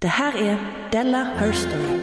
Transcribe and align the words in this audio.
Det 0.00 0.08
här 0.08 0.36
är 0.36 0.58
Della 0.92 1.24
Herstory. 1.24 2.00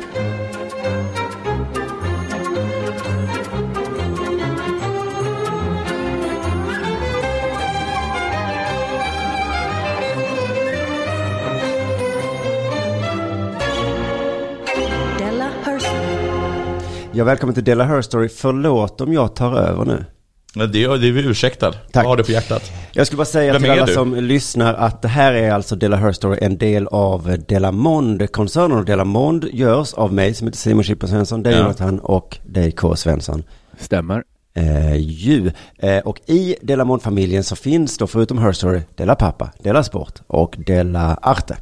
Della 15.20 15.52
Ja, 17.12 17.24
välkommen 17.24 17.54
till 17.54 17.64
Della 17.64 17.84
Her 17.84 18.02
Story. 18.02 18.30
Förlåt 18.30 19.02
om 19.02 19.14
jag 19.14 19.36
tar 19.36 19.58
över 19.58 19.86
nu. 19.86 20.06
Men 20.56 20.72
det, 20.72 20.84
är- 20.84 20.98
det 20.98 21.08
är 21.08 21.12
vi 21.12 21.22
ursäktad. 21.22 21.72
Tack. 21.72 21.80
Vad 21.94 22.06
har 22.06 22.18
du 22.18 22.24
på 22.24 22.32
hjärtat? 22.32 22.72
Jag 22.94 23.08
skulle 23.08 23.18
bara 23.18 23.26
säga 23.26 23.54
Vem 23.54 23.62
till 23.62 23.72
alla 23.72 23.86
du? 23.86 23.94
som 23.94 24.16
lyssnar 24.16 24.74
att 24.74 25.02
det 25.02 25.08
här 25.08 25.34
är 25.34 25.52
alltså 25.52 25.76
Della 25.76 25.98
Her 25.98 26.12
Story, 26.12 26.38
en 26.42 26.58
del 26.58 26.88
av 26.88 27.38
Delamonde-koncernen. 27.48 28.78
Och 28.78 28.86
Delamonde 28.86 29.48
görs 29.54 29.94
av 29.94 30.14
mig 30.14 30.34
som 30.34 30.48
heter 30.48 30.58
Simon 30.58 30.84
Chippen 30.84 31.10
Svensson, 31.10 31.44
dig 31.44 31.54
Ja. 31.54 31.60
Jonathan 31.60 32.00
och 32.00 32.38
dig 32.46 32.72
K. 32.72 32.96
Svensson. 32.96 33.44
Stämmer. 33.80 34.24
Eh, 34.58 34.96
ju. 34.98 35.52
Eh, 35.80 35.98
och 36.00 36.20
i 36.26 36.56
Delamonde-familjen 36.62 37.44
så 37.44 37.56
finns 37.56 37.98
då 37.98 38.08
förutom 38.08 38.38
Her 38.38 38.52
Story, 38.52 38.82
Della 38.96 39.16
Pappa, 39.16 39.52
Della 39.64 39.84
Sport 39.84 40.22
och 40.28 40.56
Della 40.66 41.20
Arte. 41.22 41.58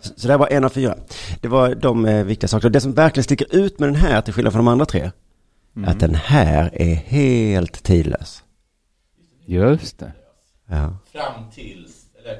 Så- 0.00 0.12
Så 0.16 0.28
det 0.28 0.36
var 0.36 0.48
en 0.48 0.64
av 0.64 0.68
fyra. 0.68 0.94
Det 1.40 1.48
var 1.48 1.74
de 1.74 2.06
eh, 2.06 2.24
viktiga 2.24 2.48
sakerna. 2.48 2.70
Det 2.70 2.80
som 2.80 2.92
verkligen 2.92 3.24
sticker 3.24 3.56
ut 3.56 3.78
med 3.78 3.88
den 3.88 3.96
här, 3.96 4.20
till 4.20 4.34
skillnad 4.34 4.52
från 4.52 4.64
de 4.64 4.68
andra 4.72 4.86
tre, 4.86 5.10
Mm. 5.78 5.90
att 5.90 6.00
den 6.00 6.14
här 6.14 6.70
är 6.74 6.94
helt 6.94 7.82
tidlös. 7.82 8.42
Just 9.46 9.98
det. 9.98 10.12
Ja. 10.66 10.96
Fram 11.12 11.50
tills, 11.54 12.06
eller, 12.20 12.36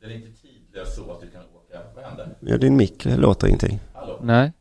den 0.00 0.10
är 0.10 0.14
inte 0.14 0.40
tidlös 0.42 0.94
så 0.96 1.10
att 1.12 1.20
du 1.20 1.30
kan 1.30 1.40
åka, 1.42 1.80
vad 1.94 2.04
händer? 2.04 2.28
Ja, 2.40 2.56
din 2.56 2.76
mick 2.76 3.04
låter 3.04 3.46
ingenting. 3.46 3.80
Hallå? 3.94 4.20
Nej. 4.22 4.52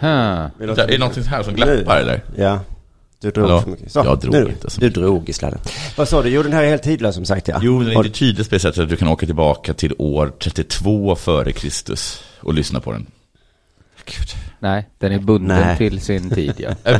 Ha. 0.00 0.08
Är 0.08 0.86
det 0.86 0.98
någonting 0.98 1.22
här 1.24 1.42
som 1.42 1.54
glappar 1.54 2.00
eller? 2.00 2.22
Ja. 2.36 2.60
Du 3.20 3.30
drog 3.30 3.48
Hallå? 3.48 3.60
för 3.60 3.70
mycket. 3.70 3.94
Jag 3.94 4.18
drog 4.20 4.34
nu, 4.34 4.48
inte 4.48 4.70
så 4.70 4.80
Du 4.80 4.90
drog 4.90 5.28
i 5.28 5.32
sladden. 5.32 5.60
Vad 5.96 6.08
sa 6.08 6.22
du? 6.22 6.28
Jo, 6.28 6.42
den 6.42 6.52
här 6.52 6.62
är 6.62 6.68
helt 6.68 6.82
tidlös 6.82 7.14
som 7.14 7.24
sagt, 7.24 7.48
ja. 7.48 7.58
Jo, 7.62 7.78
den 7.82 7.90
är 7.92 7.98
Och- 7.98 8.06
inte 8.06 8.18
tydlig 8.18 8.48
på 8.48 8.54
det 8.54 8.60
sättet 8.60 8.82
att 8.82 8.88
du 8.88 8.96
kan 8.96 9.08
åka 9.08 9.26
tillbaka 9.26 9.74
till 9.74 9.94
år 9.98 10.32
32 10.40 11.16
före 11.16 11.52
Kristus 11.52 12.24
och 12.40 12.54
lyssna 12.54 12.80
på 12.80 12.92
den. 12.92 13.06
Gud. 14.04 14.28
Nej, 14.60 14.88
den 14.98 15.12
är 15.12 15.18
bunden 15.18 15.60
Nej. 15.60 15.76
till 15.76 16.00
sin 16.00 16.30
tid 16.30 16.54
ja. 16.58 16.70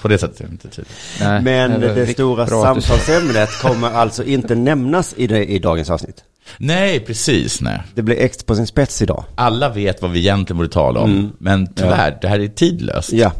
På 0.00 0.08
det 0.08 0.18
sättet 0.18 0.40
är 0.40 0.44
det 0.44 0.50
inte 0.50 0.68
tydligt. 0.68 0.92
Nej, 1.20 1.42
Men 1.42 1.80
det 1.80 1.94
riktigt 1.94 2.16
stora 2.16 2.46
samtalsämnet 2.46 3.48
kommer 3.62 3.90
alltså 3.90 4.24
inte 4.24 4.54
nämnas 4.54 5.14
i, 5.16 5.26
det, 5.26 5.44
i 5.44 5.58
dagens 5.58 5.90
avsnitt. 5.90 6.24
Nej, 6.58 7.00
precis, 7.00 7.60
nej. 7.60 7.82
Det 7.94 8.02
blir 8.02 8.16
extra 8.18 8.44
på 8.46 8.54
sin 8.54 8.66
spets 8.66 9.02
idag. 9.02 9.24
Alla 9.34 9.68
vet 9.68 10.02
vad 10.02 10.10
vi 10.10 10.18
egentligen 10.18 10.56
borde 10.58 10.68
tala 10.68 11.00
om, 11.00 11.32
men 11.38 11.74
tyvärr, 11.74 12.18
det 12.22 12.28
här 12.28 12.40
är 12.40 12.48
tidlöst. 12.48 13.12
Ja. 13.12 13.32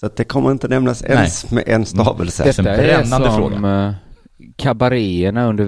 Så 0.00 0.06
att 0.06 0.16
det 0.16 0.24
kommer 0.24 0.50
inte 0.50 0.68
nämnas 0.68 1.02
ens 1.04 1.50
med 1.50 1.64
en 1.66 1.86
stavelse. 1.86 2.44
Det- 2.44 2.58
en 2.58 2.64
Detta 2.64 2.82
är 2.82 3.04
som 3.04 3.36
fråga. 3.36 3.86
eh, 3.86 3.92
kabaréerna 4.56 5.46
under 5.48 5.64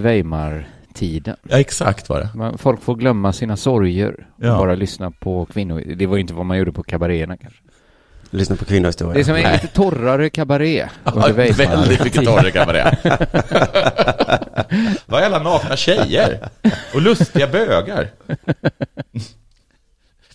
Weimar-tiden. 1.01 1.35
Ja, 1.49 1.59
exakt 1.59 2.09
var 2.09 2.19
det. 2.19 2.29
Man- 2.35 2.57
Folk 2.57 2.81
får 2.81 2.95
glömma 2.95 3.33
sina 3.33 3.57
sorger 3.57 4.27
och 4.37 4.45
Ja. 4.45 4.57
bara 4.57 4.75
lyssna 4.75 5.11
på 5.11 5.45
kvinnor. 5.45 5.83
Det 5.95 6.05
var 6.07 6.15
ju 6.15 6.21
inte 6.21 6.33
vad 6.33 6.45
man 6.45 6.57
gjorde 6.57 6.71
på 6.71 6.83
kabaréerna 6.83 7.37
kanske. 7.37 7.59
Lyssna 8.29 8.55
på 8.55 8.65
kvinnohistoria. 8.65 9.13
Det 9.13 9.19
är 9.19 9.23
som 9.23 9.35
en 9.35 9.43
Nej. 9.43 9.53
lite 9.61 9.67
torrare 9.67 10.29
kabaré 10.29 10.87
Ja, 11.03 11.27
väldigt 11.35 12.03
mycket 12.03 12.25
torrare 12.25 12.73
det. 12.73 12.97
Vad 15.05 15.21
jävla 15.21 15.39
nakna 15.39 15.75
tjejer. 15.75 16.49
Och 16.93 17.01
lustiga 17.01 17.47
bögar. 17.47 18.09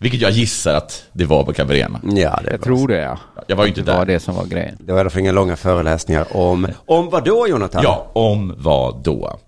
Vilket 0.00 0.20
jag 0.20 0.30
gissar 0.30 0.74
att 0.74 1.04
det 1.12 1.24
var 1.24 1.44
på 1.44 1.52
kabaréerna. 1.52 2.00
Ja, 2.02 2.10
det 2.44 2.50
Jag 2.50 2.58
var, 2.58 2.64
tror 2.64 2.88
det 2.88 2.96
ja. 2.96 3.18
Jag 3.46 3.56
var 3.56 3.64
ju 3.64 3.68
inte 3.68 3.80
Det 3.82 3.92
var 3.92 3.98
där. 4.06 4.12
det 4.12 4.20
som 4.20 4.34
var 4.34 4.44
grejen. 4.44 4.76
det 4.80 4.92
var 4.92 4.98
i 4.98 5.00
alla 5.00 5.10
fall 5.10 5.20
inga 5.20 5.32
långa 5.32 5.56
föreläsningar 5.56 6.36
om... 6.36 6.68
Om 6.86 7.10
vad 7.10 7.24
då, 7.24 7.48
Jonathan? 7.48 7.82
Ja, 7.84 8.10
om 8.12 8.54
vad 8.56 9.02
då? 9.04 9.38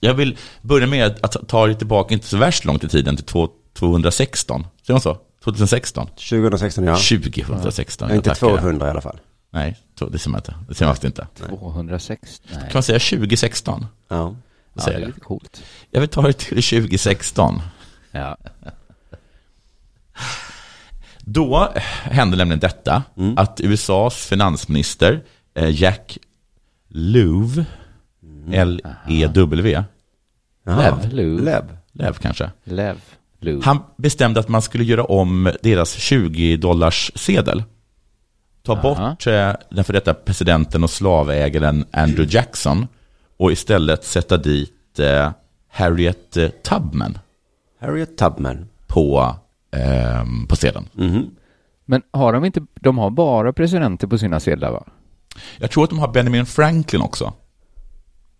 Jag 0.00 0.14
vill 0.14 0.36
börja 0.62 0.86
med 0.86 1.18
att 1.22 1.48
ta 1.48 1.68
er 1.68 1.74
tillbaka, 1.74 2.14
inte 2.14 2.26
så 2.26 2.36
värst 2.36 2.64
långt 2.64 2.84
i 2.84 2.88
tiden, 2.88 3.16
till 3.16 3.24
två- 3.24 3.48
216. 3.74 4.66
Säger 4.82 4.92
man 4.94 5.00
så? 5.00 5.18
2016? 5.44 6.06
2016, 6.06 6.84
ja. 6.84 6.96
2016. 6.96 8.08
Ja, 8.08 8.14
inte 8.14 8.30
jag 8.30 8.38
tackar. 8.38 8.56
200 8.56 8.86
i 8.86 8.90
alla 8.90 9.00
fall. 9.00 9.20
Nej, 9.50 9.76
det 10.10 10.18
ser 10.18 10.30
man 10.30 10.38
inte. 10.38 10.54
Det 10.68 10.74
ser 10.74 10.86
man 10.86 10.96
inte. 11.02 11.26
206? 11.48 12.42
Nej. 12.50 12.60
Kan 12.60 12.70
man 12.74 12.82
säga 12.82 12.98
2016? 12.98 13.86
Ja. 14.08 14.16
Jag 14.16 14.36
Ja, 14.86 14.90
det 14.98 15.02
är 15.02 15.06
lite 15.06 15.20
coolt. 15.20 15.62
Jag 15.90 16.00
vill 16.00 16.08
ta 16.08 16.28
er 16.28 16.32
till 16.32 16.62
2016. 16.62 17.62
Ja. 18.10 18.36
Då 21.18 21.72
hände 22.02 22.36
nämligen 22.36 22.60
detta, 22.60 23.02
att 23.36 23.60
USAs 23.60 24.26
finansminister 24.26 25.24
eh, 25.54 25.80
Jack 25.82 26.18
Lew, 26.88 27.64
L-E-W, 28.54 29.84
Jaha. 30.64 30.98
Lev. 31.12 31.40
Lev. 31.44 31.64
Lev 31.92 32.12
kanske, 32.12 32.50
Lev. 32.64 32.96
Lev. 33.40 33.60
han 33.64 33.78
bestämde 33.96 34.40
att 34.40 34.48
man 34.48 34.62
skulle 34.62 34.84
göra 34.84 35.04
om 35.04 35.52
deras 35.62 35.96
20-dollars 35.98 37.12
sedel. 37.14 37.62
Ta 38.62 38.72
Aha. 38.72 38.82
bort 38.82 39.26
eh, 39.26 39.52
den 39.70 39.84
för 39.84 39.92
detta 39.92 40.14
presidenten 40.14 40.84
och 40.84 40.90
slavägaren 40.90 41.84
Andrew 41.90 42.36
Jackson 42.36 42.86
och 43.36 43.52
istället 43.52 44.04
sätta 44.04 44.36
dit 44.36 44.98
eh, 44.98 45.30
Harriet 45.70 46.36
eh, 46.36 46.48
Tubman 46.48 47.18
Harriet 47.80 48.18
Tubman. 48.18 48.68
på, 48.86 49.34
eh, 49.76 50.24
på 50.48 50.56
sedeln. 50.56 50.88
Mhm. 50.92 51.30
Men 51.84 52.02
har 52.10 52.32
de 52.32 52.44
inte, 52.44 52.60
de 52.74 52.98
har 52.98 53.10
bara 53.10 53.52
presidenter 53.52 54.06
på 54.06 54.18
sina 54.18 54.40
sedlar 54.40 54.70
va? 54.70 54.84
Jag 55.58 55.70
tror 55.70 55.84
att 55.84 55.90
de 55.90 55.98
har 55.98 56.08
Benjamin 56.12 56.46
Franklin 56.46 57.02
också. 57.02 57.32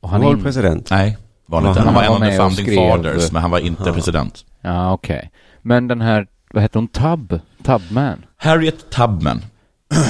Och 0.00 0.08
Han 0.08 0.20
var 0.20 0.32
in... 0.32 0.42
president. 0.42 0.90
Nej, 0.90 1.16
var 1.46 1.58
han 1.60 1.64
Var 1.64 1.70
inte. 1.70 1.82
han- 1.82 1.94
var 1.94 2.02
en 2.02 2.12
av 2.12 2.20
the 2.20 2.36
founding 2.36 2.76
fathers, 2.76 3.32
men 3.32 3.42
han 3.42 3.50
var 3.50 3.58
inte 3.58 3.92
president. 3.92 4.44
Ja, 4.60 4.92
okej. 4.92 5.30
Men 5.62 5.88
den 5.88 6.00
här, 6.00 6.26
vad 6.54 6.62
heter 6.62 6.78
hon, 6.78 6.88
Tubb? 6.88 7.40
Tubman? 7.64 8.24
Harriet 8.36 8.90
Tubman 8.90 9.42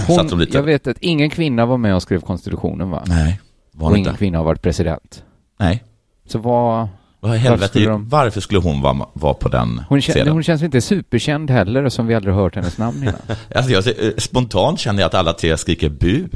Hon, 0.07 0.39
lite. 0.39 0.57
jag 0.57 0.63
vet 0.63 0.87
att 0.87 0.99
ingen 1.01 1.31
kvinna 1.31 1.67
var 1.67 1.77
med 1.79 1.95
och 1.95 2.03
skrev 2.03 2.21
konstitutionen 2.21 2.91
va? 2.91 3.03
Nej, 3.07 3.41
var 3.73 3.85
och 3.85 3.91
hon 3.91 3.99
ingen 3.99 4.09
inte. 4.09 4.19
kvinna 4.19 4.39
har 4.39 4.45
varit 4.45 4.63
president. 4.63 5.23
Nej. 5.59 5.85
Så 6.27 6.39
vad... 6.39 6.89
Vad 7.21 7.35
i 7.35 7.39
helvete, 7.39 7.69
skulle 7.69 7.89
de- 7.89 8.09
varför 8.09 8.41
skulle 8.41 8.61
hon 8.61 8.81
vara, 8.81 9.07
vara 9.13 9.35
på 9.35 9.49
den 9.49 9.83
Hon, 9.89 10.01
kän, 10.01 10.13
sedeln? 10.13 10.33
hon 10.33 10.43
känns 10.43 10.63
inte 10.63 10.81
superkänd 10.81 11.51
heller 11.51 11.89
som 11.89 12.07
vi 12.07 12.15
aldrig 12.15 12.35
hört 12.35 12.55
hennes 12.55 12.79
namn 12.79 13.03
innan. 13.03 13.15
Alltså, 13.55 13.73
jag, 13.73 13.87
eh, 14.07 14.13
spontant 14.19 14.79
känner 14.81 15.01
jag 15.01 15.07
att 15.07 15.15
alla 15.15 15.33
tre 15.33 15.57
skriker 15.57 15.89
bu. 15.89 16.29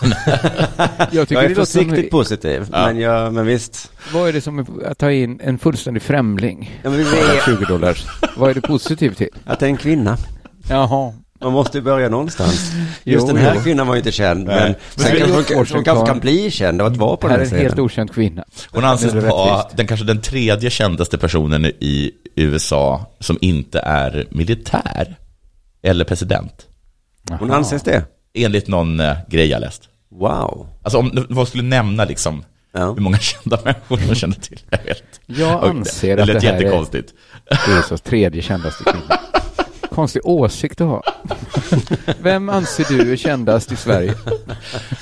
Jag 1.10 1.28
tycker 1.28 1.34
Jag 1.34 1.44
är 1.44 1.48
det 1.48 1.54
låter 1.54 1.54
som, 1.54 1.84
försiktigt 1.84 2.10
positiv, 2.10 2.66
men, 2.70 2.98
jag, 2.98 3.32
men 3.32 3.46
visst. 3.46 3.92
Vad 4.12 4.28
är 4.28 4.32
det 4.32 4.40
som 4.40 4.58
är 4.58 4.86
att 4.86 4.98
ta 4.98 5.10
in 5.12 5.40
en 5.42 5.58
fullständig 5.58 6.02
främling? 6.02 6.80
Ja, 6.82 6.90
men 6.90 6.98
vi 6.98 7.04
För 7.04 7.34
vet 7.34 7.44
20 7.58 7.64
dollars. 7.64 8.06
Vad 8.36 8.50
är 8.50 8.54
det 8.54 8.60
positivt 8.60 9.18
till? 9.18 9.28
att 9.44 9.60
det 9.60 9.66
är 9.66 9.70
en 9.70 9.76
kvinna. 9.76 10.16
Jaha. 10.68 11.12
Man 11.40 11.52
måste 11.52 11.78
ju 11.78 11.84
börja 11.84 12.08
någonstans. 12.08 12.72
Just 13.04 13.26
Jo, 13.26 13.26
den 13.26 13.36
här 13.36 13.52
jo. 13.54 13.60
kvinnan 13.60 13.86
var 13.86 13.94
ju 13.94 13.98
inte 13.98 14.12
känd, 14.12 14.46
Nej. 14.46 14.56
men 14.56 14.74
Men 14.94 15.04
sen 15.06 15.16
kanske 15.18 15.54
hon, 15.56 15.66
hon 15.72 15.84
kanske 15.84 16.06
kan 16.06 16.18
bli 16.20 16.50
känd 16.50 16.80
av 16.82 16.86
att 16.92 16.96
vara 16.96 17.16
på 17.16 17.28
Här 17.28 17.38
den 17.38 17.46
är 17.46 17.50
här 17.50 17.56
en 17.56 17.62
helt 17.62 17.72
scenen. 17.74 17.84
okänd 17.84 18.12
kvinna. 18.14 18.44
Hon 18.70 18.84
anses 18.84 19.12
Det 19.12 19.18
är 19.18 19.22
vara 19.22 19.62
den, 19.76 19.86
kanske 19.86 20.06
den 20.06 20.20
tredje 20.20 20.70
kändaste 20.70 21.18
personen 21.18 21.64
i 21.64 22.10
USA 22.36 23.16
som 23.20 23.38
inte 23.40 23.80
är 23.80 24.26
militär 24.30 25.16
eller 25.82 26.04
president. 26.04 26.66
Hon 27.40 27.50
anses 27.50 27.82
det? 27.82 28.04
Enligt 28.36 28.68
någon 28.68 29.00
eh, 29.00 29.16
grej 29.28 29.46
jag 29.46 29.60
läst. 29.60 29.82
Wow. 30.10 30.68
Alltså 30.82 30.98
om 30.98 31.26
vad 31.28 31.48
skulle 31.48 31.62
nämna 31.62 32.04
liksom 32.04 32.44
Ja. 32.72 32.92
hur 32.92 33.00
många 33.00 33.18
kända 33.20 33.58
människor 33.64 34.00
hon 34.06 34.14
känner 34.14 34.34
till. 34.36 34.60
Jag 34.70 34.78
vet. 34.84 35.20
Jag 35.26 35.62
Och 35.62 35.68
anser 35.68 36.16
det 36.16 36.22
att 36.22 36.28
lät 36.28 36.40
det 36.40 36.48
här 36.48 36.62
är. 36.62 37.78
USAs 37.78 38.00
tredje 38.00 38.42
kändaste 38.42 38.84
kvinna. 38.84 39.18
Konstig 39.90 40.22
åsikt 40.26 40.80
att 40.80 40.88
ha. 40.88 41.02
Vem 42.22 42.48
anser 42.48 42.84
du 42.88 43.12
är 43.12 43.16
kändast 43.16 43.72
i 43.72 43.76
Sverige? 43.76 44.14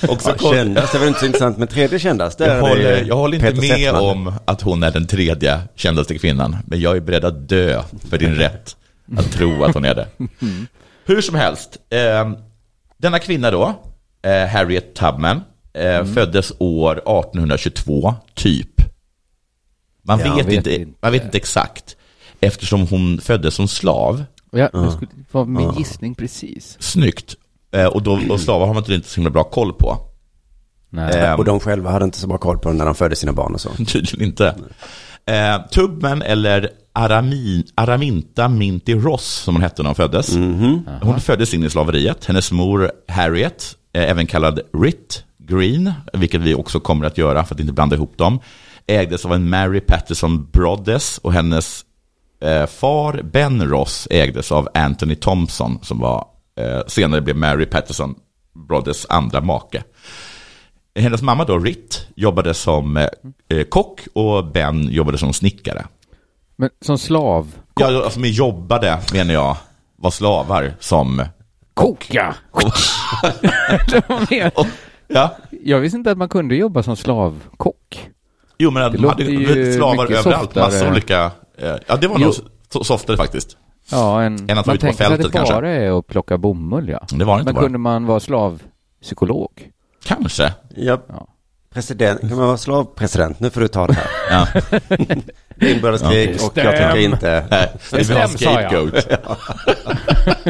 Också 0.08 0.34
Ja, 0.42 0.52
kändast, 0.52 0.92
det 0.92 0.98
var 0.98 1.06
inte 1.06 1.20
så 1.20 1.26
intressant, 1.26 1.58
men 1.58 1.68
tredje 1.68 1.98
kändast, 1.98 2.38
där 2.38 2.46
jag, 2.46 2.54
är 2.56 2.60
det 2.62 2.68
håller, 2.68 3.00
ju 3.02 3.06
jag 3.08 3.16
håller 3.16 3.34
inte 3.36 3.46
Peter 3.50 3.68
med 3.68 3.80
Settman. 3.80 4.02
om 4.02 4.32
att 4.44 4.60
hon 4.62 4.82
är 4.82 4.90
den 4.90 5.06
tredje 5.06 5.60
kändaste 5.74 6.18
kvinnan, 6.18 6.56
men 6.66 6.80
jag 6.80 6.96
är 6.96 7.00
beredd 7.00 7.24
att 7.24 7.48
dö 7.48 7.82
för 8.10 8.18
din 8.18 8.34
rätt 8.34 8.76
att 9.16 9.32
tro 9.32 9.64
att 9.64 9.74
hon 9.74 9.84
är 9.84 9.94
det. 9.94 10.06
Hur 11.04 11.20
som 11.20 11.34
helst, 11.34 11.78
eh, 11.90 12.30
denna 13.04 13.18
kvinna 13.18 13.50
då, 13.50 13.74
eh, 14.22 14.46
Harriet 14.48 14.94
Tubman, 14.94 15.40
eh, 15.74 16.04
föddes 16.04 16.52
år 16.58 17.02
1822, 17.06 18.14
typ. 18.34 18.68
Man, 20.02 20.20
Ja, 20.20 20.34
vet 20.36 20.46
vet 20.46 20.54
inte, 20.54 20.74
inte. 20.80 20.92
man 21.02 21.12
vet 21.12 21.24
inte 21.24 21.36
exakt, 21.36 21.96
eftersom 22.40 22.86
hon 22.86 23.20
föddes 23.20 23.54
som 23.54 23.68
slav. 23.68 24.24
Jag, 24.50 24.70
det 24.72 24.90
skulle 24.92 25.10
vara 25.32 25.44
min 25.44 25.72
gissning 25.72 26.14
precis. 26.14 26.76
Snyggt. 26.80 27.34
Eh, 27.72 27.86
och, 27.86 28.02
då, 28.02 28.20
och 28.30 28.40
slavar 28.40 28.66
har 28.66 28.74
man 28.74 28.92
inte 28.92 29.08
så 29.08 29.14
himla 29.16 29.30
bra 29.30 29.44
koll 29.44 29.72
på. 29.72 29.98
Nej. 30.90 31.14
Eh, 31.20 31.32
Och 31.34 31.44
de 31.44 31.60
själva 31.60 31.90
hade 31.90 32.04
inte 32.04 32.18
så 32.18 32.26
bra 32.26 32.38
koll 32.38 32.58
på 32.58 32.68
den 32.68 32.78
när 32.78 32.84
de 32.84 32.94
födde 32.94 33.16
sina 33.16 33.32
barn 33.32 33.54
och 33.54 33.60
så. 33.60 33.68
Tydligen 33.86 34.22
inte. 34.28 34.54
Eh, 35.26 35.66
Tubman 35.70 36.22
eller 36.22 36.70
Aramin, 36.92 37.64
Araminta 37.74 38.48
Minty 38.48 38.94
Ross, 38.94 39.24
som 39.24 39.54
hon 39.54 39.62
hette 39.62 39.82
när 39.82 39.88
hon 39.88 39.94
föddes. 39.94 40.34
Hon 41.02 41.20
föddes 41.20 41.54
in 41.54 41.64
i 41.64 41.70
slaveriet. 41.70 42.24
Hennes 42.24 42.52
mor 42.52 42.90
Harriet, 43.08 43.76
eh, 43.94 44.10
även 44.10 44.26
kallad 44.26 44.60
Ritt 44.82 45.24
Green, 45.38 45.92
vilket 46.12 46.40
vi 46.40 46.54
också 46.54 46.80
kommer 46.80 47.06
att 47.06 47.18
göra 47.18 47.44
för 47.44 47.54
att 47.54 47.60
inte 47.60 47.72
blanda 47.72 47.96
ihop 47.96 48.18
dem, 48.18 48.40
ägdes 48.86 49.24
av 49.24 49.32
en 49.32 49.48
Mary 49.48 49.80
Patterson 49.80 50.48
Broddes 50.52 51.18
och 51.18 51.32
hennes 51.32 51.84
eh, 52.42 52.66
far 52.66 53.22
Ben 53.22 53.68
Ross 53.68 54.08
ägdes 54.10 54.52
av 54.52 54.68
Anthony 54.74 55.14
Thompson 55.14 55.78
som 55.82 55.98
var, 55.98 56.24
eh, 56.60 56.80
senare 56.86 57.20
blev 57.20 57.36
Mary 57.36 57.66
Patterson 57.66 58.14
Broddes 58.68 59.06
andra 59.08 59.40
make. 59.40 59.82
Hennes 60.94 61.22
mamma 61.22 61.44
då, 61.44 61.58
Ritt, 61.58 62.06
jobbade 62.16 62.54
som 62.54 62.96
eh, 62.96 63.06
eh, 63.48 63.64
kock 63.64 64.00
och 64.12 64.44
Ben 64.46 64.88
jobbade 64.90 65.18
som 65.18 65.32
snickare. 65.32 65.84
Men 66.56 66.70
som 66.80 66.98
slav? 66.98 67.52
Ja, 67.80 68.04
alltså 68.04 68.20
med 68.20 68.30
jobbade 68.30 68.98
menar 69.12 69.34
jag 69.34 69.56
var 69.96 70.10
slavar 70.10 70.72
som... 70.80 71.22
Koka! 71.74 72.34
Det 74.28 74.50
Ja, 75.08 75.36
jag 75.64 75.80
visste 75.80 75.96
inte 75.98 76.10
att 76.10 76.18
man 76.18 76.28
kunde 76.28 76.56
jobba 76.56 76.82
som 76.82 76.96
slavkock. 76.96 78.08
jo 78.58 78.70
men 78.70 78.92
Det 78.92 78.98
de 78.98 79.04
hade 79.08 79.24
ju 79.24 79.72
slavar 79.72 80.04
överallt, 80.04 80.24
softare. 80.46 80.64
massa 80.64 80.90
olika... 80.90 81.30
eh, 81.58 81.74
Ja, 81.86 81.96
det 81.96 82.08
var 82.08 82.16
Jo. 82.18 82.24
nog 82.24 82.34
so- 82.74 82.82
softare 82.84 83.16
faktiskt. 83.16 83.56
Ja, 83.90 84.22
en, 84.22 84.34
Än 84.34 84.42
att 84.42 84.48
vara 84.48 84.54
man 84.66 84.74
ute 84.74 84.86
på 84.86 84.92
tänker 84.92 84.96
sig 84.96 85.04
att 85.06 85.10
fältet, 85.12 85.32
det 85.32 85.38
kanske. 85.38 85.54
bara 85.54 85.70
är 85.70 85.98
att 85.98 86.06
plocka 86.06 86.38
bomull, 86.38 86.88
ja. 86.88 87.00
Det 87.10 87.24
var 87.24 87.34
det 87.36 87.40
inte 87.40 87.44
Men 87.48 87.54
bara. 87.54 87.62
kunde 87.64 87.78
man 87.78 88.06
vara 88.06 88.20
slavpsykolog? 88.20 89.50
Kanske. 90.04 90.52
Ja. 90.76 91.02
Ja. 91.08 91.26
President, 91.74 92.20
kan 92.20 92.28
man 92.30 92.46
vara 92.46 92.56
slavpresident? 92.58 93.40
Nu 93.40 93.50
får 93.50 93.60
du 93.60 93.68
ta 93.68 93.86
det 93.86 93.92
här. 93.94 94.06
Ja. 94.30 94.46
Inbördeskrig 95.68 96.30
och 96.42 96.52
jag 96.56 96.72
tycker 96.76 96.96
inte... 96.96 97.46
Nej, 97.50 97.72
vi 97.92 97.98
vill 97.98 98.16
ha 98.16 98.22
en 98.24 98.32
Bestäm, 98.32 98.52
sa 98.54 98.60
jag. 98.60 98.88
scapegoat. 98.88 99.08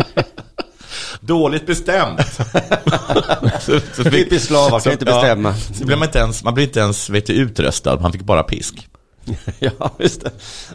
Dåligt 1.21 1.67
bestämt. 1.67 2.21
så, 3.61 3.81
så 3.95 4.03
fick- 4.05 4.13
Typiskt 4.13 4.49
slavar, 4.49 4.81
kan 4.81 4.93
inte 4.93 5.05
bestämma. 5.05 5.49
Ja, 5.49 5.75
så 5.75 5.85
blev 5.87 5.99
man, 5.99 6.09
inte 6.09 6.19
ens, 6.19 6.45
man 6.45 6.55
blev 6.55 6.67
inte 6.67 6.81
ens 6.81 7.11
vet 7.11 7.27
du, 7.27 7.33
utröstad, 7.33 8.01
man 8.01 8.13
fick 8.13 8.23
bara 8.23 8.43
pisk. 8.43 8.89
Ja, 9.59 9.91
just 9.99 10.21
det. 10.25 10.31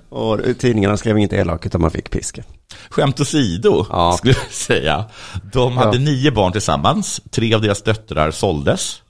Och 0.10 0.40
tidningarna 0.60 0.98
skrev 0.98 1.18
inget 1.18 1.34
elakt 1.34 1.66
utan 1.66 1.82
man 1.82 1.92
fick 1.92 2.10
piska. 2.10 2.44
Skämt 2.90 3.20
åsido, 3.20 3.86
Ja. 3.90 4.14
skulle 4.18 4.34
jag 4.34 4.52
säga. 4.52 5.06
De 5.54 5.78
hade 5.78 6.00
nio 6.00 6.32
barn 6.32 6.52
tillsammans, 6.52 7.22
tre 7.32 7.54
av 7.54 7.62
deras 7.62 7.82
döttrar 7.82 8.32
såldes. 8.32 9.02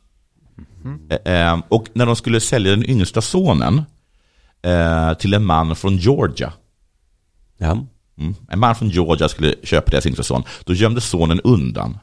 Eh, 1.25 1.59
och 1.69 1.85
när 1.93 2.05
de 2.05 2.15
skulle 2.15 2.39
sälja 2.39 2.71
den 2.71 2.89
yngsta 2.89 3.21
sonen 3.21 3.81
eh, 4.61 5.13
till 5.13 5.33
en 5.33 5.45
man 5.45 5.75
från 5.75 5.97
Georgia, 5.97 6.53
Ja. 7.57 7.71
mm, 8.17 8.35
en 8.49 8.59
man 8.59 8.75
från 8.75 8.89
Georgia 8.89 9.29
skulle 9.29 9.55
köpa 9.63 9.91
deras 9.91 10.05
yngsta 10.05 10.23
son, 10.23 10.43
då 10.65 10.73
gömde 10.73 11.01
sonen 11.01 11.39
undan. 11.41 11.97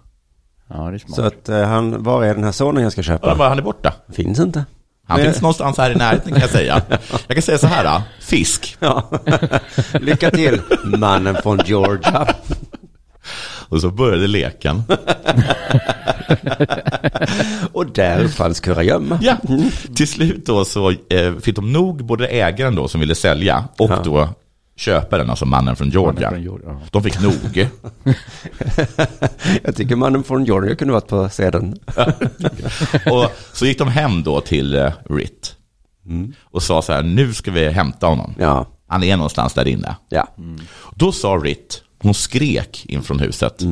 Ja, 0.68 0.76
det 0.90 0.94
är 0.96 0.98
smart. 0.98 1.14
Så 1.16 1.22
att 1.22 1.48
eh, 1.48 1.62
han, 1.62 2.02
var 2.02 2.24
är 2.24 2.34
den 2.34 2.44
här 2.44 2.52
sonen 2.52 2.82
jag 2.82 2.92
ska 2.92 3.02
köpa? 3.02 3.34
bara, 3.34 3.48
han 3.48 3.58
är 3.58 3.62
borta. 3.62 3.94
Finns 4.12 4.38
inte. 4.40 4.64
Han 5.08 5.20
finns 5.20 5.40
någonstans 5.42 5.78
här 5.78 5.90
i 5.90 5.94
närheten 5.94 6.32
kan 6.32 6.40
jag 6.40 6.50
säga. 6.50 6.82
Jag 7.26 7.36
kan 7.36 7.42
säga 7.42 7.58
så 7.58 7.66
här, 7.66 8.00
fisk. 8.20 8.76
Ja. 8.80 9.10
Lycka 10.00 10.30
till, 10.30 10.60
mannen 10.84 11.36
från 11.42 11.60
Georgia. 11.64 12.26
Och 13.68 13.80
så 13.80 13.90
började 13.90 14.26
leken. 14.26 14.82
Och 17.72 17.86
där 17.92 18.24
uppfanns 18.24 18.60
kurragömma. 18.60 19.18
Ja, 19.22 19.36
till 19.96 20.08
slut 20.08 20.46
då 20.46 20.64
så 20.64 20.90
eh, 20.90 21.34
fick 21.42 21.56
de 21.56 21.72
nog 21.72 22.04
både 22.04 22.26
ägaren 22.26 22.74
då 22.74 22.88
som 22.88 23.00
ville 23.00 23.14
sälja 23.14 23.64
och 23.78 23.90
Ja. 23.90 24.00
då 24.04 24.28
köparen, 24.76 25.30
alltså 25.30 25.46
mannen 25.46 25.76
från 25.76 25.90
Georgia. 25.90 26.30
Från 26.30 26.42
Georgia, 26.42 26.68
ja. 26.68 26.80
De 26.90 27.02
fick 27.02 27.20
nog. 27.20 27.68
Jag 29.64 29.76
tycker 29.76 29.96
mannen 29.96 30.22
från 30.24 30.44
Georgia 30.44 30.74
kunde 30.76 30.92
varit 30.94 31.08
på 31.08 31.28
sedeln. 31.28 31.78
och 33.10 33.30
så 33.52 33.66
gick 33.66 33.78
de 33.78 33.88
hem 33.88 34.22
då 34.22 34.40
till 34.40 34.74
eh, 34.74 34.92
Ritt 35.10 35.56
och 36.42 36.62
sa 36.62 36.82
så 36.82 36.92
här, 36.92 37.02
nu 37.02 37.34
ska 37.34 37.50
vi 37.50 37.68
hämta 37.68 38.06
honom. 38.06 38.34
Ja, 38.38 38.66
Han 38.88 39.02
är 39.02 39.16
någonstans 39.16 39.54
där 39.54 39.68
inne. 39.68 39.96
ja. 40.08 40.28
Då 40.94 41.12
sa 41.12 41.28
Ritt, 41.28 41.82
hon 41.98 42.14
skrek 42.14 42.86
in 42.86 43.02
från 43.02 43.18
huset, 43.18 43.62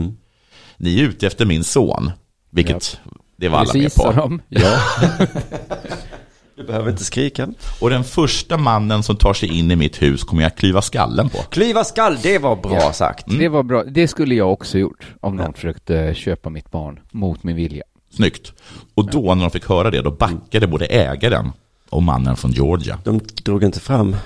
ni 0.77 0.99
är 1.01 1.03
ute 1.03 1.27
efter 1.27 1.47
min 1.47 1.65
son. 1.65 2.11
Vilket, 2.53 3.01
det 3.39 3.49
var 3.49 3.59
alla 3.59 3.73
Precis, 3.73 3.83
med 3.83 3.93
sa 3.93 4.13
på. 4.13 4.21
de. 4.21 4.41
Ja. 4.49 4.79
Du 6.57 6.65
behöver 6.65 6.91
inte 6.91 7.05
skrika. 7.05 7.49
Och 7.81 7.91
den 7.91 8.05
första 8.05 8.57
mannen 8.57 9.03
som 9.03 9.17
tar 9.17 9.35
sig 9.35 9.59
in 9.59 9.71
i 9.71 9.77
mitt 9.77 10.03
hus 10.03 10.25
kommer 10.25 10.43
jag 10.43 10.57
klyva 10.57 10.83
skallen 10.83 11.29
på. 11.29 11.39
Klyva 11.39 11.85
skall, 11.85 12.19
det 12.23 12.39
var 12.39 12.57
bra 12.57 12.93
sagt. 12.93 13.25
Det 13.39 13.49
var 13.49 13.63
bra. 13.63 13.85
Det 13.85 14.09
skulle 14.09 14.35
jag 14.35 14.53
också 14.53 14.79
gjort 14.79 15.07
om 15.21 15.37
någon 15.37 15.53
försökte 15.55 16.15
köpa 16.15 16.51
mitt 16.51 16.71
barn 16.71 17.01
mot 17.13 17.43
min 17.43 17.57
vilja. 17.57 17.83
Snyggt. 18.11 18.53
Och 18.95 19.11
då 19.11 19.35
när 19.35 19.43
de 19.43 19.51
fick 19.51 19.69
höra 19.69 19.91
det, 19.91 20.03
då 20.03 20.11
backade 20.11 20.67
både 20.67 20.87
ägaren 20.87 21.53
och 21.91 22.03
mannen 22.03 22.37
från 22.37 22.51
Georgia. 22.53 22.99
De 23.05 23.21
drog 23.45 23.65
inte 23.65 23.81
fram 23.81 24.17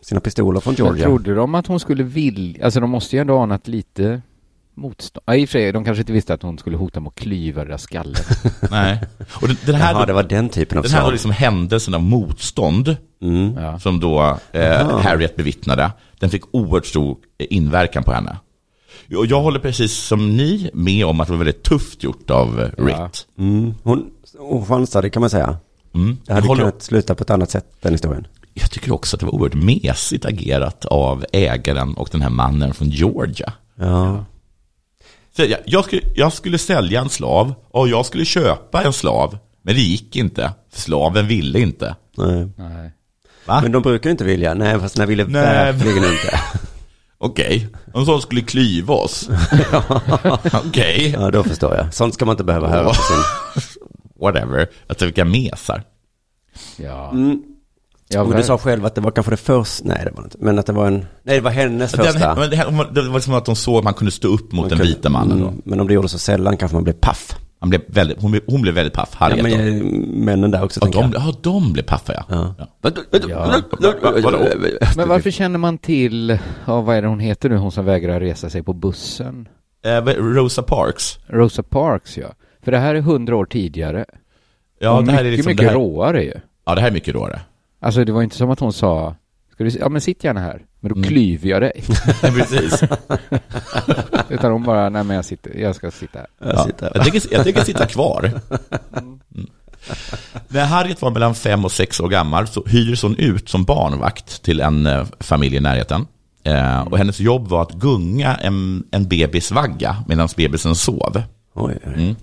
sina 0.00 0.20
pistoler 0.20 0.60
från 0.60 0.74
Men 0.78 0.86
Georgia. 0.86 1.04
trodde 1.04 1.34
de 1.34 1.54
att 1.54 1.66
hon 1.66 1.80
skulle 1.80 2.02
vilja, 2.02 2.64
alltså 2.64 2.80
de 2.80 2.90
måste 2.90 3.16
ju 3.16 3.20
ändå 3.20 3.38
anat 3.38 3.68
lite 3.68 4.22
motstånd. 4.76 5.22
Ja, 5.26 5.34
i 5.34 5.44
och 5.44 5.48
för 5.48 5.52
sig, 5.58 5.72
de 5.72 5.84
kanske 5.84 6.00
inte 6.02 6.12
visste 6.12 6.34
att 6.34 6.42
hon 6.42 6.58
skulle 6.58 6.76
hota 6.76 7.00
med 7.00 7.08
att 7.08 7.14
klyva 7.14 7.64
deras 7.64 7.82
skalle. 7.82 8.14
Nej. 8.70 9.00
Och 9.42 9.48
den, 9.48 9.56
den 9.66 9.74
här, 9.74 9.92
Jaha, 9.92 10.06
det 10.06 10.12
var 10.12 10.22
den 10.22 10.48
typen 10.48 10.78
av 10.78 10.84
den 10.84 10.92
här 10.92 11.02
var 11.02 11.12
liksom 11.12 11.30
händelsen 11.30 11.94
av 11.94 12.02
motstånd 12.02 12.96
Mm. 13.22 13.54
Ja. 13.62 13.78
som 13.78 14.00
då 14.00 14.38
eh, 14.52 14.98
Harriet 15.00 15.36
bevittnade. 15.36 15.92
Den 16.18 16.30
fick 16.30 16.42
oerhört 16.54 16.86
stor 16.86 17.16
inverkan 17.38 18.04
på 18.04 18.12
henne. 18.12 18.38
Och 19.16 19.26
jag 19.26 19.42
håller 19.42 19.60
precis 19.60 19.92
som 19.98 20.36
ni 20.36 20.70
med 20.74 21.06
om 21.06 21.20
att 21.20 21.26
det 21.26 21.32
var 21.32 21.38
väldigt 21.38 21.62
tufft 21.62 22.02
gjort 22.02 22.30
av 22.30 22.60
eh, 22.60 22.68
Ja. 22.78 22.84
Ritt. 22.84 23.26
Mm. 23.38 23.74
Hon, 23.82 24.10
hon 24.38 24.66
chansade 24.66 25.10
kan 25.10 25.20
man 25.20 25.30
säga. 25.30 25.56
Mm. 25.94 26.18
Det 26.26 26.32
hade 26.32 26.46
håller, 26.46 26.60
kunnat 26.62 26.82
sluta 26.82 27.14
på 27.14 27.22
ett 27.22 27.30
annat 27.30 27.50
sätt, 27.50 27.66
den 27.80 27.92
historien. 27.92 28.26
jag 28.54 28.70
tycker 28.70 28.92
också 28.92 29.16
att 29.16 29.20
det 29.20 29.26
var 29.26 29.34
oerhört 29.34 29.54
mesigt 29.64 30.24
agerat 30.24 30.84
av 30.84 31.24
ägaren 31.32 31.94
och 31.94 32.08
den 32.12 32.22
här 32.22 32.30
mannen 32.30 32.74
från 32.74 32.88
Georgia. 32.90 33.52
Ja. 33.76 34.24
Så 35.36 35.44
jag, 35.64 35.84
skulle, 35.84 36.02
jag 36.14 36.32
skulle 36.32 36.58
sälja 36.58 37.00
en 37.00 37.08
slav 37.08 37.54
och 37.70 37.88
jag 37.88 38.06
skulle 38.06 38.24
köpa 38.24 38.82
en 38.82 38.92
slav. 38.92 39.38
Men 39.62 39.74
det 39.74 39.80
gick 39.80 40.16
inte, 40.16 40.52
slaven 40.72 41.26
ville 41.26 41.60
inte. 41.60 41.96
Nej. 42.16 42.48
Nej. 42.56 42.92
Va? 43.46 43.60
Men 43.62 43.72
de 43.72 43.82
brukar 43.82 44.10
inte 44.10 44.24
vilja. 44.24 44.54
Nej, 44.54 44.80
fast 44.80 44.96
den 44.96 45.08
ville 45.08 45.24
Nej. 45.24 45.72
verkligen 45.72 45.96
inte. 46.04 46.40
Okej, 47.18 47.68
om 47.92 48.06
sån 48.06 48.22
skulle 48.22 48.40
klyva 48.40 48.94
oss. 48.94 49.28
Okej, 50.66 51.10
Ja, 51.18 51.30
då 51.30 51.44
förstår 51.44 51.76
jag. 51.76 51.94
Sånt 51.94 52.14
ska 52.14 52.24
man 52.24 52.32
inte 52.32 52.44
behöva 52.44 52.68
höra 52.68 52.92
whatever. 54.20 54.68
Alltså 54.88 55.04
vilka 55.04 55.24
mesar. 55.24 55.82
Ja. 56.76 57.10
Mm. 57.10 57.42
Ja 58.08 58.24
Men 58.24 58.36
du 58.36 58.42
sa 58.42 58.58
själv 58.58 58.86
att 58.86 58.94
det 58.94 59.00
var 59.00 59.10
kanske 59.10 59.32
det 59.32 59.36
första, 59.36 59.88
nej 59.88 60.00
det 60.04 60.10
var 60.16 60.24
inte, 60.24 60.36
men 60.40 60.58
att 60.58 60.66
det 60.66 60.72
var 60.72 60.86
en, 60.86 60.94
nej 61.22 61.36
det 61.36 61.40
var 61.40 61.50
hennes 61.50 61.92
Den, 61.92 62.04
första. 62.04 62.34
men 62.34 62.50
det, 62.50 62.56
här, 62.56 62.92
det 62.94 63.08
var 63.08 63.20
som 63.20 63.34
att 63.34 63.44
de 63.44 63.56
såg 63.56 63.78
att 63.78 63.84
man 63.84 63.94
kunde 63.94 64.10
stå 64.12 64.28
upp 64.28 64.52
mot 64.52 64.60
Man 64.60 64.68
den 64.68 64.78
kunde- 64.78 64.92
vita 64.94 65.08
mannen 65.08 65.40
då. 65.40 65.48
Mm, 65.48 65.62
Men 65.64 65.80
om 65.80 65.86
det 65.86 65.94
gjorde 65.94 66.08
så 66.08 66.18
sällan 66.18 66.56
kanske 66.56 66.74
man 66.76 66.84
blev 66.84 66.94
paff. 66.94 67.36
Han 67.60 67.70
blev 67.70 67.80
väldigt, 67.86 68.20
hon, 68.22 68.30
blev, 68.30 68.42
hon 68.46 68.62
blev 68.62 68.74
väldigt 68.74 68.92
paff, 68.94 69.08
Ja, 69.12 69.16
Harriet 69.18 69.42
men 69.42 69.80
då. 69.80 69.86
eh, 69.86 69.92
männen 70.24 70.50
där 70.50 70.64
också 70.64 70.80
Ja, 70.82 70.88
de, 70.92 71.12
jag. 71.12 71.22
ja, 71.22 71.34
de 71.42 71.72
blev 71.72 71.82
paffa 71.82 72.12
ja. 72.14 72.24
Ja. 72.28 72.54
ja. 72.58 72.66
Ja. 73.28 74.86
Men 74.96 75.08
varför 75.08 75.30
känner 75.30 75.58
man 75.58 75.78
till, 75.78 76.38
ja, 76.66 76.80
vad 76.80 76.96
är 76.96 77.02
det 77.02 77.08
hon 77.08 77.20
heter 77.20 77.48
nu, 77.48 77.56
hon 77.56 77.72
som 77.72 77.84
vägrar 77.84 78.20
resa 78.20 78.50
sig 78.50 78.62
på 78.62 78.72
bussen? 78.72 79.48
Eh, 79.84 80.04
Rosa 80.14 80.62
Parks. 80.62 81.18
Rosa 81.26 81.62
Parks, 81.62 82.18
ja. 82.18 82.26
För 82.64 82.72
det 82.72 82.78
här 82.78 82.94
är 82.94 83.00
hundra 83.00 83.36
år 83.36 83.44
tidigare. 83.44 84.04
Ja, 84.80 84.98
Och 84.98 85.04
det 85.04 85.12
här 85.12 85.18
är 85.20 85.24
mycket, 85.24 85.36
liksom, 85.36 85.50
mycket 85.50 85.62
det 85.64 85.68
här, 85.68 85.74
råare 85.78 86.22
ju. 86.24 86.34
ja, 86.66 86.74
det 86.74 86.80
här 86.80 86.88
är 86.88 86.92
mycket 86.92 87.14
råare. 87.14 87.40
Alltså 87.84 88.04
det 88.04 88.12
var 88.12 88.22
inte 88.22 88.36
som 88.36 88.50
att 88.50 88.60
hon 88.60 88.72
sa, 88.72 89.14
ska 89.52 89.64
du, 89.64 89.70
ja 89.70 89.88
men 89.88 90.00
sitt 90.00 90.24
gärna 90.24 90.40
här, 90.40 90.62
men 90.80 90.92
då 90.94 91.08
klyver 91.08 91.48
jag 91.48 91.62
dig. 91.62 91.84
Ja, 92.22 92.30
precis. 92.30 92.82
Utan 94.28 94.52
hon 94.52 94.62
bara, 94.62 94.88
nej 94.88 95.04
men 95.04 95.16
jag 95.16 95.24
sitter, 95.24 95.58
jag 95.58 95.74
ska 95.74 95.90
sitta 95.90 96.18
här. 96.18 96.26
Jag 96.38 96.54
Ja, 96.54 96.64
sitter 96.64 96.90
jag, 96.94 97.02
tänker, 97.02 97.22
jag 97.34 97.44
tänker 97.44 97.64
sitta 97.64 97.86
kvar. 97.86 98.30
Mm. 98.96 99.20
När 100.48 100.64
Harriet 100.64 101.02
var 101.02 101.10
mellan 101.10 101.34
fem 101.34 101.64
och 101.64 101.72
sex 101.72 102.00
år 102.00 102.08
gammal 102.08 102.48
så 102.48 102.64
hyrdes 102.66 103.02
hon 103.02 103.16
ut 103.16 103.48
som 103.48 103.64
barnvakt 103.64 104.42
till 104.42 104.60
en 104.60 104.86
eh, 104.86 105.06
familj 105.20 105.56
i 105.56 105.60
närheten. 105.60 106.06
Eh, 106.44 106.80
och 106.80 106.98
hennes 106.98 107.20
jobb 107.20 107.48
var 107.48 107.62
att 107.62 107.72
gunga 107.72 108.34
en, 108.36 108.84
en 108.90 109.08
bebis 109.08 109.50
vagga 109.50 109.96
medan 110.08 110.28
bebisen 110.36 110.74
sov. 110.74 111.22
Oj, 111.54 111.78
oj. 111.86 111.92
Mm. 111.94 112.16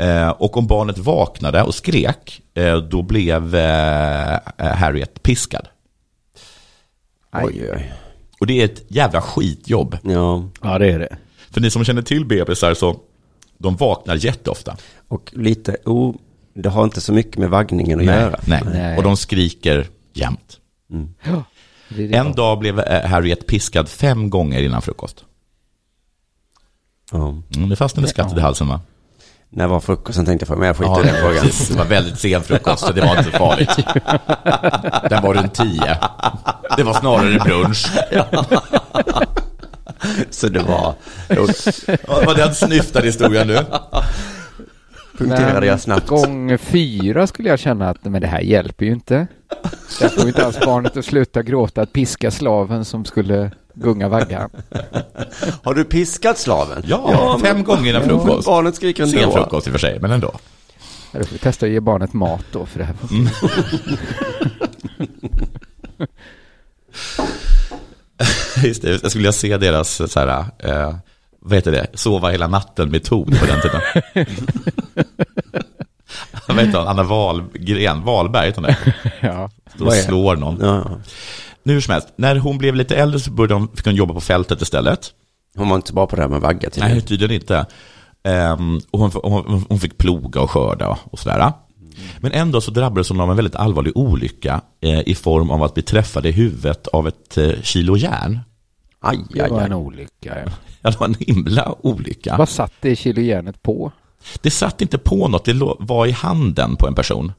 Eh, 0.00 0.28
och 0.28 0.56
om 0.56 0.66
barnet 0.66 0.98
vaknade 0.98 1.62
och 1.62 1.74
skrek, 1.74 2.42
eh, 2.54 2.76
då 2.76 3.02
blev 3.02 3.54
eh, 3.54 4.38
Harriet 4.56 5.22
piskad. 5.22 5.68
oj, 7.32 7.70
oj. 7.72 7.92
Och 8.40 8.46
det 8.46 8.60
är 8.60 8.64
ett 8.64 8.82
jävla 8.88 9.20
skitjobb. 9.22 9.98
Ja, 10.02 10.44
Ja 10.62 10.78
det 10.78 10.92
är 10.92 10.98
det. 10.98 11.16
För 11.50 11.60
ni 11.60 11.70
som 11.70 11.84
känner 11.84 12.02
till 12.02 12.24
bebisar 12.24 12.74
så, 12.74 12.96
de 13.58 13.76
vaknar 13.76 14.14
jätteofta. 14.14 14.76
och 15.08 15.32
lite, 15.36 15.76
oh, 15.84 16.14
det 16.54 16.68
har 16.68 16.84
inte 16.84 17.00
så 17.00 17.12
mycket 17.12 17.36
med 17.38 17.50
vaggningen 17.50 18.00
att 18.00 18.06
göra. 18.06 18.40
Nej. 18.46 18.62
Nej. 18.72 18.96
Och 18.96 19.02
de 19.02 19.16
skriker 19.16 19.86
jämt. 20.12 20.58
Ja, 21.22 21.44
det 21.88 22.06
det. 22.06 22.16
En 22.16 22.32
dag 22.32 22.58
blev 22.58 22.78
Harriet 22.88 23.46
piskad 23.46 23.88
fem 23.88 24.30
gånger 24.30 24.62
innan 24.62 24.82
frukost. 24.82 25.24
Ja. 27.12 27.42
Mm, 27.56 27.68
det 27.68 27.76
fastnade 27.76 28.08
skrattet 28.08 28.38
i 28.38 28.40
halsen 28.40 28.68
va? 28.68 28.80
När 29.52 29.66
var 29.66 29.80
frukosten 29.80 30.26
tänkte 30.26 30.42
jag 30.42 30.48
fråga, 30.48 30.58
men 30.58 30.66
jag 30.66 30.76
skiter 30.76 30.90
Ja, 30.92 31.00
i 31.00 31.06
den 31.06 31.20
frågan. 31.20 31.44
precis. 31.44 31.68
Det 31.68 31.78
var 31.78 31.84
väldigt 31.84 32.18
sen 32.18 32.42
frukost, 32.42 32.86
så 32.86 32.92
det 32.92 33.00
var 33.00 33.10
inte 33.18 33.24
så 33.24 33.30
farligt. 33.38 33.70
Den 35.10 35.22
var 35.22 35.34
runt 35.34 35.54
tio. 35.54 35.98
Det 36.76 36.82
var 36.82 36.92
snarare 36.94 37.38
brunch. 37.38 37.86
Så 40.30 40.48
det 40.48 40.60
var, 40.62 40.94
Ja, 41.28 42.22
var 42.26 42.34
den 42.34 42.54
snyftade 42.54 43.06
historien 43.06 43.46
nu? 43.46 43.58
punkterade 45.18 45.66
jag 45.66 45.80
snabbt. 45.80 46.06
Gång 46.06 46.58
fyra 46.58 47.26
skulle 47.26 47.48
jag 47.48 47.58
känna 47.58 47.90
att 47.90 48.04
men 48.04 48.20
det 48.20 48.26
här 48.26 48.40
hjälper 48.40 48.84
ju 48.86 48.92
inte. 48.92 49.26
Jag 50.00 50.12
får 50.12 50.28
inte 50.28 50.46
alls 50.46 50.60
barnet 50.60 50.96
att 50.96 51.04
sluta 51.04 51.42
gråta, 51.42 51.82
att 51.82 51.92
piska 51.92 52.30
slaven 52.30 52.84
som 52.84 53.04
skulle 53.04 53.50
gunga 53.80 54.08
vaggan. 54.08 54.50
Har 55.62 55.74
du 55.74 55.84
piskat 55.84 56.38
slaven? 56.38 56.82
Ja, 56.86 57.38
fem 57.42 57.64
gånger 57.64 57.90
innan 57.90 58.02
frukost. 58.02 58.46
Barnet 58.46 58.74
skriker 58.74 59.06
Sen 59.06 59.18
ändå. 59.18 59.32
frukost 59.32 59.66
i 59.66 59.70
och 59.70 59.72
för 59.72 59.78
sig, 59.80 59.98
men 60.00 60.10
ändå. 60.10 60.32
Ja, 61.12 61.18
Då 61.18 61.24
får 61.24 61.32
vi 61.32 61.38
testa 61.38 61.66
att 61.66 61.72
ge 61.72 61.80
barnet 61.80 62.12
mat 62.12 62.44
då, 62.52 62.66
för 62.66 62.78
det 62.78 62.84
här 62.84 62.94
funkar 62.94 63.16
inte. 63.30 63.48
Just 68.66 68.82
det, 68.82 68.90
jag 68.90 68.98
skulle 69.10 69.20
vilja 69.22 69.32
se 69.32 69.56
deras 69.56 70.12
så 70.12 70.20
här, 70.20 70.44
eh, 70.58 70.94
vad 71.40 71.54
heter 71.54 71.72
det, 71.72 71.86
sova 71.94 72.28
hela 72.30 72.46
natten-metod 72.46 73.40
på 73.40 73.46
den 73.46 73.60
tiden. 73.60 73.80
vad 76.48 76.58
heter 76.58 76.78
hon, 76.78 76.88
Anna 76.88 77.02
Wahlgren, 77.02 78.04
Wahlberg 78.04 78.46
heter 78.46 78.60
hon 78.62 78.70
det? 78.70 78.94
Ja, 79.20 79.50
vad 79.76 79.92
är 79.94 79.96
det? 79.96 80.02
slår 80.02 80.36
någon. 80.36 80.58
Ja. 80.60 80.90
Nu 81.62 81.72
hur 81.72 81.80
som 81.80 81.92
helst, 81.92 82.08
när 82.16 82.36
hon 82.36 82.58
blev 82.58 82.74
lite 82.74 82.96
äldre 82.96 83.20
så 83.20 83.30
började 83.30 83.54
hon, 83.54 83.68
fick 83.76 83.84
hon 83.86 83.94
jobba 83.94 84.14
på 84.14 84.20
fältet 84.20 84.62
istället. 84.62 85.12
Hon 85.56 85.68
var 85.68 85.76
inte 85.76 85.92
bra 85.92 86.06
på 86.06 86.16
det 86.16 86.22
här 86.22 86.28
med 86.28 86.40
vagga 86.40 86.70
tydligen. 86.70 86.96
Nej, 86.96 87.00
tydligen 87.06 87.34
inte. 87.34 87.66
Ehm, 88.24 88.80
och 88.90 88.98
hon, 89.00 89.10
hon, 89.22 89.64
hon 89.68 89.80
fick 89.80 89.98
ploga 89.98 90.40
och 90.40 90.50
skörda 90.50 90.98
och 91.04 91.18
sådär. 91.18 91.52
Men 92.20 92.32
ändå 92.32 92.60
så 92.60 92.70
drabbades 92.70 93.08
hon 93.08 93.20
av 93.20 93.30
en 93.30 93.36
väldigt 93.36 93.54
allvarlig 93.56 93.96
olycka 93.96 94.60
eh, 94.80 95.00
i 95.08 95.14
form 95.14 95.50
av 95.50 95.62
att 95.62 95.74
bli 95.74 95.82
träffad 95.82 96.26
i 96.26 96.30
huvudet 96.30 96.86
av 96.86 97.08
ett 97.08 97.38
eh, 97.38 97.50
kilo 97.62 97.96
järn. 97.96 98.38
Aj, 99.00 99.18
Det 99.30 99.40
aj, 99.40 99.50
var 99.50 99.60
en 99.60 99.72
aj. 99.72 99.78
olycka. 99.78 100.38
Ja. 100.44 100.52
Ja, 100.82 100.90
det 100.90 101.00
var 101.00 101.06
en 101.06 101.14
himla 101.18 101.74
olycka. 101.80 102.36
Vad 102.38 102.48
satt 102.48 102.72
det 102.80 102.96
kilojärnet 102.96 103.62
på? 103.62 103.92
Det 104.42 104.50
satt 104.50 104.82
inte 104.82 104.98
på 104.98 105.28
något, 105.28 105.44
det 105.44 105.60
var 105.78 106.06
i 106.06 106.10
handen 106.10 106.76
på 106.76 106.86
en 106.86 106.94
person. 106.94 107.32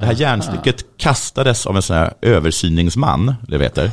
Det 0.00 0.06
här 0.06 0.12
järnstycket 0.14 0.84
kastades 0.96 1.66
av 1.66 1.76
en 1.76 1.82
sån 1.82 1.96
här 1.96 2.14
översyningsman, 2.22 3.34
det 3.48 3.58
vet 3.58 3.74
du, 3.74 3.90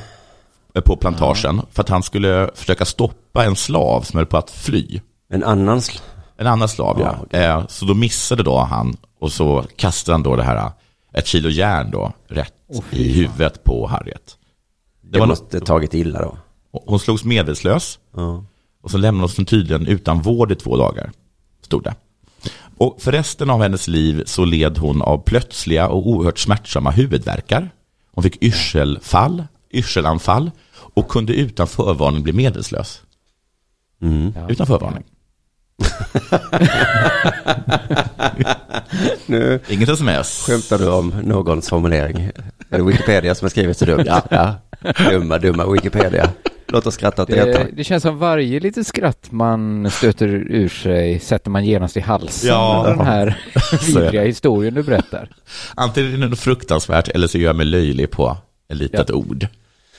på 0.82 0.96
plantagen, 0.96 1.62
för 1.72 1.82
att 1.84 1.90
han 1.90 2.04
skulle 2.04 2.50
försöka 2.56 2.86
stoppa 2.86 3.46
en 3.46 3.56
slav 3.56 4.02
som 4.02 4.18
höll 4.18 4.26
på 4.26 4.38
att 4.38 4.50
fly. 4.52 5.02
En 5.30 5.44
annan 5.44 5.80
sl- 5.80 6.02
En 6.38 6.48
annan 6.48 6.70
slav, 6.70 6.98
ja. 7.00 7.06
Ja, 7.06 7.20
okej. 7.24 7.44
Eh, 7.46 7.68
Så 7.68 7.86
då 7.86 7.94
missade 7.94 8.44
då 8.44 8.60
han 8.60 8.98
och 9.20 9.32
så 9.32 9.64
kastade 9.76 10.14
han 10.14 10.24
då 10.24 10.36
det 10.36 10.44
här, 10.44 10.72
ett 11.14 11.28
kilo 11.28 11.50
järn 11.50 11.92
då, 11.92 12.14
rätt 12.28 12.54
fy 12.90 12.98
i 12.98 13.12
huvudet 13.14 13.64
på 13.64 13.88
Harriet. 13.88 14.38
Det 15.02 15.10
Det 15.12 15.20
var 15.20 15.28
måste 15.28 15.60
tagit 15.60 15.94
illa 15.94 16.20
då. 16.22 16.38
Hon 16.86 17.00
slogs 17.00 17.24
medvetslös 17.24 18.00
Ja. 18.16 18.44
och 18.84 18.92
så 18.92 18.98
lämnades 18.98 19.38
hon 19.38 19.46
tydligen 19.46 19.88
utan 19.88 20.22
vård 20.22 20.52
i 20.52 20.56
två 20.56 20.78
dagar, 20.78 21.12
stod 21.62 21.84
det. 21.84 21.96
Och 22.78 23.02
för 23.02 23.12
resten 23.12 23.50
av 23.50 23.62
hennes 23.62 23.88
liv 23.88 24.24
så 24.26 24.46
led 24.46 24.78
hon 24.78 25.02
av 25.02 25.18
plötsliga 25.18 25.88
och 25.88 26.08
oerhört 26.08 26.40
smärtsamma 26.40 26.92
huvudvärkar. 26.92 27.70
Hon 28.12 28.24
fick 28.24 28.44
yrselfall, 28.44 29.44
yrselanfall 29.72 30.52
och 30.72 31.08
kunde 31.10 31.34
utan 31.34 31.68
förvarning 31.68 32.24
bli 32.24 32.34
medvetslös. 32.34 33.02
Mm. 34.02 34.34
Ja. 34.36 34.50
Utan 34.50 34.68
förvarning. 34.68 35.04
Nu 39.26 39.60
Inget 39.70 39.90
sms. 39.90 40.44
skämtar 40.48 40.78
du 40.78 40.90
om 40.90 41.14
någons 41.24 41.70
formulering. 41.70 42.32
Är 42.70 42.78
det 42.78 42.84
Wikipedia 42.84 43.36
som 43.36 43.46
har 43.46 43.50
skrivit 43.50 43.78
så 43.78 43.86
dumt? 43.86 44.04
Ja. 44.06 44.22
ja. 44.30 44.56
Dumma, 45.10 45.38
dumma 45.38 45.66
Wikipedia. 45.66 46.30
Låt 46.68 46.88
oss 46.88 46.94
skratta 46.94 47.22
åt 47.24 47.30
detta. 47.30 47.46
Det, 47.64 47.70
det 47.74 47.84
känns 47.84 48.04
som 48.04 48.18
varje 48.18 48.60
litet 48.60 48.88
skratt 48.88 49.32
man 49.32 49.92
stöter 49.92 50.28
ur 50.28 50.70
sig 50.70 51.20
sätter 51.20 51.52
man 51.52 51.66
genast 51.66 51.98
i 51.98 52.00
halsen. 52.00 52.50
Ja. 52.50 52.78
av 52.78 52.86
Den 52.86 53.06
här 53.06 53.28
är 53.54 53.72
det. 53.72 53.88
vidriga 53.88 54.24
historien 54.24 54.74
du 54.74 54.84
berättar. 54.84 55.30
Antingen 55.76 56.14
är 56.14 56.18
det 56.18 56.28
något 56.28 56.40
fruktansvärt 56.40 57.08
eller 57.08 57.28
så 57.28 57.38
gör 57.38 57.50
jag 57.50 57.56
mig 57.56 57.66
löjlig 57.66 58.12
på 58.12 58.38
ett 58.70 58.78
litet 58.78 59.12
ord. 59.12 59.48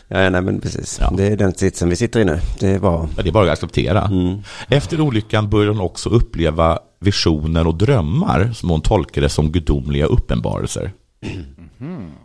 Ja, 0.08 0.30
nej 0.30 0.42
men 0.42 0.61
precis. 0.61 0.99
Ja. 1.00 1.12
Det 1.16 1.26
är 1.26 1.37
den 1.37 1.54
sitsen 1.54 1.88
vi 1.88 1.96
sitter 1.96 2.20
i 2.20 2.25
nu. 2.25 2.40
Det 2.61 2.78
var... 2.78 3.08
Ja, 3.16 3.23
det 3.23 3.28
är 3.28 3.32
bara 3.32 3.44
att 3.44 3.52
acceptera. 3.52 4.02
Mm. 4.02 4.38
Efter 4.68 5.00
olyckan 5.00 5.50
började 5.50 5.70
hon 5.70 5.80
också 5.80 6.08
uppleva 6.08 6.78
visioner 7.00 7.66
och 7.66 7.75
drömmar 7.75 8.50
som 8.54 8.70
hon 8.70 8.80
tolkade 8.80 9.28
som 9.28 9.52
gudomliga 9.52 10.06
uppenbarelser. 10.06 10.92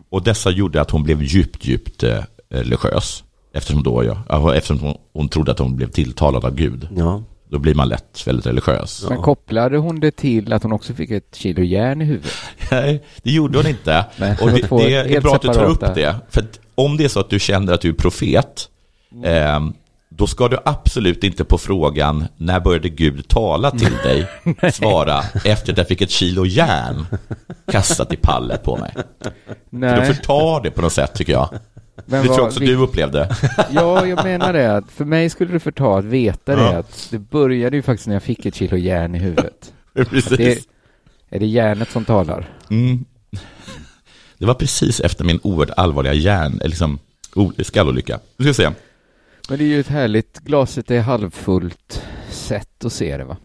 Och 0.09 0.23
dessa 0.23 0.49
gjorde 0.49 0.81
att 0.81 0.91
hon 0.91 1.03
blev 1.03 1.23
djupt, 1.23 1.65
djupt 1.65 2.03
eh, 2.03 2.23
religiös. 2.49 3.23
Eftersom, 3.53 3.83
då, 3.83 4.03
ja, 4.03 4.23
ja, 4.29 4.55
eftersom 4.55 4.95
hon, 5.13 5.29
trodde 5.29 5.51
att 5.51 5.59
hon 5.59 5.75
blev 5.75 5.87
tilltalad 5.87 6.45
av 6.45 6.55
Gud. 6.55 6.87
Ja. 6.95 7.23
Då 7.49 7.59
blir 7.59 7.75
man 7.75 7.89
lätt 7.89 8.27
väldigt 8.27 8.45
religiös. 8.45 9.05
Men 9.09 9.21
kopplade 9.21 9.77
hon 9.77 9.99
det 9.99 10.11
till 10.11 10.53
att 10.53 10.63
hon 10.63 10.71
också 10.71 10.93
fick 10.93 11.11
ett 11.11 11.35
kilo 11.35 11.63
järn 11.63 12.01
i 12.01 12.05
huvudet? 12.05 12.33
Nej, 12.71 13.03
det 13.23 13.31
gjorde 13.31 13.57
hon 13.57 13.67
inte. 13.67 14.05
Nej, 14.17 14.37
och 14.41 14.47
det 14.47 14.67
det, 14.69 15.15
är 15.15 15.21
bra 15.21 15.35
att 15.35 15.41
du 15.41 15.47
tar 15.47 15.63
upp 15.63 15.95
det. 15.95 16.15
För 16.29 16.45
om 16.75 16.97
det 16.97 17.03
är 17.03 17.07
så 17.07 17.19
att 17.19 17.29
du 17.29 17.39
känner 17.39 17.73
att 17.73 17.81
du 17.81 17.89
är 17.89 17.93
profet, 17.93 18.69
eh, 19.23 19.59
då 20.09 20.27
ska 20.27 20.47
du 20.47 20.57
absolut 20.65 21.23
inte 21.23 21.43
på 21.43 21.57
frågan 21.57 22.25
när 22.37 22.59
började 22.59 22.89
Gud 22.89 23.27
tala 23.27 23.71
till 23.71 23.97
dig 24.03 24.27
svara 24.71 25.23
efter 25.45 25.71
att 25.71 25.77
jag 25.77 25.87
fick 25.87 26.01
ett 26.01 26.11
kilo 26.11 26.45
järn 26.45 27.05
kastat 27.71 28.13
i 28.13 28.15
pallet 28.15 28.63
på 28.63 28.77
mig. 28.77 28.91
För 28.93 29.03
då 29.23 29.33
Nej, 29.69 30.13
förtar 30.13 30.63
det 30.63 30.71
på 30.71 30.81
något 30.81 30.93
sätt 30.93 31.13
tycker 31.13 31.33
jag. 31.33 31.49
Men 32.05 32.21
det 32.21 32.25
tror 32.27 32.35
jag 32.35 32.41
vad- 32.41 32.47
också 32.47 32.59
vi- 32.59 32.65
du 32.67 32.75
upplevde. 32.75 33.35
Ja, 33.71 34.05
jag 34.07 34.23
menar 34.23 34.53
det. 34.53 34.75
Att 34.77 34.91
för 34.91 35.05
mig 35.05 35.29
skulle 35.29 35.51
det 35.53 35.59
förta 35.59 35.95
att 35.97 36.05
veta 36.05 36.51
Ja. 36.51 36.57
det. 36.57 36.77
Att 36.77 37.07
det 37.11 37.19
började 37.19 37.75
ju 37.75 37.81
faktiskt 37.81 38.07
när 38.07 38.15
jag 38.15 38.23
fick 38.23 38.45
ett 38.45 38.55
kilo 38.55 38.77
järn 38.77 39.15
i 39.15 39.19
huvudet. 39.19 39.73
Precis. 39.93 40.37
Det, 40.37 40.59
är 41.29 41.39
det 41.39 41.45
järnet 41.45 41.91
som 41.91 42.05
talar? 42.05 42.49
Mm. 42.69 43.05
Det 44.37 44.45
var 44.45 44.53
precis 44.53 44.99
efter 44.99 45.25
min 45.25 45.39
oerhört 45.43 45.77
allvarliga 45.77 46.13
hjärn, 46.13 46.51
eller 46.59 46.67
liksom, 46.69 46.99
skallolycka. 47.63 48.19
Nu 48.37 48.43
ska 48.53 48.63
vi 48.63 48.69
se. 48.69 48.75
Men 49.49 49.57
det 49.57 49.63
är 49.63 49.67
ju 49.67 49.79
ett 49.79 49.87
härligt 49.87 50.39
glaset 50.39 50.91
är 50.91 51.01
halvfullt 51.01 52.01
sätt 52.29 52.85
att 52.85 52.93
se 52.93 53.17
det 53.17 53.23
va? 53.23 53.37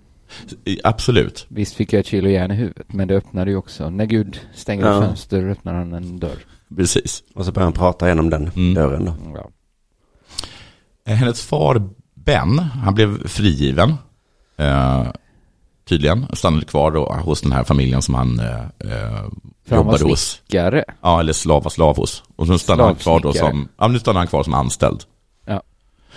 Absolut. 0.84 1.46
Visst 1.48 1.74
fick 1.74 1.92
jag 1.92 2.00
ett 2.00 2.06
kilo 2.06 2.28
järn 2.28 2.50
i 2.50 2.54
huvudet, 2.54 2.92
men 2.92 3.08
det 3.08 3.14
öppnade 3.16 3.50
ju 3.50 3.56
också. 3.56 3.90
När 3.90 4.04
Gud 4.06 4.40
stänger 4.54 4.86
Ja. 4.86 4.98
ett 5.02 5.08
fönster 5.08 5.48
öppnar 5.50 5.74
han 5.74 5.92
en 5.92 6.18
dörr. 6.18 6.38
Precis. 6.76 7.22
Och 7.34 7.44
så 7.44 7.52
börjar 7.52 7.66
han 7.66 7.72
prata 7.72 8.08
genom 8.08 8.30
den 8.30 8.50
Mm. 8.56 8.74
dörren 8.74 9.04
då. 9.04 9.14
Ja. 9.34 9.50
Eh, 11.06 11.14
Hennes 11.16 11.42
far 11.44 11.82
Ben, 12.14 12.58
han 12.58 12.94
blev 12.94 13.28
frigiven. 13.28 13.94
Eh, 14.56 15.06
tydligen. 15.88 16.26
Stannade 16.32 16.64
kvar 16.64 16.90
då 16.90 17.12
hos 17.12 17.40
den 17.40 17.52
här 17.52 17.64
familjen 17.64 18.02
som 18.02 18.14
han 18.14 18.40
eh, 18.40 18.60
eh, 18.60 18.68
För 18.78 18.90
han 18.90 19.30
var 19.68 19.76
jobbade 19.76 20.04
hos. 20.04 20.20
snickare. 20.20 20.84
Ja, 21.02 21.20
eller 21.20 21.32
slav 21.32 21.62
var 21.62 21.70
slav 21.70 21.96
hos. 21.96 22.22
Och 22.36 22.46
så 22.46 22.58
stannade 22.58 22.88
han 22.88 22.96
kvar 22.96 23.20
då 23.20 23.32
som, 23.32 23.68
ja 23.78 23.88
nu 23.88 23.98
stannade 23.98 24.18
han 24.20 24.26
kvar 24.26 24.42
som 24.42 24.54
anställd. 24.54 25.04
Ja. 25.46 25.62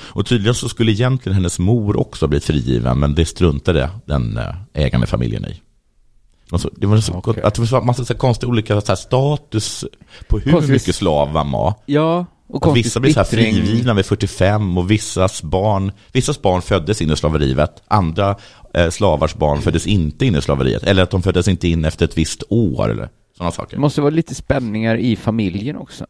Och 0.01 0.25
tydligen 0.25 0.55
så 0.55 0.69
skulle 0.69 0.91
egentligen 0.91 1.35
hennes 1.35 1.59
mor 1.59 1.99
också 1.99 2.27
bli 2.27 2.39
frigiven, 2.39 2.99
men 2.99 3.15
det 3.15 3.25
struntade 3.25 3.89
den 4.05 4.37
eh, 4.37 4.55
ägande 4.73 5.07
familjen 5.07 5.45
i. 5.45 5.61
Alltså, 6.51 6.69
det 6.77 6.87
var 6.87 6.97
så, 6.97 7.13
Okej. 7.13 7.43
att 7.43 7.53
det 7.53 7.61
var 7.61 7.67
så 7.67 7.81
massa 7.81 8.05
så 8.05 8.13
konstiga 8.15 8.49
olika 8.49 8.81
så 8.81 8.95
status 8.95 9.85
på 10.27 10.39
hur 10.39 10.51
Konstigt. 10.51 10.71
mycket 10.73 10.95
slav 10.95 11.33
man 11.33 11.51
var. 11.51 11.73
Ja, 11.85 12.25
och 12.49 12.61
konstig 12.61 12.83
vissa 12.83 12.99
blev 12.99 13.13
så 13.13 13.19
här 13.19 13.25
frigivna 13.25 13.93
vid 13.93 14.05
45 14.05 14.77
och 14.77 14.91
vissas 14.91 15.43
barn, 15.43 15.91
vissas 16.11 16.41
barn 16.41 16.61
föddes 16.61 17.01
in 17.01 17.11
i 17.11 17.15
slaveriet. 17.15 17.83
Andra 17.87 18.35
eh, 18.73 18.89
slavars 18.89 19.35
barn 19.35 19.61
föddes 19.61 19.87
inte 19.87 20.25
in 20.25 20.35
i 20.35 20.41
slaveriet. 20.41 20.83
Eller 20.83 21.03
att 21.03 21.09
de 21.11 21.21
föddes 21.21 21.47
inte 21.47 21.67
in 21.67 21.85
efter 21.85 22.05
ett 22.05 22.17
visst 22.17 22.43
år 22.49 22.89
eller 22.91 23.09
sådana 23.37 23.51
saker. 23.51 23.75
Det 23.75 23.81
måste 23.81 24.01
vara 24.01 24.09
lite 24.11 24.35
spänningar 24.35 24.95
i 24.97 25.15
familjen 25.15 25.75
också. 25.77 26.05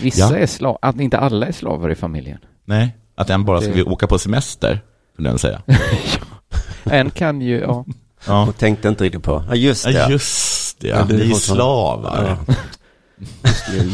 Vissa 0.00 0.20
Ja. 0.20 0.36
är 0.36 0.46
slavar, 0.46 0.78
att 0.82 1.00
inte 1.00 1.18
alla 1.18 1.46
är 1.46 1.52
slavar 1.52 1.90
i 1.90 1.94
familjen. 1.94 2.38
Nej, 2.64 2.96
att 3.14 3.30
en 3.30 3.44
bara 3.44 3.60
Det- 3.60 3.66
skulle 3.66 3.82
åka 3.84 4.06
på 4.06 4.18
semester, 4.18 4.80
kunde 5.16 5.30
den 5.30 5.38
säga. 5.38 5.62
En 6.84 7.10
kan 7.10 7.40
ju, 7.40 7.58
ja. 7.60 7.84
Ja, 8.26 8.46
Och 8.48 8.56
tänkte 8.58 8.88
inte 8.88 9.04
riktigt 9.04 9.22
på. 9.22 9.44
Ja, 9.48 9.54
just 9.54 9.84
det. 9.84 9.92
ja 9.92 10.10
just 10.10 10.80
det. 10.80 10.88
Ja, 10.88 11.04
Ni 11.10 11.30
är 11.30 11.34
slavar. 11.34 12.36
Ja. 12.48 12.54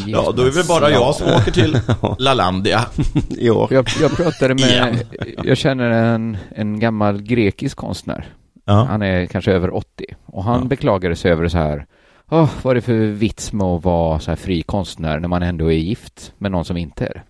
Ja, 0.06 0.32
då 0.36 0.42
är 0.42 0.46
det 0.46 0.52
väl 0.56 0.66
bara 0.66 0.90
jag 0.90 1.14
som 1.14 1.26
åker 1.28 1.50
till 1.52 1.78
Lalandia. 2.18 2.84
I 3.28 3.50
år. 3.50 3.68
Jag, 3.72 3.88
jag 4.00 4.16
pratade 4.16 4.54
med, 4.54 5.06
jag 5.44 5.56
känner 5.56 5.90
en, 5.90 6.36
en 6.54 6.80
gammal 6.80 7.22
grekisk 7.22 7.76
konstnär. 7.76 8.28
Ja. 8.64 8.84
Han 8.90 9.02
är 9.02 9.26
kanske 9.26 9.52
över 9.52 9.74
80. 9.76 10.04
Och 10.26 10.44
han 10.44 10.60
Ja. 10.60 10.66
beklagade 10.66 11.16
sig 11.16 11.32
över 11.32 11.48
så 11.48 11.58
här. 11.58 11.86
Åh, 12.30 12.48
vad 12.62 12.70
är 12.70 12.74
det 12.74 12.80
för 12.80 12.94
vits 12.94 13.52
med 13.52 13.66
att 13.66 13.84
vara 13.84 14.20
så 14.20 14.30
här 14.30 14.36
fri 14.36 14.62
konstnär 14.62 15.20
när 15.20 15.28
man 15.28 15.42
ändå 15.42 15.72
är 15.72 15.76
gift 15.76 16.32
med 16.38 16.50
någon 16.52 16.64
som 16.64 16.76
inte 16.76 17.04
är 17.06 17.08
det? 17.14 17.22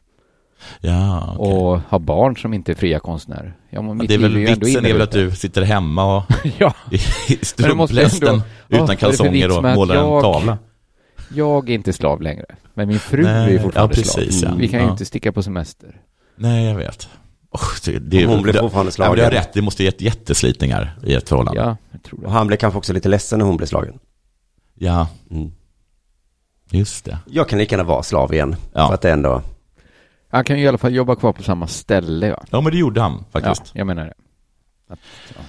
Ja, 0.80 1.34
okej. 1.38 1.52
Och 1.54 1.80
har 1.88 1.98
barn 1.98 2.36
som 2.36 2.54
inte 2.54 2.72
är 2.72 2.76
fria 2.76 2.98
konstnärer. 2.98 3.56
Ja, 3.70 3.82
men 3.82 3.96
mitt 3.96 4.08
det 4.08 4.14
är 4.14 4.18
väl 4.18 4.34
vitsen 4.36 4.86
är 4.86 4.92
väl 4.92 5.02
att 5.02 5.10
du 5.12 5.30
sitter 5.30 5.62
hemma 5.62 6.16
och 6.16 6.24
Ja, 6.58 6.74
i 6.90 6.98
strumplästen 7.44 8.42
Ja, 8.68 8.84
utan 8.84 8.96
kalsonger 8.96 9.56
och 9.58 9.62
målar 9.64 9.94
en 9.94 10.00
jag- 10.10 10.22
tavla. 10.22 10.58
jag 11.34 11.70
är 11.70 11.74
inte 11.74 11.92
slav 11.92 12.20
längre. 12.22 12.44
Men 12.74 12.88
min 12.88 12.98
fru 12.98 13.22
Nej, 13.22 13.54
är 13.54 13.58
fortfarande 13.62 13.94
ja, 13.96 14.02
precis, 14.02 14.40
slav. 14.40 14.52
ja. 14.52 14.58
Vi 14.58 14.68
kan 14.68 14.80
ju 14.80 14.86
Ja. 14.86 14.92
inte 14.92 15.04
sticka 15.04 15.32
på 15.32 15.42
semester. 15.42 16.00
Nej, 16.36 16.64
jag 16.66 16.74
vet. 16.76 17.08
Oh, 17.50 17.60
det, 17.84 17.98
det, 17.98 18.26
Hon 18.26 18.42
blir 18.42 18.52
fortfarande 18.52 18.92
Ja, 18.98 19.04
men 19.08 19.16
du 19.16 19.22
har 19.22 19.30
slagen. 19.30 19.30
rätt, 19.30 19.52
det 19.52 19.62
måste 19.62 19.82
ge 19.82 19.88
ett 19.88 20.00
jätteslitningar 20.00 20.98
i 21.04 21.14
ett 21.14 21.28
förhållande. 21.28 21.60
Ja, 21.60 21.76
jag 21.92 22.02
tror 22.02 22.18
Och 22.18 22.24
det. 22.26 22.30
han 22.30 22.46
blir 22.46 22.56
kanske 22.56 22.78
också 22.78 22.92
lite 22.92 23.08
ledsen 23.08 23.38
när 23.38 23.46
hon 23.46 23.56
blir 23.56 23.66
slagen. 23.66 23.98
Ja, 24.74 25.08
Mm. 25.30 25.50
just 26.70 27.04
det. 27.04 27.18
Jag 27.26 27.48
kan 27.48 27.58
lika 27.58 27.76
gärna 27.76 27.88
vara 27.88 28.02
slav 28.02 28.34
igen. 28.34 28.56
Ja. 28.72 28.86
För 28.86 28.94
att 28.94 29.00
det 29.02 29.10
ändå... 29.10 29.42
Han 30.36 30.44
kan 30.44 30.58
ju 30.58 30.64
i 30.64 30.68
alla 30.68 30.78
fall 30.78 30.94
jobba 30.94 31.16
kvar 31.16 31.32
på 31.32 31.42
samma 31.42 31.66
ställe. 31.66 32.26
Ja, 32.26 32.44
Ja, 32.50 32.60
men 32.60 32.72
det 32.72 32.78
gjorde 32.78 33.00
han 33.00 33.24
faktiskt. 33.32 33.62
ja 33.66 33.78
jag 33.78 33.86
menar 33.86 34.04
det. 34.04 34.14
Att, 34.88 34.98
ja. 35.34 35.42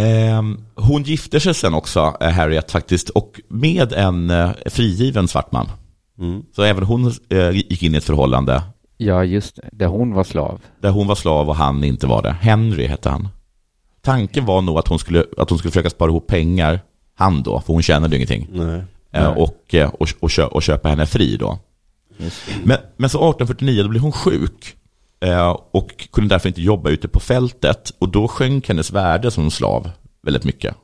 Ehm, 0.00 0.64
hon 0.74 1.02
gifter 1.02 1.38
sig 1.38 1.54
sen 1.54 1.74
också, 1.74 2.16
eh, 2.20 2.28
Harriet 2.30 2.70
faktiskt, 2.70 3.08
och 3.08 3.40
med 3.48 3.92
en 3.92 4.30
eh, 4.30 4.50
frigiven 4.66 5.28
svart 5.28 5.52
man. 5.52 5.68
Mm. 6.18 6.42
Så 6.56 6.62
även 6.62 6.84
hon 6.84 7.12
eh, 7.28 7.50
gick 7.50 7.82
in 7.82 7.94
i 7.94 7.98
ett 7.98 8.04
förhållande 8.04 8.62
ja, 8.96 9.24
just 9.24 9.56
det. 9.56 9.68
Där 9.72 9.86
hon 9.86 10.14
var 10.14 10.24
slav. 10.24 10.60
där 10.80 10.90
hon 10.90 11.06
var 11.06 11.14
slav 11.14 11.48
och 11.48 11.56
han 11.56 11.84
inte 11.84 12.06
var 12.06 12.22
det. 12.22 12.32
Henry 12.32 12.86
hette 12.86 13.08
han. 13.08 13.28
Tanken 14.02 14.44
var 14.46 14.60
nog 14.60 14.78
att 14.78 14.88
hon 14.88 14.98
skulle, 14.98 15.24
att 15.38 15.50
hon 15.50 15.58
skulle 15.58 15.72
försöka 15.72 15.90
spara 15.90 16.10
ihop 16.10 16.26
pengar, 16.26 16.80
han 17.14 17.42
då, 17.42 17.60
för 17.60 17.72
hon 17.72 17.82
tjänade 17.82 18.16
ju 18.16 18.16
ingenting, 18.16 18.48
Nej. 18.52 19.26
och, 19.26 19.42
och, 19.42 20.08
och, 20.20 20.30
kö, 20.30 20.44
och 20.44 20.62
köpa 20.62 20.88
henne 20.88 21.06
fri 21.06 21.36
då. 21.36 21.58
Det. 22.18 22.32
Men, 22.64 22.78
men 22.96 23.10
så 23.10 23.18
1849 23.18 23.82
då 23.82 23.88
blev 23.88 24.02
hon 24.02 24.12
sjuk 24.12 24.76
eh, 25.20 25.48
och 25.70 26.08
kunde 26.12 26.34
därför 26.34 26.48
inte 26.48 26.62
jobba 26.62 26.90
ute 26.90 27.08
på 27.08 27.20
fältet 27.20 27.92
och 27.98 28.08
då 28.08 28.28
sjönk 28.28 28.68
hennes 28.68 28.92
värde 28.92 29.30
som 29.30 29.50
slav 29.50 29.90
väldigt 30.22 30.44
mycket. 30.44 30.74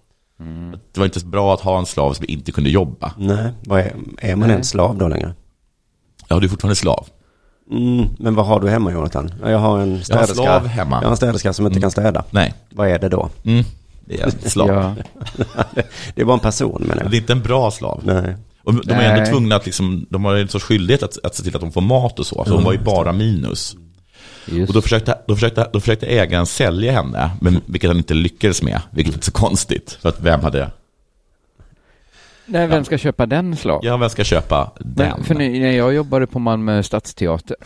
Det 0.93 1.01
var 1.01 1.05
inte 1.05 1.21
så 1.21 1.27
bra 1.27 1.55
att 1.55 1.61
ha 1.61 1.79
en 1.79 1.87
slav 1.87 2.13
som 2.13 2.25
inte 2.29 2.53
kunde 2.53 2.71
jobba. 2.71 3.13
Nej, 3.19 3.53
vad 3.67 3.81
är, 3.81 3.95
är 4.19 4.37
man 4.37 4.49
Nej. 4.49 4.57
en 4.57 4.65
slav 4.65 4.99
då 4.99 5.09
längre? 5.09 5.35
Ja, 6.29 6.39
du 6.39 6.47
är 6.47 6.51
fortfarande 6.51 6.77
slav. 6.77 7.07
Mm, 7.71 8.07
men 8.19 8.35
vad 8.35 8.47
har 8.47 8.61
du 8.61 8.69
hemma 8.71 8.93
Jonathan? 8.93 9.33
Ja, 9.43 9.51
Jag 9.51 9.59
har 9.59 9.79
en 9.79 9.89
Jag 9.91 9.97
har 9.97 10.03
städerska. 10.05 10.35
slav 10.35 10.67
hemma. 10.67 10.97
Jag 10.97 11.03
har 11.07 11.11
en 11.11 11.17
städerska 11.17 11.53
som 11.53 11.67
inte 11.67 11.81
kan 11.81 11.91
städa. 11.91 12.25
Nej. 12.31 12.55
Vad 12.71 12.89
är 12.89 12.99
det 12.99 13.09
då? 13.09 13.29
Mm. 13.45 13.65
Det 14.05 14.21
är 14.21 14.25
en 14.25 14.51
slav. 14.51 14.69
Ja, 15.37 15.45
Det 16.15 16.21
är 16.21 16.25
bara 16.25 16.35
en 16.35 16.41
person 16.41 16.83
menar 16.83 16.95
Det 16.97 17.03
jag. 17.05 17.15
är 17.15 17.19
inte 17.19 17.33
en 17.33 17.43
bra 17.43 17.71
slav. 17.71 18.01
Nej. 18.05 18.37
Och 18.65 18.75
de 18.87 18.93
är 18.93 19.03
ändå 19.03 19.21
Nej. 19.21 19.31
tvungna 19.31 19.57
att 19.57 19.67
liksom, 19.67 20.07
de 20.11 20.25
har 20.25 20.37
en 20.37 20.49
sorts 20.49 20.65
skyldighet 20.65 21.03
att, 21.03 21.25
att 21.25 21.35
se 21.35 21.43
till 21.43 21.55
att 21.55 21.61
de 21.61 21.73
får 21.73 21.81
mat 21.81 22.19
och 22.19 22.27
så. 22.27 22.45
Så 22.47 22.55
hon 22.55 22.65
var 22.65 22.73
ju 22.73 22.79
bara 22.79 23.13
minus. 23.13 23.77
just 24.47 24.69
Och 24.69 24.75
då 24.75 24.83
försökte, 24.83 25.19
då 25.27 25.35
försökte, 25.35 25.71
då 25.73 25.81
försökte 25.81 26.07
ägaren 26.07 26.47
sälja 26.47 26.93
henne, 26.93 27.31
men 27.41 27.61
vilket 27.67 27.91
han 27.91 27.97
inte 27.97 28.15
lyckades 28.15 28.63
med. 28.63 28.81
Vilket 28.91 29.17
är 29.17 29.21
så 29.21 29.33
konstigt. 29.33 29.99
För 30.03 30.09
att 30.09 30.21
vem 30.21 30.41
hade, 30.41 30.71
Nej, 32.47 32.67
vem 32.67 32.85
ska 32.85 32.99
köpa 32.99 33.27
den 33.27 33.57
slav? 33.57 33.81
ja 33.83 33.97
vem 33.97 34.11
ska 34.11 34.25
köpa 34.25 34.73
den? 34.79 35.09
Men 35.17 35.25
för 35.25 35.35
när 35.35 35.71
jag 35.73 35.95
jobbade 35.95 36.27
på 36.27 36.39
Malmö 36.39 36.83
stadsteater, 36.83 37.57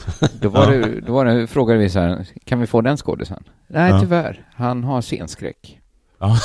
då, 0.40 0.48
var 0.48 0.66
det, 0.72 1.00
då 1.00 1.12
var 1.12 1.24
det, 1.24 1.46
frågade 1.46 1.78
vi 1.78 1.90
så 1.90 2.00
här, 2.00 2.26
kan 2.44 2.60
vi 2.60 2.66
få 2.66 2.80
den 2.80 2.96
skådisen? 2.96 3.44
Nej, 3.66 4.00
tyvärr. 4.00 4.46
Han 4.54 4.84
har 4.84 5.00
scenskräck. 5.02 5.80
Ja. 6.18 6.38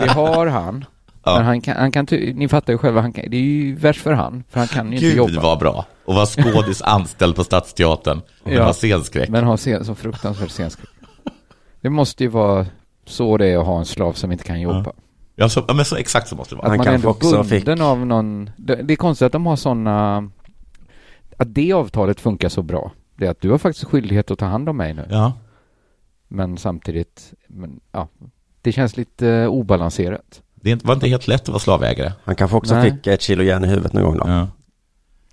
Vi 0.00 0.08
har 0.08 0.46
han, 0.46 0.84
Ja. 1.30 1.36
men 1.36 1.46
han 1.46 1.60
kan, 1.60 1.76
han 1.76 1.92
kan 1.92 2.06
ni 2.34 2.48
fattar 2.48 2.72
ju 2.72 2.78
själva, 2.78 3.00
han 3.00 3.12
kan, 3.12 3.24
det 3.30 3.36
är 3.36 3.40
ju 3.40 3.74
värst 3.74 4.00
för 4.00 4.12
han, 4.12 4.44
för 4.48 4.58
han 4.60 4.68
kan 4.68 4.86
ju 4.86 4.92
inte 4.94 5.06
Gud 5.08 5.16
jobba. 5.16 5.40
vad 5.42 5.58
bra. 5.58 5.86
Och 6.04 6.14
vara 6.14 6.26
skådis 6.26 6.82
anställd 6.84 7.36
på 7.36 7.44
Stadsteatern. 7.44 8.20
Och 8.42 8.52
Ja. 8.52 8.64
ha 8.64 8.72
scenskräck. 8.72 9.28
Men 9.28 9.44
har 9.44 9.56
scen, 9.56 9.84
så 9.84 9.94
fruktansvärt 9.94 10.50
scenskräck. 10.50 10.88
Det 11.80 11.90
måste 11.90 12.24
ju 12.24 12.28
vara 12.30 12.66
så 13.06 13.36
det 13.36 13.46
är 13.46 13.58
att 13.58 13.66
ha 13.66 13.78
en 13.78 13.84
slav 13.84 14.12
som 14.12 14.32
inte 14.32 14.44
kan 14.44 14.60
jobba. 14.60 14.92
Ja, 15.36 15.48
så, 15.48 15.64
ja, 15.68 15.74
men 15.74 15.84
så 15.84 15.96
exakt 15.96 16.28
så 16.28 16.36
måste 16.36 16.54
det 16.54 16.56
vara. 16.56 16.66
Att 16.66 16.70
Han 16.70 16.76
man 16.78 16.86
kanske 16.86 17.08
också 17.08 17.30
bunden 17.30 17.44
fick- 17.76 17.80
av 17.84 18.06
någon, 18.06 18.50
det, 18.56 18.74
det 18.82 18.94
är 18.94 18.96
konstigt 18.96 19.26
att 19.26 19.32
de 19.32 19.46
har 19.46 19.56
sådana, 19.56 20.16
att 21.36 21.54
det 21.54 21.72
avtalet 21.72 22.20
funkar 22.20 22.48
så 22.48 22.62
bra. 22.62 22.92
Det 23.16 23.26
är 23.26 23.30
att 23.30 23.40
du 23.40 23.50
har 23.50 23.58
faktiskt 23.58 23.86
skyldighet 23.86 24.30
att 24.30 24.38
ta 24.38 24.46
hand 24.46 24.68
om 24.68 24.76
mig 24.76 24.94
nu. 24.94 25.06
Ja. 25.10 25.32
Men 26.28 26.56
samtidigt, 26.56 27.34
men, 27.48 27.80
ja, 27.92 28.08
det 28.62 28.72
känns 28.72 28.96
lite 28.96 29.28
eh, 29.28 29.48
obalanserat. 29.48 30.42
Det 30.62 30.68
är 30.70 30.72
inte- 30.72 30.86
var 30.86 30.94
inte 30.94 31.08
helt 31.08 31.28
lätt 31.28 31.42
att 31.42 31.48
vara 31.48 31.58
slavägare. 31.58 32.12
Han 32.24 32.34
kanske 32.34 32.56
också 32.56 32.74
Nej. 32.74 32.90
fick 32.90 33.06
ett 33.06 33.22
kilo 33.22 33.42
järn 33.42 33.64
i 33.64 33.68
huvudet 33.68 33.92
någon 33.92 34.02
gång 34.04 34.16
då. 34.16 34.24
Ja. 34.26 34.48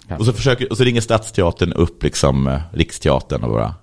Ja. 0.08 0.18
Och, 0.18 0.26
så 0.26 0.34
försöker, 0.34 0.72
och 0.72 0.78
så 0.78 0.84
ringer 0.84 1.02
Stadsteatern 1.02 1.74
upp 1.74 2.04
liksom 2.04 2.48
eh, 2.48 2.60
Riksteatern 2.74 3.44
och 3.44 3.50
bara, 3.52 3.76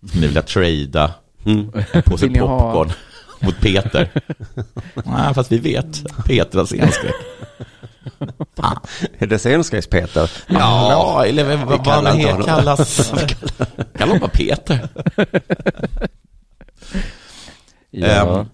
ni 0.00 0.26
vill 0.26 0.42
trada 0.42 1.14
Mm. 1.46 1.70
påse 2.04 2.24
Vill 2.26 2.32
ni 2.32 2.38
ha- 2.38 2.58
popcorn 2.72 2.92
mot 3.40 3.60
Peter. 3.60 4.10
Nej, 5.04 5.34
fast 5.34 5.52
vi 5.52 5.58
vet. 5.58 6.04
Peter 6.26 6.58
har 6.58 6.66
scenskräck. 6.66 7.14
Är 9.18 9.26
det 9.26 9.38
scenskräcks-Peter? 9.38 10.30
Ja, 10.48 11.24
eller 11.26 11.56
vad, 11.56 11.80
he- 12.18 12.24
honom. 12.30 12.42
kallas... 12.46 13.10
Kallar 13.92 14.06
honom 14.06 14.18
bara 14.20 14.30
Peter. 14.30 14.88
Ja, 17.90 18.06
Ehm, 18.40 18.46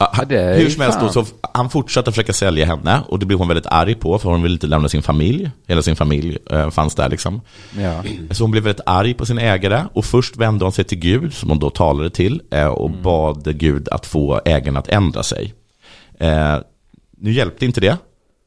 Ja, 0.00 0.12
Ja, 0.30 0.38
hur 0.52 0.70
som 0.70 0.82
helst 0.82 1.00
då, 1.00 1.08
så 1.08 1.24
han 1.52 1.70
fortsatte 1.70 2.12
försöka 2.12 2.32
sälja 2.32 2.66
henne 2.66 3.00
och 3.08 3.18
det 3.18 3.26
blev 3.26 3.38
hon 3.38 3.48
väldigt 3.48 3.66
arg 3.66 3.94
på 3.94 4.18
för 4.18 4.30
hon 4.30 4.42
ville 4.42 4.52
inte 4.52 4.66
lämna 4.66 4.88
sin 4.88 5.02
familj. 5.02 5.50
Hela 5.66 5.82
sin 5.82 5.96
familj 5.96 6.38
eh, 6.50 6.70
fanns 6.70 6.94
där 6.94 7.08
liksom. 7.08 7.40
ja. 7.78 8.04
Så 8.30 8.44
hon 8.44 8.50
blev 8.50 8.64
väldigt 8.64 8.84
arg 8.86 9.14
på 9.14 9.26
sin 9.26 9.38
ägare 9.38 9.84
och 9.92 10.04
först 10.04 10.36
vände 10.36 10.64
hon 10.64 10.72
sig 10.72 10.84
till 10.84 10.98
Gud, 10.98 11.34
som 11.34 11.48
hon 11.48 11.58
då 11.58 11.70
talade 11.70 12.10
till, 12.10 12.42
eh, 12.50 12.66
och 12.66 12.90
Mm. 12.90 13.02
bad 13.02 13.58
Gud 13.58 13.88
att 13.88 14.06
få 14.06 14.40
ägaren 14.44 14.76
att 14.76 14.88
ändra 14.88 15.22
sig. 15.22 15.54
Eh, 16.20 16.56
nu 17.16 17.32
hjälpte 17.32 17.64
inte 17.66 17.80
det, 17.80 17.96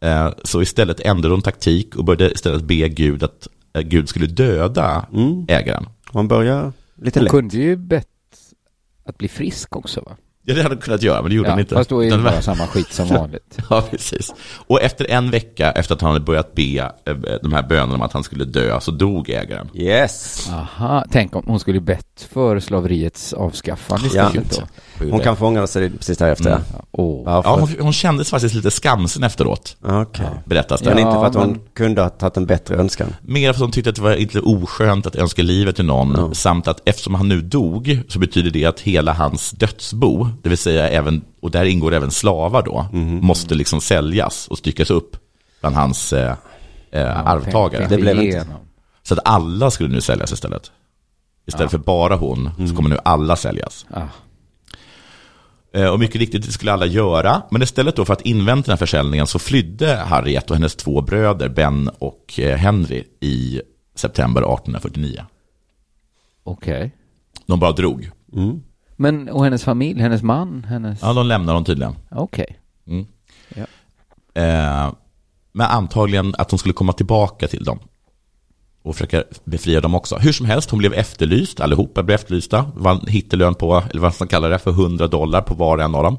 eh, 0.08 0.30
så 0.44 0.62
istället 0.62 1.00
ändrade 1.00 1.34
hon 1.34 1.42
taktik 1.42 1.96
och 1.96 2.06
började 2.06 2.32
istället 2.32 2.64
be 2.64 2.76
Gud 2.90 3.24
att 3.24 3.48
eh, 3.74 3.82
Gud 3.82 4.10
skulle 4.10 4.28
döda 4.28 5.06
Mm. 5.14 5.46
ägaren. 5.50 5.86
Man 6.14 6.28
börjar 6.28 6.74
lite 7.02 7.20
Hon 7.20 7.24
lätt. 7.24 7.32
kunde 7.32 7.58
ju 7.58 7.76
bett 7.76 8.08
att 9.06 9.18
bli 9.18 9.28
frisk 9.28 9.76
också 9.76 10.02
va? 10.02 10.12
Ja, 10.46 10.54
det 10.54 10.64
hade 10.64 10.76
hon 10.76 10.82
kunnat 10.82 11.02
göra, 11.02 11.22
men 11.22 11.30
det 11.30 11.36
gjorde 11.36 11.50
Ja, 11.50 11.54
hon 11.54 11.60
inte. 11.60 11.76
fast 11.76 11.90
då 11.90 12.04
är 12.04 12.12
det 12.12 12.18
bara 12.24 12.42
samma 12.42 12.68
skit 12.68 12.94
som 12.94 13.08
vanligt. 13.18 13.58
Ja, 13.70 13.84
precis. 13.92 14.34
Och 14.68 14.82
efter 14.82 15.12
en 15.12 15.32
vecka 15.32 15.72
efter 15.72 15.96
att 15.96 16.02
han 16.02 16.12
hade 16.12 16.26
börjat 16.26 16.56
be 16.56 16.78
eh, 17.06 17.16
de 17.44 17.54
här 17.54 17.64
bönerna 17.68 17.94
om 17.94 18.02
att 18.02 18.14
han 18.14 18.24
skulle 18.24 18.46
dö, 18.46 18.80
så 18.82 18.92
dog 18.92 19.30
ägaren. 19.30 19.70
Yes. 19.74 20.50
Aha, 20.52 21.06
tänk 21.12 21.36
om 21.36 21.44
hon 21.48 21.60
skulle 21.60 21.80
bett 21.82 22.28
för 22.34 22.60
slaveriets 22.60 23.34
avskaffande 23.34 24.10
Ja. 24.14 24.32
då. 24.34 25.08
Hon 25.12 25.20
kan 25.20 25.36
få 25.38 25.46
ångra 25.48 25.68
sig 25.68 25.90
precis 25.90 26.18
därefter. 26.18 26.50
Mm. 26.52 26.62
Ja. 26.74 26.84
Varför? 27.26 27.50
Ja, 27.50 27.58
hon, 27.60 27.70
hon 27.80 27.94
kändes 27.94 28.30
faktiskt 28.30 28.56
lite 28.56 28.72
skamsen 28.72 29.24
efteråt, 29.24 29.78
Okej. 29.84 30.26
berättas 30.46 30.82
det. 30.82 30.90
Men 30.90 31.00
inte 31.00 31.12
för 31.12 31.26
att 31.26 31.36
hon 31.36 31.50
men- 31.50 31.60
kunde 31.74 32.02
ha 32.02 32.10
tagit 32.10 32.38
en 32.38 32.46
bättre 32.46 32.76
önskan. 32.76 33.16
Mer 33.22 33.54
för 33.54 33.58
att 33.58 33.62
hon 33.62 33.72
tyckte 33.72 33.90
att 33.90 33.96
det 33.96 34.02
var 34.02 34.16
lite 34.16 34.40
oskönt 34.40 35.06
att 35.08 35.16
önska 35.16 35.42
livet 35.44 35.76
till 35.76 35.86
någon, 35.86 36.14
Ja. 36.18 36.34
samt 36.34 36.68
att 36.68 36.82
eftersom 36.86 37.16
han 37.16 37.28
nu 37.30 37.42
dog 37.42 38.00
så 38.08 38.20
betyder 38.20 38.52
det 38.52 38.66
att 38.66 38.80
hela 38.80 39.14
hans 39.14 39.52
dödsbo, 39.52 40.28
det 40.42 40.50
vill 40.50 40.58
säga 40.58 40.90
även, 40.90 41.22
och 41.42 41.52
där 41.52 41.66
ingår 41.66 41.94
även 41.94 42.12
slavar 42.12 42.62
då, 42.64 42.88
måste 43.22 43.56
liksom 43.56 43.82
säljas 43.82 44.48
och 44.48 44.58
styckas 44.58 44.90
upp 44.90 45.18
bland 45.62 45.76
hans 45.76 46.14
eh, 46.14 46.36
eh, 46.92 47.28
arvtagare. 47.28 47.88
Det 47.90 47.98
blev 47.98 48.22
inte. 48.22 48.48
Så 49.04 49.14
att 49.14 49.20
alla 49.26 49.72
skulle 49.72 49.90
nu 49.90 50.02
säljas 50.02 50.32
istället. 50.32 50.72
Istället 51.48 51.72
för 51.72 51.78
bara 51.78 52.16
hon, 52.16 52.50
så 52.70 52.76
kommer 52.76 52.90
nu 52.90 52.98
alla 53.06 53.36
säljas. 53.36 53.86
Ah, 53.90 54.02
Eh, 55.76 55.86
Och 55.88 56.00
mycket 56.00 56.16
riktigt, 56.16 56.46
det 56.46 56.52
skulle 56.52 56.74
alla 56.74 56.86
göra. 56.86 57.42
Men 57.52 57.62
istället 57.62 57.96
då 57.96 58.06
för 58.06 58.14
att 58.14 58.22
invänta 58.22 58.66
den 58.66 58.72
här 58.72 58.78
försäljningen 58.78 59.28
så 59.28 59.40
flydde 59.40 59.96
Harriet 59.96 60.50
och 60.50 60.56
hennes 60.56 60.76
två 60.76 61.02
bröder, 61.02 61.50
Ben 61.50 61.90
och 62.00 62.40
eh, 62.40 62.58
Henry, 62.58 63.04
i 63.20 63.62
september 63.96 64.42
1849. 64.42 65.26
Okej. 66.44 66.96
De 67.46 67.60
bara 67.60 67.72
drog. 67.72 68.10
Mm. 68.36 68.62
Men, 68.96 69.30
och 69.30 69.44
hennes 69.44 69.64
familj, 69.64 70.02
hennes 70.02 70.22
man, 70.24 70.64
hennes... 70.64 71.02
Ja, 71.02 71.14
de 71.14 71.26
lämnar 71.28 71.54
dem 71.54 71.66
tydligen. 71.66 71.96
Okej. 72.12 72.60
Mm. 72.88 73.06
Ja. 73.56 73.66
Eh, 74.42 74.94
men 75.52 75.68
antagligen 75.68 76.36
att 76.38 76.52
hon 76.52 76.60
skulle 76.60 76.74
komma 76.74 76.94
tillbaka 76.94 77.48
till 77.48 77.64
dem. 77.64 77.80
Och 78.84 78.96
försöka 78.96 79.24
befria 79.44 79.82
dem 79.82 79.96
också. 79.96 80.16
Hur 80.16 80.32
som 80.32 80.46
helst, 80.46 80.70
hon 80.70 80.78
blev 80.80 80.94
efterlyst, 80.94 81.60
allihopa 81.60 82.04
blev 82.04 82.16
efterlysta. 82.16 82.72
En 82.86 83.08
hittelön 83.08 83.56
på, 83.56 83.84
eller 83.90 84.02
vad 84.02 84.14
man 84.20 84.28
kallar 84.28 84.50
det, 84.50 84.60
för 84.60 84.72
100 84.72 85.08
dollar 85.08 85.42
på 85.42 85.54
var 85.54 85.78
och 85.78 85.84
en 85.84 85.96
av 85.96 86.04
dem. 86.04 86.18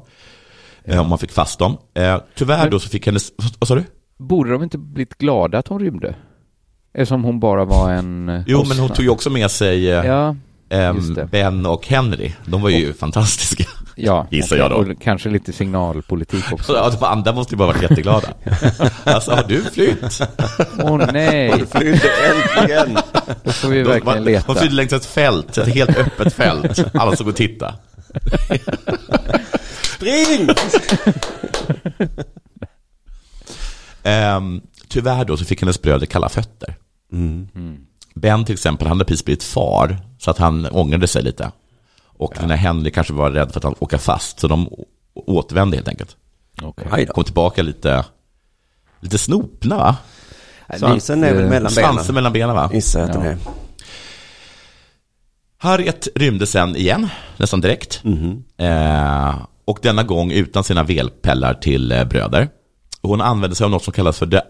Eh, 0.83 1.01
om 1.01 1.09
man 1.09 1.17
fick 1.17 1.31
fast 1.31 1.59
dem. 1.59 1.77
Eh, 1.93 2.17
tyvärr 2.35 2.61
Men- 2.61 2.71
då 2.71 2.79
så 2.79 2.89
fick 2.89 3.05
hennes, 3.05 3.31
vad 3.59 3.67
sa 3.67 3.75
du? 3.75 3.83
Borde 4.17 4.51
de 4.51 4.63
inte 4.63 4.77
blivit 4.77 5.17
glada 5.17 5.57
att 5.57 5.67
hon 5.67 5.79
rymde? 5.79 6.15
Eftersom 6.93 7.23
hon 7.23 7.39
bara 7.39 7.65
var 7.65 7.91
en... 7.91 8.29
eh, 8.29 8.41
Jo, 8.47 8.57
men 8.57 8.65
hon 8.67 8.75
kostnad. 8.77 8.95
tog 8.95 9.03
ju 9.05 9.09
också 9.09 9.29
med 9.29 9.51
sig 9.51 9.83
Ja, 9.83 10.35
det. 11.15 11.25
Ben 11.31 11.65
och 11.65 11.87
Henry. 11.87 12.31
De 12.45 12.61
var 12.61 12.69
ju 12.69 12.93
fantastiska. 12.93 13.63
Ja, 13.95 14.27
Gissar 14.31 14.57
jag 14.57 14.71
då. 14.71 14.75
och 14.75 15.01
kanske 15.01 15.29
lite 15.29 15.53
signalpolitik 15.53 16.51
också. 16.51 16.73
Ja, 16.75 16.89
de 16.89 17.03
andra 17.05 17.31
måste 17.33 17.53
ju 17.53 17.57
bara 17.57 17.67
varit 17.67 17.81
jätteglada. 17.81 18.27
Alltså, 19.03 19.31
har 19.31 19.43
du 19.43 19.63
flytt? 19.63 20.21
Åh 20.83 20.97
nej, 21.13 21.51
Flyttade 21.51 22.11
äntligen! 22.57 22.97
då 23.43 23.51
får 23.51 23.67
vi 23.69 23.77
De, 23.77 23.83
verkligen 23.83 24.23
de 24.25 24.31
leta. 24.31 24.55
flydde 24.55 24.75
längs 24.75 24.93
ett 24.93 25.05
fält, 25.05 25.57
ett 25.57 25.67
helt 25.75 25.97
öppet 25.97 26.33
fält. 26.33 26.85
Alla 26.95 27.15
såg 27.15 27.27
och 27.27 27.35
titta. 27.35 27.73
Spring! 29.95 30.49
Ehm, 34.03 34.61
tyvärr 34.87 35.25
då 35.25 35.37
så 35.37 35.45
fick 35.45 35.61
hennes 35.61 35.81
bröder 35.81 36.05
kalla 36.05 36.29
fötter. 36.29 36.75
Ben 38.15 38.45
till 38.45 38.53
exempel, 38.53 38.87
han 38.87 38.97
hade 38.97 39.05
precis 39.07 39.25
blivit 39.25 39.43
far, 39.43 39.97
så 40.17 40.31
att 40.31 40.37
han 40.37 40.65
ångrade 40.71 41.07
sig 41.07 41.23
lite. 41.23 41.51
Och 42.17 42.33
den 42.39 42.49
här 42.49 42.57
Henry 42.57 42.91
kanske 42.91 43.13
var 43.13 43.31
rädd 43.31 43.51
för 43.51 43.59
att 43.59 43.63
han 43.63 43.75
åka 43.79 43.97
fast, 43.97 44.39
så 44.39 44.47
de 44.47 44.69
återvände 45.13 45.77
helt 45.77 45.87
enkelt. 45.87 46.15
Då. 46.55 46.73
Kom 47.13 47.23
tillbaka 47.23 47.61
lite, 47.63 48.05
lite 48.99 49.17
snopna 49.17 49.77
va? 49.77 49.97
Svansen 50.77 51.23
är 51.23 51.33
väl 51.33 51.43
mellan 51.49 51.51
benen? 51.51 51.71
Svansen 51.71 52.15
mellan 52.15 52.33
benen 52.33 52.55
va? 52.55 52.69
Gissar 52.73 53.01
att 53.01 53.13
den 53.13 53.21
Ja. 53.23 53.29
är. 53.31 53.37
Harriet 55.57 56.07
rymde 56.15 56.47
sen 56.47 56.75
igen, 56.75 57.07
nästan 57.37 57.61
direkt. 57.61 58.03
Mhm. 58.03 58.43
Eh, 58.57 59.35
och 59.65 59.79
denna 59.81 60.03
gång 60.03 60.31
utan 60.31 60.63
sina 60.63 60.83
velpellar 60.83 61.53
till 61.53 61.91
eh, 61.91 62.03
bröder. 62.03 62.49
Hon 63.05 63.21
använde 63.21 63.55
sig 63.55 63.65
av 63.65 63.71
något 63.71 63.83
som 63.83 63.93
kallas 63.93 64.19
för 64.19 64.27
The 64.27 64.41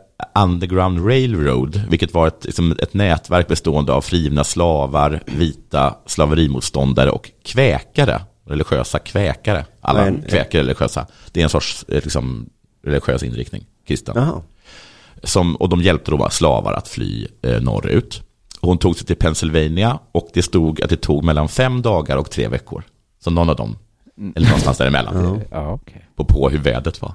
Underground 0.43 1.07
Railroad, 1.07 1.81
vilket 1.89 2.13
var 2.13 2.27
ett, 2.27 2.45
liksom 2.45 2.71
ett 2.71 2.93
nätverk 2.93 3.47
bestående 3.47 3.93
av 3.93 4.01
frigivna 4.01 4.43
slavar, 4.43 5.21
vita 5.25 5.95
slaverimotståndare 6.05 7.09
och 7.09 7.31
kväkare, 7.43 8.21
religiösa 8.45 8.99
kväkare. 8.99 9.65
Alla 9.81 10.03
Men- 10.05 10.21
kväkare 10.21 10.61
är 10.61 10.63
religiösa. 10.63 11.07
Det 11.31 11.39
är 11.39 11.43
en 11.43 11.49
sorts 11.49 11.85
eh, 11.87 11.95
liksom, 12.03 12.49
religiös 12.83 13.23
inriktning, 13.23 13.65
kristen. 13.87 14.15
Som, 15.23 15.55
och 15.55 15.69
de 15.69 15.81
hjälpte 15.81 16.11
då 16.11 16.29
slavar 16.29 16.73
att 16.73 16.87
fly 16.87 17.27
eh, 17.41 17.61
norrut. 17.61 18.21
Hon 18.61 18.77
tog 18.77 18.95
sig 18.95 19.07
till 19.07 19.15
Pennsylvania 19.15 19.99
och 20.11 20.29
det 20.33 20.41
stod 20.41 20.81
att 20.81 20.89
det 20.89 20.97
tog 21.01 21.23
mellan 21.23 21.49
fem 21.49 21.81
dagar 21.81 22.17
och 22.17 22.31
tre 22.31 22.47
veckor. 22.47 22.83
Så 23.23 23.31
någon 23.31 23.49
av 23.49 23.55
dem, 23.55 23.77
eller 24.35 24.47
någonstans 24.47 24.77
däremellan, 24.77 25.41
Ja, 25.51 25.79
på, 26.15 26.25
på 26.25 26.49
hur 26.49 26.59
vädret 26.59 27.01
var. 27.01 27.13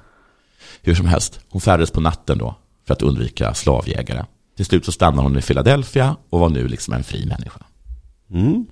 Hur 0.82 0.94
som 0.94 1.06
helst, 1.06 1.40
hon 1.50 1.60
färdades 1.60 1.90
på 1.90 2.00
natten 2.00 2.38
då 2.38 2.54
för 2.86 2.94
att 2.94 3.02
undvika 3.02 3.54
slavjägare. 3.54 4.24
Till 4.56 4.66
slut 4.66 4.84
så 4.84 4.92
stannade 4.92 5.22
hon 5.22 5.38
i 5.38 5.42
Philadelphia 5.42 6.16
och 6.30 6.40
var 6.40 6.48
nu 6.48 6.68
liksom 6.68 6.94
en 6.94 7.04
fri 7.04 7.26
människa. 7.26 7.60
Mm. 8.30 8.66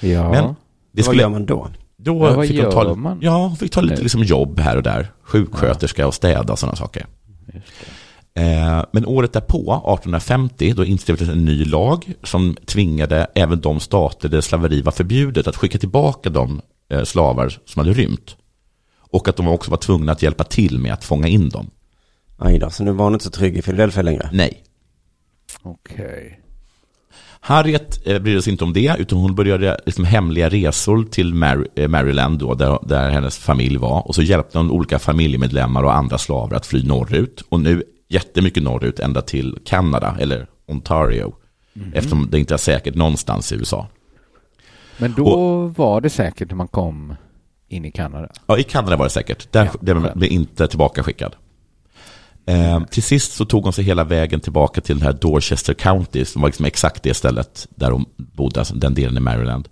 Ja. 0.00 0.30
Men 0.30 0.44
det 0.44 0.54
Vad 0.92 1.04
skulle, 1.04 1.22
gör 1.22 1.28
man 1.28 1.46
då? 1.46 1.68
då 1.96 2.12
Ja, 2.26 2.34
vad 2.36 2.48
fick 2.48 2.62
hon 2.62 2.72
ta, 2.72 2.94
man? 2.94 3.18
Ja, 3.22 3.36
hon 3.36 3.56
fick 3.56 3.72
ta 3.72 3.80
lite 3.80 4.02
liksom 4.02 4.22
jobb 4.24 4.60
här 4.60 4.76
och 4.76 4.82
där. 4.82 5.12
Sjuksköterska 5.22 6.06
och 6.06 6.14
städa 6.14 6.52
och 6.52 6.58
sådana 6.58 6.76
saker. 6.76 7.06
Eh, 8.34 8.84
Men 8.92 9.06
året 9.06 9.32
därpå, 9.32 9.72
1850, 9.72 10.72
då 10.72 10.84
inskrevs 10.84 11.20
en 11.20 11.44
ny 11.44 11.64
lag 11.64 12.12
som 12.22 12.56
tvingade 12.66 13.26
även 13.34 13.60
de 13.60 13.80
stater 13.80 14.28
där 14.28 14.40
slaveri 14.40 14.82
var 14.82 14.92
förbjudet 14.92 15.46
att 15.46 15.56
skicka 15.56 15.78
tillbaka 15.78 16.30
de 16.30 16.60
eh, 16.90 17.04
slavar 17.04 17.58
som 17.66 17.80
hade 17.80 17.92
rymt. 17.92 18.36
Och 19.12 19.28
att 19.28 19.36
de 19.36 19.48
också 19.48 19.70
var 19.70 19.78
tvungna 19.78 20.12
att 20.12 20.22
hjälpa 20.22 20.44
till 20.44 20.78
med 20.78 20.92
att 20.92 21.04
fånga 21.04 21.28
in 21.28 21.48
dem. 21.48 21.70
Aj 22.38 22.58
då, 22.58 22.70
så 22.70 22.84
nu 22.84 22.92
var 22.92 23.04
hon 23.04 23.12
inte 23.12 23.24
så 23.24 23.30
trygg 23.30 23.56
i 23.56 23.62
Philadelphia 23.62 24.02
längre. 24.02 24.30
Nej. 24.32 24.62
Okej. 25.62 26.40
Harriet 27.40 28.06
eh, 28.06 28.18
brydde 28.18 28.42
sig 28.42 28.52
inte 28.52 28.64
om 28.64 28.72
det, 28.72 28.96
utan 28.98 29.18
hon 29.18 29.34
började 29.34 29.80
liksom 29.86 30.04
hemliga 30.04 30.48
resor 30.48 31.04
till 31.04 31.42
eh, 31.74 31.88
Maryland, 31.88 32.38
då, 32.38 32.54
där, 32.54 32.78
där 32.82 33.10
hennes 33.10 33.38
familj 33.38 33.76
var. 33.76 34.08
Och 34.08 34.14
så 34.14 34.22
hjälpte 34.22 34.58
hon 34.58 34.70
olika 34.70 34.98
familjemedlemmar 34.98 35.82
och 35.82 35.94
andra 35.94 36.18
slavar 36.18 36.56
att 36.56 36.66
fly 36.66 36.82
norrut. 36.82 37.44
Och 37.48 37.60
nu 37.60 37.82
jättemycket 38.08 38.62
norrut, 38.62 38.98
ända 38.98 39.22
till 39.22 39.58
Kanada, 39.64 40.16
eller 40.20 40.46
Ontario. 40.66 41.34
Eftersom 41.94 42.30
det 42.30 42.38
inte 42.38 42.54
är 42.54 42.58
säkert 42.58 42.94
någonstans 42.94 43.52
i 43.52 43.54
USA. 43.54 43.86
Men 44.98 45.14
då 45.16 45.66
var 45.76 46.00
det 46.00 46.10
säkert 46.10 46.48
när 46.48 46.56
man 46.56 46.68
kom 46.68 47.14
in 47.72 47.84
i 47.84 47.90
Kanada. 47.90 48.28
Ja, 48.46 48.58
i 48.58 48.62
Kanada 48.62 48.96
var 48.96 49.04
det 49.04 49.10
säkert. 49.10 49.52
Där 49.52 49.70
Ja, 49.82 50.12
blev 50.14 50.32
inte 50.32 50.68
tillbaka 50.68 51.02
skickad. 51.02 51.36
Eh, 52.46 52.84
till 52.84 53.02
sist 53.02 53.32
så 53.32 53.44
tog 53.44 53.64
hon 53.64 53.72
sig 53.72 53.84
hela 53.84 54.04
vägen 54.04 54.40
tillbaka 54.40 54.80
till 54.80 54.96
den 54.98 55.06
här 55.06 55.12
Dorchester 55.12 55.74
County, 55.74 56.24
som 56.24 56.42
var 56.42 56.48
liksom 56.48 56.64
exakt 56.64 57.02
det 57.02 57.14
stället 57.14 57.68
där 57.70 57.90
hon 57.90 58.04
bodde, 58.16 58.60
alltså 58.60 58.74
den 58.74 58.94
delen 58.94 59.16
i 59.16 59.20
Maryland. 59.20 59.68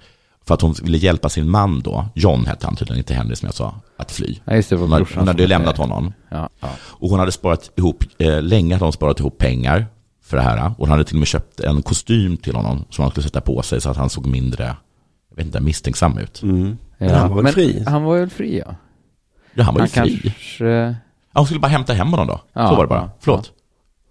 För 0.46 0.54
att 0.54 0.60
hon 0.60 0.74
ville 0.82 0.98
hjälpa 0.98 1.28
sin 1.28 1.50
man 1.50 1.80
då, 1.80 2.06
John 2.14 2.46
hette 2.46 2.66
han 2.66 2.76
tydligen, 2.76 2.98
inte 2.98 3.14
Henry 3.14 3.36
som 3.36 3.46
jag 3.46 3.54
sa, 3.54 3.74
att 3.96 4.12
fly. 4.12 4.36
Ja, 4.44 4.54
just 4.54 4.70
det, 4.70 4.76
var 4.76 4.82
Hon 4.82 4.92
hade, 4.92 5.06
hon 5.14 5.28
hade 5.28 5.46
lämnat 5.46 5.76
honom. 5.76 6.12
Ja, 6.28 6.48
ja. 6.60 6.68
Och 6.82 7.10
hon 7.10 7.18
hade 7.18 7.32
sparat 7.32 7.70
ihop, 7.76 8.04
eh, 8.18 8.42
länge 8.42 8.74
hade 8.74 8.84
hon 8.84 8.92
sparat 8.92 9.20
ihop 9.20 9.38
pengar 9.38 9.86
för 10.22 10.36
det 10.36 10.42
här. 10.42 10.66
Och 10.66 10.74
hon 10.78 10.88
hade 10.90 11.04
till 11.04 11.16
och 11.16 11.18
med 11.18 11.28
köpt 11.28 11.60
en 11.60 11.82
kostym 11.82 12.36
till 12.36 12.54
honom 12.54 12.84
som 12.90 13.02
han 13.02 13.10
skulle 13.10 13.24
sätta 13.24 13.40
på 13.40 13.62
sig 13.62 13.80
så 13.80 13.90
att 13.90 13.96
han 13.96 14.10
såg 14.10 14.26
mindre, 14.26 14.76
jag 15.30 15.36
vet 15.36 15.46
inte, 15.46 15.60
misstänksam 15.60 16.18
ut. 16.18 16.42
Mm. 16.42 16.76
Ja. 17.00 17.06
Men 17.06 17.14
han 17.14 17.28
var 17.28 17.36
väl 17.36 17.44
Men 17.44 17.52
fri? 17.52 17.84
Han 17.86 18.02
var 18.04 18.18
väl 18.18 18.30
fri, 18.30 18.58
ja. 18.66 18.74
Ja, 19.54 19.64
han 19.64 19.74
var 19.74 19.80
ju 19.80 19.88
Han 19.96 20.06
fri. 20.06 20.20
kanske... 20.22 20.64
Ja, 21.32 21.40
hon 21.40 21.46
skulle 21.46 21.60
bara 21.60 21.68
hämta 21.68 21.92
hem 21.92 22.08
honom 22.10 22.26
då. 22.26 22.40
Ja, 22.52 22.68
så 22.68 22.74
var 22.74 22.84
det 22.84 22.88
bara. 22.88 23.00
ja, 23.00 23.10
Förlåt. 23.20 23.52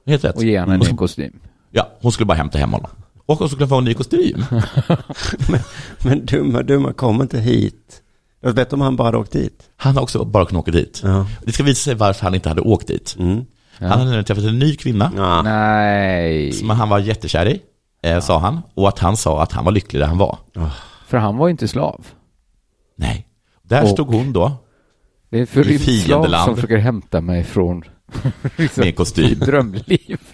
Helt 0.05 0.23
rätt. 0.23 0.35
Och 0.35 0.43
ge 0.43 0.59
honom 0.59 0.73
en 0.73 0.79
ny 0.79 0.95
kostym. 0.97 1.39
Ja, 1.71 1.89
hon 2.01 2.11
skulle 2.11 2.25
bara 2.25 2.37
hämta 2.37 2.57
hem 2.57 2.71
honom. 2.73 2.89
Och 3.25 3.37
hon 3.37 3.49
skulle 3.49 3.67
få 3.67 3.75
en 3.77 3.83
ny 3.83 3.93
kostym. 3.93 4.45
Men 6.03 6.25
dumma, 6.25 6.61
dumma, 6.63 6.93
kom 6.93 7.21
inte 7.21 7.39
hit. 7.39 8.01
Jag 8.41 8.53
vet 8.53 8.73
om 8.73 8.81
han 8.81 8.95
bara 8.95 9.03
hade 9.03 9.17
åkt 9.17 9.31
dit. 9.31 9.69
Han 9.77 9.95
har 9.95 10.01
också 10.03 10.25
bara 10.25 10.45
kunnat 10.45 10.61
åka 10.61 10.71
dit. 10.71 11.01
Ja. 11.03 11.25
Det 11.45 11.51
ska 11.51 11.63
visa 11.63 11.83
sig 11.83 11.95
varför 11.95 12.23
han 12.23 12.35
inte 12.35 12.49
hade 12.49 12.61
åkt 12.61 12.87
dit. 12.87 13.15
Mm. 13.19 13.45
Han 13.79 13.89
hade 13.89 14.03
nämligen 14.03 14.25
träffat 14.25 14.43
en 14.43 14.59
ny 14.59 14.75
kvinna 14.75 15.11
Ja. 15.17 15.41
Nej. 15.41 16.51
som 16.51 16.69
han 16.69 16.89
var 16.89 16.99
jättekär 16.99 17.45
i, 17.47 17.61
eh, 18.03 18.19
sa 18.19 18.39
han. 18.39 18.61
Och 18.73 18.87
att 18.87 18.99
han 18.99 19.17
sa 19.17 19.41
att 19.43 19.51
han 19.51 19.65
var 19.65 19.71
lycklig 19.71 20.01
där 20.01 20.07
han 20.07 20.17
var. 20.17 20.37
För 21.07 21.17
han 21.17 21.37
var 21.37 21.47
ju 21.47 21.51
inte 21.51 21.67
slav. 21.67 22.05
Nej. 22.99 23.27
Där 23.61 23.83
Och- 23.83 23.89
stod 23.89 24.07
hon 24.13 24.33
då, 24.33 24.51
Det 25.29 25.37
är 25.37 25.41
en 25.41 25.47
förrymd 25.47 25.81
slav 25.81 25.93
fiendeland. 26.05 26.45
som 26.45 26.55
försöker 26.55 26.77
hämta 26.77 27.21
mig 27.21 27.43
från 27.43 27.83
liksom, 28.57 28.83
en 28.83 28.93
kostym. 28.93 29.39
drömliv. 29.39 30.17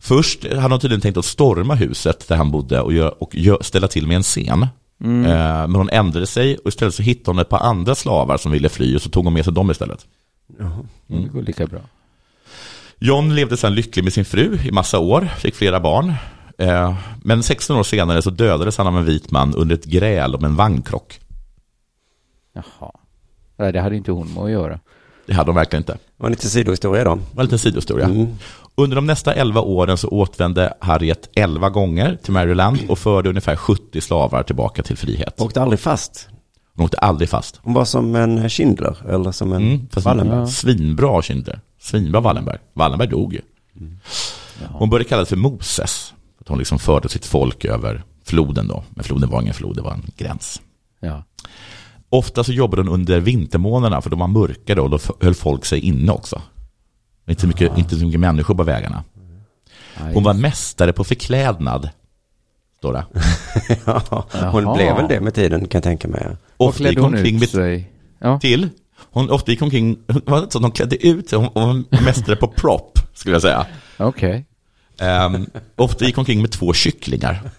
Först 0.00 0.44
hade 0.52 0.60
hon 0.74 0.80
tydligen 0.80 1.00
tänkt 1.00 1.16
att 1.16 1.24
storma 1.24 1.74
huset 1.74 2.28
där 2.28 2.36
han 2.36 2.50
bodde 2.50 2.80
och, 2.80 2.92
gör, 2.92 3.22
och 3.22 3.34
gör, 3.36 3.58
ställa 3.60 3.88
till 3.88 4.06
med 4.06 4.16
en 4.16 4.22
scen. 4.22 4.66
Mm. 5.04 5.24
Eh, 5.24 5.32
men 5.68 5.74
hon 5.74 5.90
ändrade 5.90 6.26
sig 6.26 6.56
och 6.56 6.68
istället 6.68 6.94
så 6.94 7.02
hittade 7.02 7.30
hon 7.30 7.38
ett 7.38 7.48
par 7.48 7.58
andra 7.60 7.94
slavar 7.94 8.36
som 8.36 8.52
ville 8.52 8.68
fly 8.68 8.96
och 8.96 9.02
så 9.02 9.10
tog 9.10 9.24
hon 9.24 9.32
med 9.34 9.44
sig 9.44 9.52
dem 9.54 9.70
istället. 9.70 10.06
Det 11.06 11.28
går 11.32 11.42
lika 11.42 11.66
bra. 11.66 11.80
John 12.98 13.34
levde 13.34 13.56
sedan 13.56 13.74
lycklig 13.74 14.02
med 14.04 14.12
sin 14.12 14.24
fru 14.24 14.58
i 14.64 14.70
massa 14.72 14.98
år, 14.98 15.28
fick 15.38 15.54
flera 15.54 15.80
barn. 15.80 16.14
Eh, 16.58 16.94
Men 17.22 17.42
16 17.42 17.76
år 17.76 17.82
senare 17.82 18.22
så 18.22 18.30
dödades 18.30 18.78
han 18.78 18.86
av 18.86 18.96
en 18.98 19.04
vit 19.04 19.30
man 19.30 19.54
under 19.54 19.74
ett 19.74 19.84
gräl 19.84 20.34
om 20.34 20.44
en 20.44 20.56
vagnkrock. 20.56 21.20
Jaha. 22.52 22.90
Nej, 23.56 23.72
det 23.72 23.80
hade 23.80 23.96
inte 23.96 24.12
hon 24.12 24.34
med 24.34 24.42
att 24.44 24.50
göra. 24.50 24.80
Det 25.26 25.32
hade 25.34 25.48
de 25.48 25.54
verkligen 25.54 25.80
inte. 25.80 25.92
Det 25.92 25.98
var 26.22 26.30
lite 26.30 26.48
sidohistoria 26.50 27.04
då. 27.04 27.14
Det 27.14 27.20
var 27.34 27.42
en 27.42 27.46
liten 27.46 27.58
sidohistoria. 27.58 28.04
Mm. 28.06 28.26
Under 28.74 28.94
de 28.96 29.06
nästa 29.06 29.34
11 29.34 29.60
åren 29.60 29.96
så 29.98 30.08
återvände 30.08 30.74
Harriet 30.80 31.30
11 31.34 31.70
gånger 31.70 32.18
till 32.22 32.32
Maryland 32.32 32.78
och 32.88 32.98
förde 32.98 33.28
ungefär 33.28 33.56
70 33.56 34.00
slavar 34.00 34.42
tillbaka 34.42 34.82
till 34.82 34.96
frihet. 34.96 35.40
Åkte 35.40 35.62
aldrig 35.62 35.80
fast. 35.80 36.28
Hon 36.76 36.84
åkte 36.84 36.98
aldrig 36.98 37.28
fast. 37.28 37.60
Hon 37.62 37.74
var 37.74 37.84
som 37.84 38.14
en 38.16 38.50
Schindler 38.50 38.96
eller 39.08 39.32
som 39.32 39.52
en 39.52 39.62
Mm, 39.62 39.88
Wallenberg. 39.96 40.38
Ja. 40.38 40.46
Svinbra 40.46 41.22
Schindler. 41.22 41.60
Svinbra 41.80 42.20
Wallenberg. 42.20 42.58
Wallenberg 42.74 43.08
dog 43.08 43.32
ju. 43.34 43.40
Mm. 43.80 43.98
Hon 44.72 44.90
började 44.90 45.08
kallas 45.08 45.28
för 45.28 45.36
Moses. 45.36 46.14
Att 46.42 46.48
hon 46.48 46.58
liksom 46.58 46.78
förde 46.78 47.08
sitt 47.08 47.26
folk 47.26 47.64
över 47.64 48.04
floden 48.24 48.68
då. 48.68 48.84
Men 48.90 49.04
floden 49.04 49.30
var 49.30 49.42
ingen 49.42 49.54
flod, 49.54 49.76
det 49.76 49.82
var 49.82 49.92
en 49.92 50.02
gräns. 50.16 50.62
Ja. 51.00 51.24
Ofta 52.08 52.44
så 52.44 52.52
jobbade 52.52 52.82
hon 52.82 52.88
under 52.88 53.20
vintermånaderna 53.20 54.02
för 54.02 54.10
de 54.10 54.18
var 54.18 54.26
mörkare 54.26 54.80
och 54.80 54.90
då 54.90 54.98
höll 55.20 55.34
folk 55.34 55.64
sig 55.64 55.80
inne 55.80 56.12
också. 56.12 56.42
Inte 57.28 57.40
så 57.40 57.46
mycket, 57.46 57.78
inte 57.78 57.96
så 57.96 58.04
mycket 58.04 58.20
människor 58.20 58.54
på 58.54 58.62
vägarna. 58.62 59.04
Nej. 60.00 60.14
Hon 60.14 60.24
var 60.24 60.34
mästare 60.34 60.92
på 60.92 61.04
förklädnad. 61.04 61.88
Står 62.78 62.92
det. 62.92 63.04
Ja, 63.86 64.26
hon 64.52 64.62
Jaha. 64.64 64.74
blev 64.74 64.96
väl 64.96 65.08
det 65.08 65.20
med 65.20 65.34
tiden 65.34 65.60
kan 65.60 65.78
jag 65.78 65.82
tänka 65.82 66.08
mig. 66.08 66.26
Ofta 66.56 66.82
gick 66.82 66.92
klädde 66.92 67.06
hon 67.06 67.14
omkring 67.14 67.34
ut 67.34 67.40
med 67.40 67.48
sig? 67.48 67.92
Ja. 68.18 68.40
till. 68.40 68.68
Hon 69.10 69.30
ofta 69.30 69.50
gick 69.50 69.62
omkring, 69.62 69.98
var 70.06 70.38
inte 70.38 70.52
så 70.52 70.58
att 70.58 70.62
hon 70.62 70.70
klädde 70.72 71.06
ut 71.06 71.28
sig, 71.28 71.38
hon 71.38 71.48
hon 71.54 71.84
var 71.90 72.00
mästare 72.04 72.36
på 72.36 72.48
prop, 72.48 72.98
skulle 73.14 73.34
jag 73.34 73.42
säga. 73.42 73.66
Okej. 73.98 74.46
Ehm, 75.00 75.46
ofta 75.76 76.04
gick 76.04 76.16
hon 76.16 76.20
omkring 76.20 76.40
med 76.42 76.50
två 76.52 76.72
kycklingar. 76.72 77.40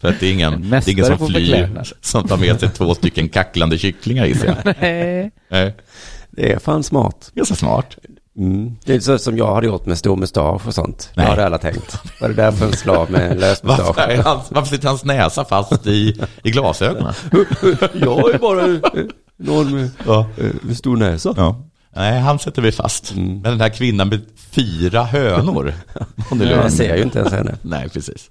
För 0.00 0.08
att 0.08 0.20
det 0.20 0.26
är 0.26 0.32
ingen, 0.32 0.52
En 0.52 0.70
det 0.70 0.76
är 0.88 0.90
ingen 0.90 1.04
som 1.04 1.28
flyr 1.28 1.82
som 2.00 2.28
tar 2.28 2.36
med 2.36 2.60
sig 2.60 2.68
två 2.70 2.94
stycken 2.94 3.28
kacklande 3.28 3.78
kycklingar 3.78 4.26
gissar 4.26 4.46
jag. 4.46 4.74
Nej. 4.80 5.30
Nej, 5.48 5.74
Det 6.30 6.52
är 6.52 6.58
fan 6.58 6.82
smart. 6.82 7.30
ganska 7.34 7.54
smart. 7.54 7.96
Mm. 8.38 8.76
Det 8.84 8.94
är 8.94 9.00
så 9.00 9.18
som 9.18 9.36
jag 9.38 9.54
hade 9.54 9.66
gjort 9.66 9.86
med 9.86 9.98
stor 9.98 10.16
mustasch 10.16 10.66
och 10.66 10.74
sånt. 10.74 11.10
Nej. 11.14 11.24
Det 11.26 11.30
hade 11.30 11.46
alla 11.46 11.58
tänkt. 11.58 11.98
Var 12.20 12.28
det 12.28 12.34
därför 12.34 12.66
en 12.66 12.72
slav 12.72 13.10
med 13.10 13.40
lös 13.40 13.60
Varför, 13.64 13.84
mustasch? 13.86 14.08
är 14.08 14.22
hans, 14.22 14.50
varför 14.50 14.68
sitter 14.76 14.88
hans 14.88 15.04
näsa 15.04 15.44
fast 15.44 15.86
i, 15.86 16.20
i 16.42 16.50
glasögonen? 16.50 17.14
Jag 17.94 18.34
är 18.34 18.38
bara 18.38 18.64
eh, 18.64 19.04
någon 19.36 19.74
med, 19.74 19.90
Ja. 20.06 20.26
eh, 20.38 20.46
med 20.62 20.76
stor 20.76 20.96
näsa. 20.96 21.34
Ja. 21.36 21.65
Nej, 21.96 22.20
han 22.20 22.38
sätter 22.38 22.62
vi 22.62 22.72
fast. 22.72 23.14
Men 23.14 23.42
den 23.42 23.60
här 23.60 23.68
kvinnan 23.68 24.08
med 24.08 24.20
fyra 24.36 25.02
hönor. 25.04 25.74
Hon 26.30 26.40
är 26.40 26.50
Jag 26.50 26.72
ser 26.72 26.96
ju 26.96 27.02
inte 27.02 27.18
ens 27.18 27.32
henne. 27.32 27.58
Nej, 27.62 27.88
precis. 27.88 28.30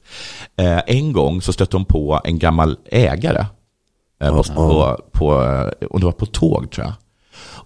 Eh, 0.58 0.82
en 0.88 1.14
gång 1.14 1.42
så 1.42 1.54
stötte 1.54 1.78
hon 1.78 1.86
på 1.86 2.22
en 2.24 2.40
gammal 2.40 2.78
ägare. 2.92 3.46
Eh, 4.22 4.36
på, 4.36 4.44
på, 4.44 5.00
på, 5.12 5.44
eh, 5.44 5.88
och 5.88 6.00
det 6.00 6.06
var 6.06 6.12
på 6.12 6.26
tåg 6.26 6.72
tror 6.72 6.86
jag. 6.86 6.94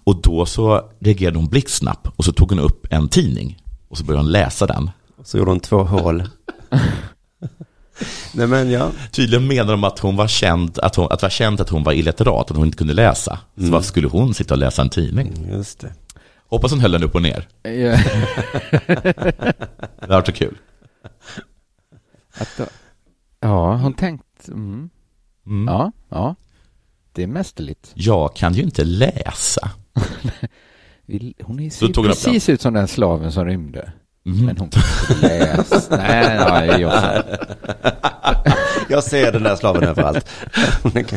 Och 0.04 0.22
då 0.22 0.46
så 0.46 0.90
reagerade 1.00 1.38
hon 1.38 1.48
blixtsnabbt 1.48 2.06
och 2.16 2.24
så 2.24 2.32
tog 2.32 2.50
hon 2.50 2.60
upp 2.60 2.86
en 2.90 3.08
tidning. 3.08 3.58
Och 3.88 3.98
så 3.98 4.04
började 4.04 4.24
hon 4.24 4.32
läsa 4.32 4.66
den. 4.66 4.90
Så 5.24 5.38
gjorde 5.38 5.50
hon 5.50 5.60
två 5.60 5.82
hål. 5.82 6.22
Nej 8.34 8.46
men 8.46 8.70
ja. 8.70 8.90
Tydligen 9.10 9.46
menar 9.46 9.72
de 9.72 9.84
att 9.84 9.98
hon 9.98 10.16
var 10.16 10.28
känd, 10.28 10.78
att, 10.78 10.96
hon, 10.96 11.08
att 11.12 11.22
var 11.22 11.30
känt 11.30 11.60
att 11.60 11.68
hon 11.68 11.84
var 11.84 11.92
illiterat, 11.92 12.50
att 12.50 12.56
hon 12.56 12.66
inte 12.66 12.78
kunde 12.78 12.94
läsa. 12.94 13.38
Så 13.56 13.70
varför 13.70 13.86
skulle 13.86 14.08
hon 14.08 14.34
sitta 14.34 14.54
och 14.54 14.58
läsa 14.58 14.82
en 14.82 14.88
tidning? 14.88 15.48
Just 15.52 15.80
det. 15.80 15.92
Hoppas 16.48 16.70
hon 16.70 16.80
höll 16.80 16.92
den 16.92 17.02
upp 17.02 17.14
och 17.14 17.22
ner. 17.22 17.48
Ja, 17.62 17.70
Det 20.00 20.06
var 20.08 20.24
så 20.24 20.32
kul. 20.32 20.58
att 22.38 22.48
då, 22.58 22.64
ja 23.40 23.76
hon 23.76 23.94
tänkt, 23.94 24.48
mm. 24.48 24.90
Mm. 25.46 25.74
ja, 25.74 25.92
ja, 26.08 26.34
det 27.12 27.22
är 27.22 27.26
mästerligt. 27.26 27.90
Jag 27.94 28.36
kan 28.36 28.54
ju 28.54 28.62
inte 28.62 28.84
läsa. 28.84 29.70
Hon 31.42 31.70
ser 31.70 31.86
upp 31.86 31.94
precis 32.06 32.48
ut 32.48 32.60
som 32.60 32.74
den 32.74 32.88
slaven 32.88 33.32
som 33.32 33.44
rymde. 33.44 33.92
Mhm. 34.30 34.46
Men 34.46 34.56
hon 34.56 34.68
kan 34.68 34.82
inte 35.10 35.28
läsa. 35.28 35.96
Nej, 35.96 36.38
nej, 36.50 36.80
jag 36.80 36.92
också. 36.94 37.36
Jag 38.88 39.04
ser 39.04 39.32
den 39.32 39.42
där 39.42 39.56
slaven 39.56 39.84
överallt. 39.84 40.28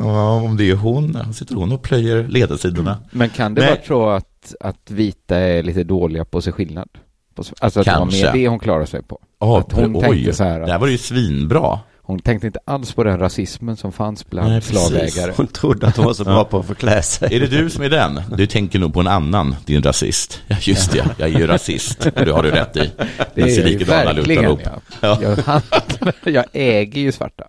Ja, 0.00 0.32
om 0.32 0.56
det 0.56 0.70
är 0.70 0.74
hon, 0.74 1.34
sitter 1.34 1.54
hon 1.54 1.72
och 1.72 1.82
plöjer 1.82 2.28
ledarsidorna. 2.28 2.98
Men 3.10 3.28
kan 3.30 3.54
det 3.54 3.60
Nej. 3.60 3.70
vara 3.70 3.80
så 3.86 4.08
att, 4.08 4.54
att 4.60 4.90
vita 4.90 5.36
är 5.36 5.62
lite 5.62 5.84
dåliga 5.84 6.24
på 6.24 6.40
sig 6.40 6.52
skillnad? 6.52 6.88
På, 7.34 7.42
alltså 7.60 7.80
att 7.80 7.86
det 7.86 7.92
var 7.92 7.98
Kanske. 7.98 8.24
mer 8.26 8.32
det 8.32 8.48
hon 8.48 8.58
klarade 8.58 8.86
sig 8.86 9.02
på. 9.02 9.20
Ja, 9.40 9.58
att 9.58 9.72
hon 9.72 9.96
oj, 9.96 10.02
tänkte 10.02 10.32
så 10.32 10.44
här 10.44 10.60
det 10.60 10.66
här 10.66 10.74
att, 10.74 10.80
var 10.80 10.88
ju 10.88 10.98
svinbra. 10.98 11.80
Hon 12.08 12.18
tänkte 12.18 12.46
inte 12.46 12.58
alls 12.64 12.92
på 12.92 13.04
den 13.04 13.18
rasismen 13.18 13.76
som 13.76 13.92
fanns 13.92 14.26
bland 14.30 14.48
Nej, 14.48 14.62
slavägare. 14.62 15.32
Hon 15.36 15.46
trodde 15.46 15.86
att 15.86 15.96
hon 15.96 16.06
var 16.06 16.14
så 16.14 16.24
bra 16.24 16.44
på 16.44 16.58
att 16.58 16.66
förklä 16.66 17.02
sig. 17.02 17.34
Är 17.36 17.40
det 17.40 17.46
du 17.46 17.70
som 17.70 17.84
är 17.84 17.90
den? 17.90 18.22
Du 18.36 18.46
tänker 18.46 18.78
nog 18.78 18.94
på 18.94 19.00
en 19.00 19.06
annan, 19.06 19.56
din 19.64 19.82
rasist. 19.82 20.40
Ja, 20.46 20.56
just 20.60 20.92
det, 20.92 21.04
jag 21.18 21.28
är 21.34 21.38
ju 21.38 21.46
rasist. 21.46 22.00
Det 22.14 22.30
har 22.30 22.42
du 22.42 22.50
rätt 22.50 22.76
i. 22.76 22.90
Det 23.34 23.50
ser 23.50 23.64
är 23.64 23.68
ju 23.68 23.78
likadana 23.78 24.12
lutar 24.12 24.34
verkligen, 24.34 24.58
ja. 24.64 24.80
Ja. 25.00 25.18
Jag, 25.22 25.36
handlar, 25.36 26.14
jag 26.24 26.44
äger 26.52 27.00
ju 27.00 27.12
svarta. 27.12 27.44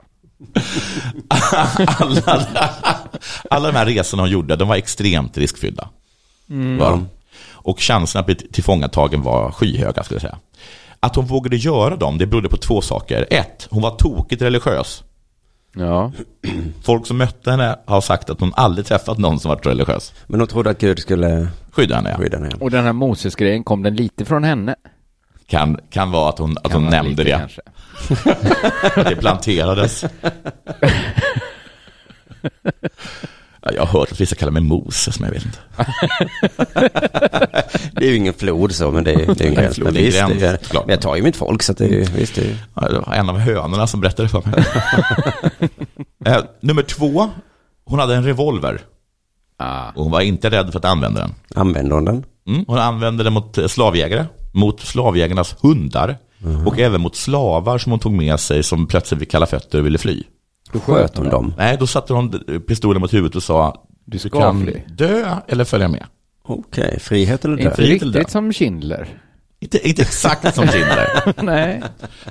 alla, 1.98 2.48
alla 3.50 3.72
de 3.72 3.78
här 3.78 3.86
resorna 3.86 4.24
hon 4.24 4.30
gjorde, 4.30 4.56
de 4.56 4.68
var 4.68 4.76
extremt 4.76 5.38
riskfyllda. 5.38 5.90
Var 6.80 6.92
de. 6.92 7.08
Och 7.52 7.80
chanserna 7.80 8.20
att 8.20 8.26
bli 8.26 8.36
tillfångatagen 8.36 9.22
var 9.22 9.52
skyhöga, 9.52 10.04
skulle 10.04 10.16
jag 10.16 10.22
säga. 10.22 10.38
Att 11.00 11.16
hon 11.16 11.26
vågade 11.26 11.56
göra 11.56 11.96
dem, 11.96 12.18
det 12.18 12.26
berodde 12.28 12.50
på 12.50 12.58
två 12.58 12.82
saker. 12.82 13.26
Ett, 13.30 13.68
hon 13.72 13.82
var 13.82 13.96
tokigt 13.96 14.42
religiös. 14.42 15.04
Ja, 15.76 16.12
Folk 16.84 17.08
som 17.08 17.18
mötte 17.18 17.52
henne 17.52 17.80
har 17.86 18.02
sagt 18.02 18.30
att 18.30 18.40
hon 18.40 18.54
aldrig 18.56 18.86
träffat 18.88 19.18
någon 19.18 19.40
som 19.40 19.50
varit 19.50 19.66
religiös. 19.66 20.14
Men 20.28 20.40
hon 20.40 20.48
trodde 20.50 20.70
att 20.70 20.80
Gud 20.80 21.00
skulle 21.00 21.48
Skydda 21.72 21.96
henne, 21.96 22.10
ja. 22.10 22.18
skydda 22.18 22.38
henne. 22.38 22.50
och 22.60 22.72
den 22.72 22.86
här 22.86 22.94
Moses-grejen, 22.94 23.64
kom 23.64 23.84
den 23.84 23.96
lite 23.96 24.26
från 24.26 24.44
henne? 24.44 24.76
Kan, 25.48 25.80
kan 25.90 26.12
vara 26.12 26.30
att 26.30 26.40
hon, 26.40 26.58
att 26.58 26.72
Kan 26.72 26.82
hon 26.84 26.92
nämnde 26.92 27.10
lite 27.10 27.24
det. 27.24 27.38
kanske. 27.40 27.62
Det 29.10 29.16
planterades. 29.16 30.06
Ja, 33.62 33.72
jag 33.76 33.86
har 33.86 34.00
hört 34.00 34.12
att 34.12 34.22
vissa 34.22 34.36
kallar 34.36 34.52
mig 34.52 34.62
Moses, 34.62 35.20
men 35.20 35.28
jag 35.28 35.34
vet 35.34 35.46
inte. 35.46 35.60
Det 37.94 38.06
är 38.06 38.10
ju 38.10 38.16
ingen 38.16 38.34
flod 38.34 38.72
så, 38.76 38.92
men 38.92 39.04
det 39.04 39.12
är, 39.12 39.36
det 39.36 39.42
är 39.42 39.48
en 39.48 39.54
gräns. 39.54 39.76
flod 39.76 39.88
är 39.88 39.92
visst, 40.02 40.28
det 40.40 40.48
är, 40.48 40.58
klart. 40.58 40.86
men 40.86 40.94
jag 40.94 41.02
tar 41.02 41.16
ju 41.16 41.22
mitt 41.22 41.36
folk 41.36 41.64
så 41.64 41.74
det 41.74 41.86
är 41.86 41.90
ju, 41.90 42.04
visst 42.04 42.36
det 42.36 42.42
är. 42.42 42.58
Ja, 42.74 42.88
det 42.90 43.00
var 43.00 43.14
en 43.14 43.30
av 43.30 43.38
hönorna 43.38 43.88
som 43.88 44.02
berättade 44.02 44.30
för 44.30 44.44
mig. 44.46 44.64
eh, 46.36 46.44
nummer 46.62 46.82
två, 46.82 47.30
hon 47.86 48.00
hade 48.00 48.16
en 48.16 48.24
revolver. 48.24 48.82
Ah. 49.58 49.90
Och 49.90 50.04
hon 50.04 50.12
var 50.12 50.22
inte 50.22 50.50
rädd 50.50 50.72
för 50.72 50.80
att 50.80 50.86
använda 50.86 51.22
den. 51.22 51.34
Använder 51.56 51.96
hon 51.96 52.06
den? 52.06 52.24
Mm, 52.48 52.66
hon 52.68 52.78
använde 52.78 53.24
den 53.24 53.34
mot 53.34 53.58
eh, 53.58 53.68
slavjägare, 53.68 54.26
mot 54.54 54.80
slavjägarnas 54.80 55.56
hundar 55.62 56.18
och 56.66 56.80
även 56.80 57.02
mot 57.02 57.16
slavar 57.16 57.78
som 57.78 57.92
hon 57.92 58.00
tog 58.00 58.14
med 58.14 58.40
sig 58.40 58.64
som 58.64 58.88
plötsligt 58.88 59.20
fick 59.20 59.32
kalla 59.32 59.46
fötter 59.46 59.80
och 59.80 59.86
ville 59.86 59.98
fly. 59.98 60.24
Då 60.72 60.80
sköt 60.80 61.18
hon 61.18 61.30
dem. 61.30 61.54
Nej, 61.58 61.78
då 61.80 61.88
satte 61.88 62.14
hon 62.14 62.44
pistolen 62.68 63.02
mot 63.02 63.14
huvudet 63.14 63.36
och 63.36 63.44
sa 63.44 63.84
Du 64.06 64.12
du 64.12 64.20
ska 64.20 64.40
kan 64.40 64.64
fly. 64.64 64.82
dö 64.88 65.36
eller 65.48 65.64
följa 65.64 65.88
med. 65.88 66.06
Okej, 66.44 67.00
frihet 67.00 67.46
eller 67.46 67.54
Inte 67.58 67.64
död? 67.70 67.76
Fri 67.76 67.86
till 68.00 68.08
riktigt 68.08 68.26
det. 68.26 68.32
som 68.32 68.54
Schindler. 68.54 69.08
Inte, 69.60 69.88
inte 69.90 70.02
exakt 70.02 70.56
som 70.56 70.68
Schindler. 70.68 71.34
Nej. 71.44 71.82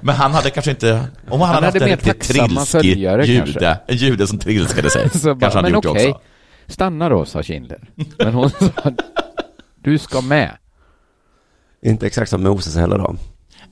Men 0.01 0.15
han 0.15 0.33
hade 0.33 0.51
kanske 0.51 0.71
inte, 0.71 1.05
om 1.29 1.41
han, 1.41 1.49
hade 1.55 1.55
hade 1.55 1.67
haft 1.67 1.77
en 1.77 1.83
mer 1.89 1.97
riktigt 1.97 2.07
tacksamma 2.29 2.47
trilskig 2.49 2.81
följare 2.93 3.27
jude, 3.27 3.45
kanske. 3.53 3.79
en 3.87 3.97
jude 3.97 4.27
som 4.27 4.39
trilskade 4.39 4.91
sig, 4.91 5.11
Så 5.15 5.35
bara, 5.35 5.41
kanske 5.41 5.57
han 5.59 5.63
men 5.65 5.73
gjort 5.73 5.83
det 5.83 5.89
okej, 5.89 6.11
också. 6.11 6.23
stanna 6.67 7.09
då, 7.09 7.25
sa 7.25 7.43
Schindler. 7.43 7.89
Men 8.19 8.35
hon 8.35 8.51
sa, 8.51 8.93
du 9.83 9.99
ska 9.99 10.21
med. 10.21 10.51
Inte 11.83 12.07
exakt 12.07 12.31
som 12.31 12.43
Moses 12.43 12.77
heller 12.77 12.99
då. 12.99 13.17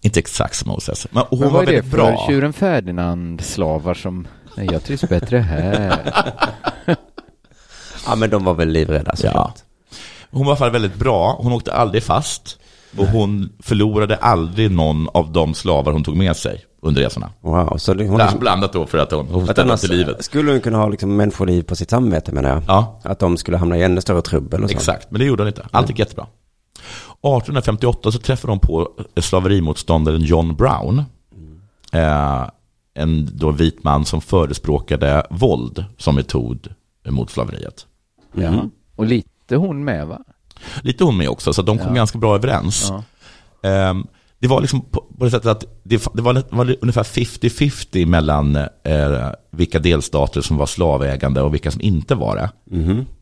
Inte 0.03 0.21
exakt 0.21 0.57
som 0.57 0.69
Moses, 0.69 1.07
men 1.11 1.23
hon 1.31 1.39
Men 1.41 1.49
var 1.49 1.55
vad 1.55 1.63
är 1.63 1.67
det 1.67 1.73
väldigt 1.73 1.91
för 1.91 1.99
bra. 1.99 2.27
tjuren 2.29 2.53
Ferdinand-slavar 2.53 3.95
som, 3.95 4.27
nej 4.57 4.69
jag 4.73 4.85
trivs 4.85 5.03
bättre 5.09 5.39
här. 5.39 6.13
Ja, 8.09 8.15
men 8.17 8.31
de 8.31 8.45
var 8.45 8.55
väl 8.55 8.69
livrädda 8.69 9.17
såklart. 9.17 9.55
Hon 10.31 10.41
var 10.41 10.47
i 10.47 10.51
alla 10.51 10.57
fall 10.57 10.71
väldigt 10.71 10.95
bra, 10.95 11.37
hon 11.41 11.53
åkte 11.53 11.73
aldrig 11.73 12.03
fast 12.03 12.59
och 12.99 13.07
hon 13.07 13.53
förlorade 13.63 14.17
aldrig 14.17 14.71
någon 14.71 15.09
av 15.09 15.33
de 15.33 15.55
slavar 15.55 15.93
hon 15.93 16.05
tog 16.05 16.17
med 16.17 16.37
sig 16.37 16.65
under 16.83 17.03
resorna. 17.03 17.31
Wow, 17.41 17.77
så 17.79 17.93
hon 17.95 18.07
Ja, 18.07 18.17
liksom, 18.19 18.41
blandat 18.41 18.73
då 18.73 18.87
för 18.87 18.99
att 18.99 19.11
hon 19.13 19.27
hotade 19.29 19.63
annars 19.63 19.81
till 19.81 19.91
livet. 19.91 20.25
skulle 20.25 20.51
hon 20.53 20.61
kunna 20.61 20.79
ha 20.79 20.89
liksom 20.89 21.17
människoliv 21.17 21.63
på 21.63 21.77
sitt 21.77 21.91
samvete 21.91 22.33
menar 22.33 22.49
jag. 22.51 22.63
Ja, 22.69 23.01
Att 23.05 23.19
de 23.19 23.37
skulle 23.37 23.57
hamna 23.57 23.77
i 23.79 23.83
ännu 23.83 24.01
större 24.01 24.23
trubbel 24.23 24.63
och 24.65 24.71
så. 24.71 24.77
exakt, 24.77 25.11
men 25.11 25.19
det 25.19 25.25
gjorde 25.27 25.43
hon 25.43 25.49
inte. 25.49 25.67
Allt 25.71 25.89
gick 25.89 25.99
jättebra. 25.99 26.27
1858 27.23 28.13
så 28.13 28.19
träffade 28.19 28.53
de 28.53 28.59
på 28.59 28.89
slaverimotståndaren 29.21 30.21
John 30.23 30.57
Brown. 30.57 31.03
Eh, 31.93 32.45
en 32.97 33.29
då 33.33 33.51
vit 33.51 33.85
man 33.85 34.05
som 34.05 34.21
förespråkade 34.21 35.27
våld 35.31 35.85
som 35.99 36.15
metod 36.15 36.75
mot 37.09 37.31
slaveriet. 37.31 37.87
Ja. 38.35 38.69
Och 38.97 39.07
lite 39.07 39.57
hon 39.57 39.85
med 39.85 40.07
va? 40.07 40.19
Lite 40.83 41.05
hon 41.05 41.17
med 41.17 41.29
också, 41.29 41.53
så 41.53 41.63
de 41.63 41.79
kom 41.79 41.89
Ja. 41.89 41.95
ganska 41.95 42.19
bra 42.19 42.35
överens. 42.35 42.87
Ja. 42.91 43.03
Ehm, 43.71 44.07
det 44.39 44.49
var 44.49 44.61
liksom 44.61 44.81
på, 44.81 45.05
på 45.19 45.25
det 45.25 45.31
sättet 45.31 45.47
att 45.51 45.65
det, 45.83 46.09
det 46.15 46.23
var, 46.23 46.43
var 46.51 46.77
ungefär 46.81 47.03
50-50 47.03 48.07
mellan 48.07 48.57
eh, 48.57 49.31
vilka 49.51 49.79
delstater 49.79 50.41
som 50.41 50.57
var 50.57 50.67
slavägande 50.67 51.41
och 51.43 51.55
vilka 51.55 51.71
som 51.71 51.81
inte 51.81 52.15
var 52.15 52.37
det. 52.37 52.51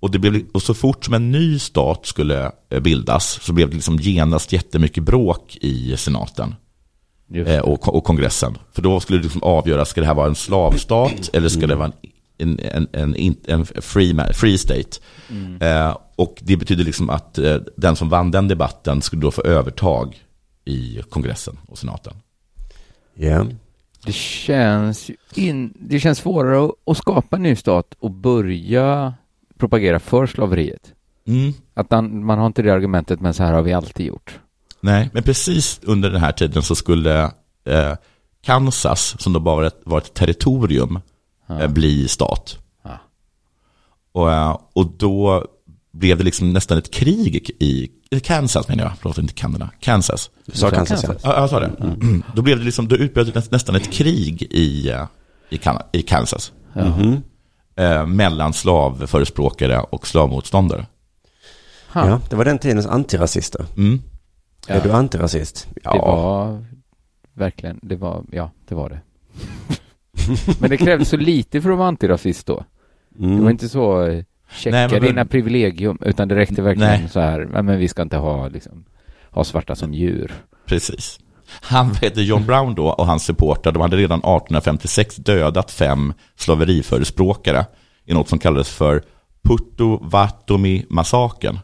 Och, 0.01 0.11
det 0.11 0.19
blev, 0.19 0.43
och 0.53 0.63
så 0.63 0.75
fort 0.75 1.05
som 1.05 1.15
en 1.15 1.31
ny 1.33 1.59
stat 1.59 2.07
skulle 2.07 2.53
eh, 2.71 2.81
bildas 2.81 3.39
så 3.43 3.53
blev 3.53 3.69
det 3.69 3.75
liksom 3.75 3.97
genast 3.97 4.53
jättemycket 4.53 5.03
bråk 5.03 5.59
i 5.61 5.97
senaten 5.97 6.55
eh, 7.35 7.59
och, 7.59 7.95
och 7.97 8.05
kongressen. 8.05 8.59
För 8.73 8.83
då 8.83 9.01
skulle 9.01 9.19
det 9.19 9.23
liksom 9.23 9.43
avgöras, 9.43 9.89
ska 9.89 10.01
det 10.01 10.07
här 10.07 10.15
vara 10.15 10.27
en 10.27 10.35
slavstat 10.35 11.31
eller 11.33 11.49
ska 11.49 11.67
det 11.67 11.75
vara 11.75 11.93
en, 12.39 12.61
en, 12.61 12.89
en, 12.93 13.15
en, 13.17 13.37
en 13.47 13.67
free, 13.67 14.13
ma- 14.13 14.33
free 14.33 14.59
state? 14.59 15.01
Eh, 15.61 15.97
och 16.17 16.43
det 16.43 16.57
betyder 16.57 16.85
liksom 16.85 17.11
att 17.11 17.39
eh, 17.39 17.57
den 17.77 17.97
som 17.97 18.09
vann 18.09 18.31
den 18.31 18.49
debatten 18.49 19.03
skulle 19.03 19.23
då 19.23 19.31
få 19.31 19.43
övertag 19.43 20.25
i 20.65 21.03
kongressen 21.11 21.59
och 21.67 21.79
senaten. 21.79 22.13
Ja. 23.15 23.47
Det 24.07 24.15
känns, 24.15 25.11
in, 25.35 25.75
det 25.81 26.01
känns 26.01 26.19
svårare 26.19 26.65
att, 26.65 26.71
att 26.87 26.97
skapa 26.97 27.37
en 27.37 27.43
ny 27.43 27.57
stat 27.57 27.95
och 27.99 28.11
börja 28.11 29.15
propagera 29.59 29.99
för 30.01 30.27
slaveriet. 30.27 30.93
Mm. 31.27 31.53
Att 31.75 31.91
man, 31.91 32.25
man 32.25 32.39
har 32.39 32.47
inte 32.47 32.63
det 32.63 32.73
argumentet, 32.73 33.21
men 33.21 33.35
så 33.35 33.43
här 33.43 33.53
har 33.53 33.63
vi 33.63 33.73
alltid 33.73 34.07
gjort. 34.07 34.41
Nej, 34.85 35.11
men 35.13 35.23
precis 35.23 35.81
under 35.83 36.11
den 36.11 36.21
här 36.21 36.33
tiden 36.33 36.63
så 36.63 36.75
skulle 36.75 37.23
eh, 37.67 37.93
Kansas, 38.45 39.17
som 39.19 39.33
då 39.33 39.41
bara 39.41 39.57
var 39.57 39.63
ett, 39.65 39.81
var 39.85 39.99
ett 39.99 40.15
territorium, 40.15 40.99
eh, 41.49 41.67
bli 41.69 42.09
stat. 42.09 42.59
Ja. 42.85 42.99
Och, 44.13 44.33
eh, 44.33 44.59
och 44.73 44.87
då 44.99 45.45
blev 45.93 46.19
det 46.19 46.25
liksom 46.25 46.53
nästan 46.53 46.79
ett 46.79 46.91
krig 46.91 47.51
i, 47.61 47.89
i 48.11 48.21
Kansas 48.21 48.69
menar 48.69 48.85
jag, 48.85 48.93
förlåt 49.01 49.19
inte 49.19 49.35
Kanada, 49.35 49.71
Kansas. 49.81 50.31
Du 50.47 50.59
sa 50.59 50.71
Kansas 50.71 51.05
ja. 51.09 51.15
Ja, 51.23 51.41
jag 51.41 51.51
sa 51.51 51.61
det. 51.61 51.71
Då 52.35 52.43
blev 52.43 52.59
det 52.59 52.65
liksom, 52.65 52.89
då 52.89 52.97
utbröt 52.97 53.27
det 53.35 53.41
nä- 53.41 53.47
nästan 53.51 53.77
ett 53.77 53.93
krig 53.93 54.43
i, 54.43 54.91
eh, 54.91 55.07
i, 55.51 55.59
kan, 55.59 55.79
i 55.93 56.03
Kansas. 56.03 56.53
Ja. 56.73 56.85
Mhm. 56.85 57.23
Eh, 57.77 58.07
mellan 58.07 58.53
slavförespråkare 58.53 59.81
och 59.81 60.07
slavmotståndare. 60.07 60.87
Ha, 61.93 62.09
Ja, 62.09 62.21
det 62.31 62.37
var 62.37 62.45
den 62.45 62.59
tidens 62.59 62.87
antirasister. 62.87 63.67
Mm. 63.77 64.03
Ja, 64.69 64.75
Är 64.75 64.81
du 64.81 64.93
antirasist? 64.93 65.69
Det 65.75 65.89
var 65.89 66.65
verkligen, 67.35 67.81
det 67.83 67.97
var, 67.97 68.25
ja, 68.33 68.51
det 68.69 68.75
var 68.75 68.89
det. 68.89 69.01
Men 70.61 70.71
det 70.71 70.77
krävdes 70.77 71.09
så 71.09 71.17
lite 71.17 71.63
för 71.63 71.71
att 71.71 71.79
vara 71.79 71.89
antirasist 71.89 72.47
då. 72.47 72.65
Det 73.09 73.27
var 73.27 73.33
Mm. 73.35 73.49
inte 73.49 73.69
så, 73.69 74.03
eh, 74.07 74.25
checka 74.51 74.77
Nej, 74.77 74.89
men- 74.91 75.03
dina 75.03 75.25
privilegium, 75.25 75.99
utan 76.01 76.29
det 76.29 76.35
räckte 76.37 76.63
verkligen 76.63 77.01
Nej. 77.01 77.09
så 77.09 77.21
här, 77.21 77.49
"Nej, 77.53 77.63
men 77.63 77.79
vi 77.79 77.89
ska 77.89 78.03
inte 78.03 78.17
ha, 78.17 78.49
liksom, 78.49 78.85
ha 79.31 79.45
svarta 79.45 79.75
som 79.75 79.95
djur. 79.95 80.33
Precis. 80.67 81.19
Han 81.61 81.95
hette 81.95 82.23
John 82.23 82.47
Brown 82.47 82.75
då 82.75 82.89
och 82.89 83.07
hans 83.07 83.25
supportrar, 83.25 83.73
de 83.73 83.83
hade 83.83 83.97
redan 83.97 84.19
1856 84.19 85.17
dödat 85.17 85.71
fem 85.71 86.13
slaveriförespråkare 86.37 87.67
i 88.05 88.15
något 88.15 88.29
som 88.29 88.39
kallades 88.39 88.69
för 88.69 89.03
Puttovatomi-massakern. 89.49 91.59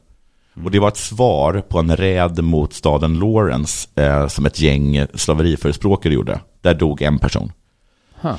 Och 0.65 0.71
det 0.71 0.79
var 0.79 0.89
ett 0.89 0.97
svar 0.97 1.63
på 1.69 1.79
en 1.79 1.97
räd 1.97 2.45
mot 2.45 2.73
staden 2.73 3.19
Lawrence 3.19 3.89
eh, 3.95 4.29
som 4.29 4.47
ett 4.47 4.61
gäng 4.61 5.07
slaveriförespråkare 5.15 6.15
gjorde. 6.15 6.41
Där 6.61 6.75
dog 6.75 7.03
en 7.03 7.19
person. 7.19 7.53
Ha. 8.21 8.37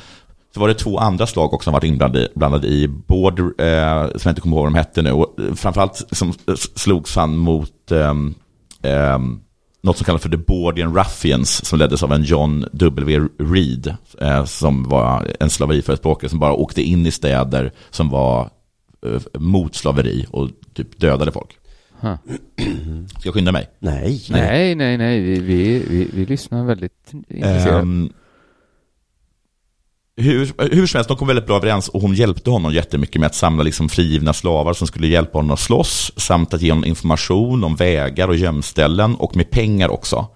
Så 0.53 0.60
var 0.60 0.67
det 0.67 0.73
två 0.73 0.97
andra 0.97 1.27
slag 1.27 1.53
också 1.53 1.63
som 1.63 1.73
varit 1.73 1.84
inblandade 1.84 2.29
blandade 2.36 2.67
i, 2.67 2.88
Border, 2.88 3.43
eh, 3.43 4.07
som 4.07 4.21
jag 4.23 4.31
inte 4.31 4.41
kommer 4.41 4.57
ihåg 4.57 4.63
vad 4.63 4.73
de 4.73 4.77
hette 4.77 5.01
nu, 5.01 5.12
och 5.12 5.39
eh, 5.39 5.53
framförallt 5.53 6.03
som 6.12 6.29
eh, 6.29 6.55
slogs 6.55 7.15
han 7.15 7.38
mot 7.38 7.91
ehm, 7.91 8.34
ehm, 8.81 9.39
något 9.84 9.97
som 9.97 10.05
kallas 10.05 10.21
för 10.21 10.29
The 10.29 10.38
Bordian 10.38 10.97
Ruffians, 10.97 11.65
som 11.65 11.79
leddes 11.79 12.03
av 12.03 12.13
en 12.13 12.23
John 12.23 12.65
W. 12.73 13.27
Reed, 13.39 13.95
eh, 14.21 14.45
som 14.45 14.84
var 14.84 15.27
en 15.39 15.49
slaveriförespråkare 15.49 16.29
som 16.29 16.39
bara 16.39 16.53
åkte 16.53 16.81
in 16.81 17.05
i 17.05 17.12
städer 17.12 17.71
som 17.89 18.10
var 18.10 18.49
eh, 19.05 19.39
mot 19.39 19.75
slaveri 19.75 20.25
och 20.31 20.49
typ 20.73 20.99
dödade 20.99 21.31
folk. 21.31 21.61
Ska 23.10 23.28
jag 23.28 23.34
skynda 23.34 23.52
mig? 23.52 23.70
Nej. 23.80 24.22
Nej, 24.30 24.76
nej, 24.76 24.98
nej, 24.98 25.22
vi, 25.22 25.40
vi, 25.40 25.86
vi, 25.90 26.10
vi 26.14 26.26
lyssnar 26.26 26.66
väldigt 26.66 27.12
intresserat. 27.30 27.84
Ehm, 27.84 28.10
hur, 30.18 30.54
hur 30.76 30.88
som 30.88 30.98
helst, 30.98 31.08
de 31.08 31.18
kom 31.18 31.28
väldigt 31.28 31.48
bra 31.48 31.56
överens 31.56 31.90
och 31.90 32.02
hon 32.02 32.14
hjälpte 32.14 32.50
honom 32.50 32.74
jättemycket 32.74 33.20
med 33.20 33.28
att 33.28 33.36
samla 33.36 33.64
liksom 33.64 33.90
frigivna 33.90 34.34
slavar 34.34 34.74
som 34.74 34.88
skulle 34.88 35.08
hjälpa 35.08 35.38
honom 35.38 35.52
att 35.52 35.60
slåss 35.60 36.12
samt 36.16 36.54
att 36.54 36.62
ge 36.62 36.72
honom 36.72 36.86
information 36.86 37.64
om 37.64 37.76
vägar 37.76 38.28
och 38.28 38.36
gömställen 38.36 39.16
och 39.16 39.36
med 39.36 39.50
pengar 39.52 39.90
också. 39.90 40.28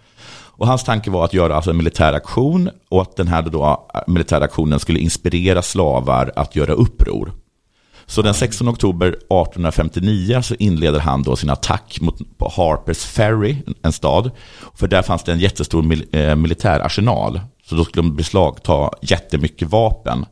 Och 0.58 0.67
hans 0.67 0.84
tanke 0.84 1.12
var 1.12 1.25
att 1.25 1.34
göra 1.34 1.56
alltså 1.56 1.71
en 1.71 1.78
militär 1.78 2.13
aktion 2.13 2.69
och 2.89 3.01
att 3.01 3.15
den 3.15 3.28
här 3.28 3.41
då, 3.41 3.89
militära 4.08 4.43
aktionen 4.43 4.80
skulle 4.80 4.99
inspirera 4.99 5.62
slavar 5.62 6.32
att 6.36 6.56
göra 6.56 6.73
uppror. 6.73 7.32
Så 8.07 8.21
den 8.21 8.33
16 8.33 8.69
oktober 8.69 9.07
1859 9.07 10.41
så 10.41 10.55
inleder 10.59 10.99
han 10.99 11.23
då 11.23 11.35
sin 11.35 11.49
attack 11.49 11.97
mot 12.01 12.19
Harpers 12.39 13.05
Ferry, 13.05 13.57
en 13.81 13.91
stad. 13.91 14.31
För 14.75 14.87
där 14.87 15.01
fanns 15.01 15.23
det 15.23 15.31
en 15.31 15.39
jättestor 15.39 15.83
mil, 15.83 16.05
eh, 16.11 16.35
militärarsenal. 16.35 17.41
Så 17.63 17.75
då 17.75 17.83
skulle 17.85 18.01
de 18.01 18.15
beslagta 18.15 18.89
jättemycket 19.01 19.69
vapen. 19.69 20.25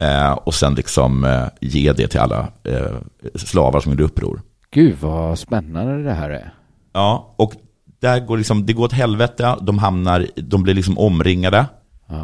Eh, 0.00 0.32
och 0.32 0.54
sen 0.54 0.74
liksom 0.74 1.24
eh, 1.24 1.46
ge 1.60 1.92
det 1.92 2.08
till 2.08 2.20
alla 2.20 2.48
eh, 2.64 2.96
slavar 3.34 3.80
som 3.80 3.92
gjorde 3.92 4.04
uppror. 4.04 4.42
Gud 4.70 4.96
vad 5.00 5.38
spännande 5.38 6.02
det 6.02 6.12
här 6.12 6.30
är. 6.30 6.54
Ja, 6.92 7.34
och 7.38 7.52
där 8.00 8.20
går 8.20 8.36
liksom, 8.36 8.66
det 8.66 8.72
går 8.72 8.84
åt 8.84 8.92
helvete. 8.92 9.56
De 9.60 9.78
hamnar, 9.78 10.26
de 10.36 10.62
blir 10.62 10.74
liksom 10.74 10.98
omringade 10.98 11.66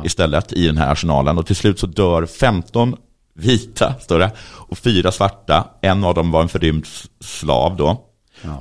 istället 0.05 0.53
i 0.53 0.67
den 0.67 0.77
här 0.77 0.93
arsenalen. 0.93 1.39
Och 1.39 1.47
till 1.47 1.57
slut 1.57 1.79
så 1.79 1.87
dör 1.87 2.27
15 2.27 2.97
vita, 3.35 3.95
står 4.01 4.19
det, 4.19 4.31
och 4.69 4.79
fyra 4.79 5.13
svarta. 5.13 5.65
En 5.81 6.05
av 6.05 6.15
dem 6.15 6.31
var 6.31 6.43
en 6.43 6.49
förrymd 6.49 6.87
slav 7.21 7.77
då. 7.77 8.01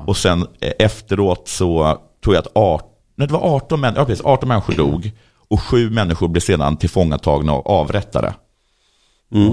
Och 0.06 0.18
sen 0.18 0.48
eh, 0.62 0.72
efteråt 0.80 1.48
så 1.48 1.98
tror 2.24 2.36
jag 2.36 2.42
att 2.42 2.52
18, 2.56 2.90
nej, 3.16 3.28
det 3.28 3.34
var 3.34 3.56
18, 3.56 3.82
män, 3.82 3.94
ja, 3.98 4.06
precis, 4.06 4.26
18 4.26 4.50
människor 4.50 4.74
dog. 4.74 5.12
Och 5.50 5.62
sju 5.62 5.90
människor 5.90 6.28
blev 6.28 6.42
sedan 6.42 6.78
tillfångatagna 6.78 7.54
och 7.54 7.70
avrättade. 7.70 8.34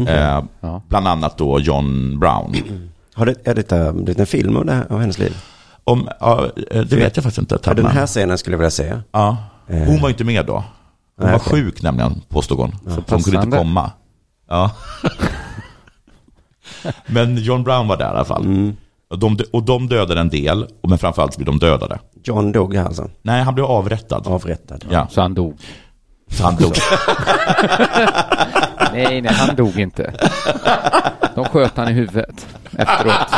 Eh, 0.09 0.43
Ja. 0.61 0.83
Bland 0.89 1.09
annat 1.09 1.39
då 1.39 1.61
John 1.61 2.19
Brown. 2.19 2.55
Har 3.15 3.27
det, 3.27 3.35
är 3.45 3.55
detta 3.55 3.93
det 3.93 4.13
är 4.13 4.21
en 4.21 4.27
film 4.27 4.57
av, 4.57 4.65
det 4.67 4.87
av 4.91 5.01
hennes 5.01 5.19
liv? 5.19 5.37
Om, 5.85 6.09
ja, 6.21 6.45
eh, 6.71 6.81
det 6.83 6.97
vet 6.97 7.17
jag 7.17 7.23
faktiskt 7.25 7.39
inte. 7.39 7.55
Ja, 7.55 7.61
den 7.75 7.77
Tabman. 7.77 7.93
här 7.93 8.07
scenen 8.07 8.39
skulle 8.39 8.55
jag 8.55 8.59
vilja 8.59 8.71
se. 8.71 8.97
Ja, 9.13 9.37
hon 9.67 10.01
var 10.03 10.09
inte 10.09 10.25
med 10.25 10.47
då. 10.47 10.55
Hon 10.55 10.65
Nej, 11.17 11.33
var 11.33 11.39
okej. 11.39 11.53
sjuk 11.53 11.83
nämligen, 11.83 12.21
påstod 12.29 12.59
hon. 12.59 12.71
Så 12.85 13.03
hon 13.09 13.23
kunde 13.23 13.43
inte 13.43 13.57
komma. 13.59 13.91
Ja. 14.51 14.71
Men 17.07 17.37
John 17.37 17.63
Brown 17.65 17.89
var 17.89 17.97
där 17.97 18.07
i 18.07 18.09
alla 18.09 18.25
fall. 18.25 18.73
Och, 19.11 19.19
de, 19.19 19.39
och 19.53 19.63
de 19.63 19.89
dödade 19.89 20.21
en 20.21 20.29
del, 20.29 20.67
men 20.89 20.99
framförallt 20.99 21.37
blev 21.37 21.47
de 21.47 21.59
dödade. 21.59 21.99
John 22.25 22.53
dog 22.53 22.77
alltså. 22.77 23.11
Nej, 23.23 23.43
han 23.43 23.55
blev 23.55 23.67
avrättad. 23.67 24.27
Avrättad. 24.27 24.85
Ja, 24.91 25.07
Så 25.11 25.21
han 25.21 25.35
dog. 25.35 25.59
så 26.31 26.45
han 26.45 26.57
dog. 26.57 26.73
Nej, 28.93 29.21
nej, 29.21 29.33
han 29.35 29.57
dog 29.57 29.79
inte. 29.81 30.13
De 31.35 31.45
sköt 31.45 31.77
han 31.77 31.89
i 31.89 31.93
huvudet 31.93 32.47
efteråt. 32.79 33.15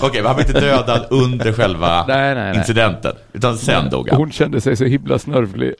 Okej, 0.00 0.22
men 0.22 0.26
han 0.26 0.36
blev 0.36 0.48
inte 0.48 0.60
dödad 0.60 1.06
under 1.10 1.52
själva 1.52 2.04
Nej, 2.08 2.34
nej, 2.34 2.44
nej. 2.44 2.56
incidenten. 2.56 3.12
Utan 3.32 3.58
sen 3.58 3.90
dog 3.90 4.08
han. 4.08 4.18
Hon 4.18 4.32
kände 4.32 4.60
sig 4.60 4.76
så 4.76 4.84
himla 4.84 5.18
snörvlig. 5.18 5.74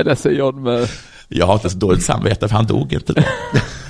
Är 0.00 0.04
ledsen 0.04 0.34
John, 0.34 0.62
men 0.62 0.86
Jag 1.28 1.46
har 1.46 1.54
inte 1.54 1.70
så 1.70 1.76
dåligt 1.78 2.02
samvete 2.02 2.48
för 2.48 2.56
han 2.56 2.66
dog 2.66 2.92
inte 2.92 3.12
då. 3.12 3.22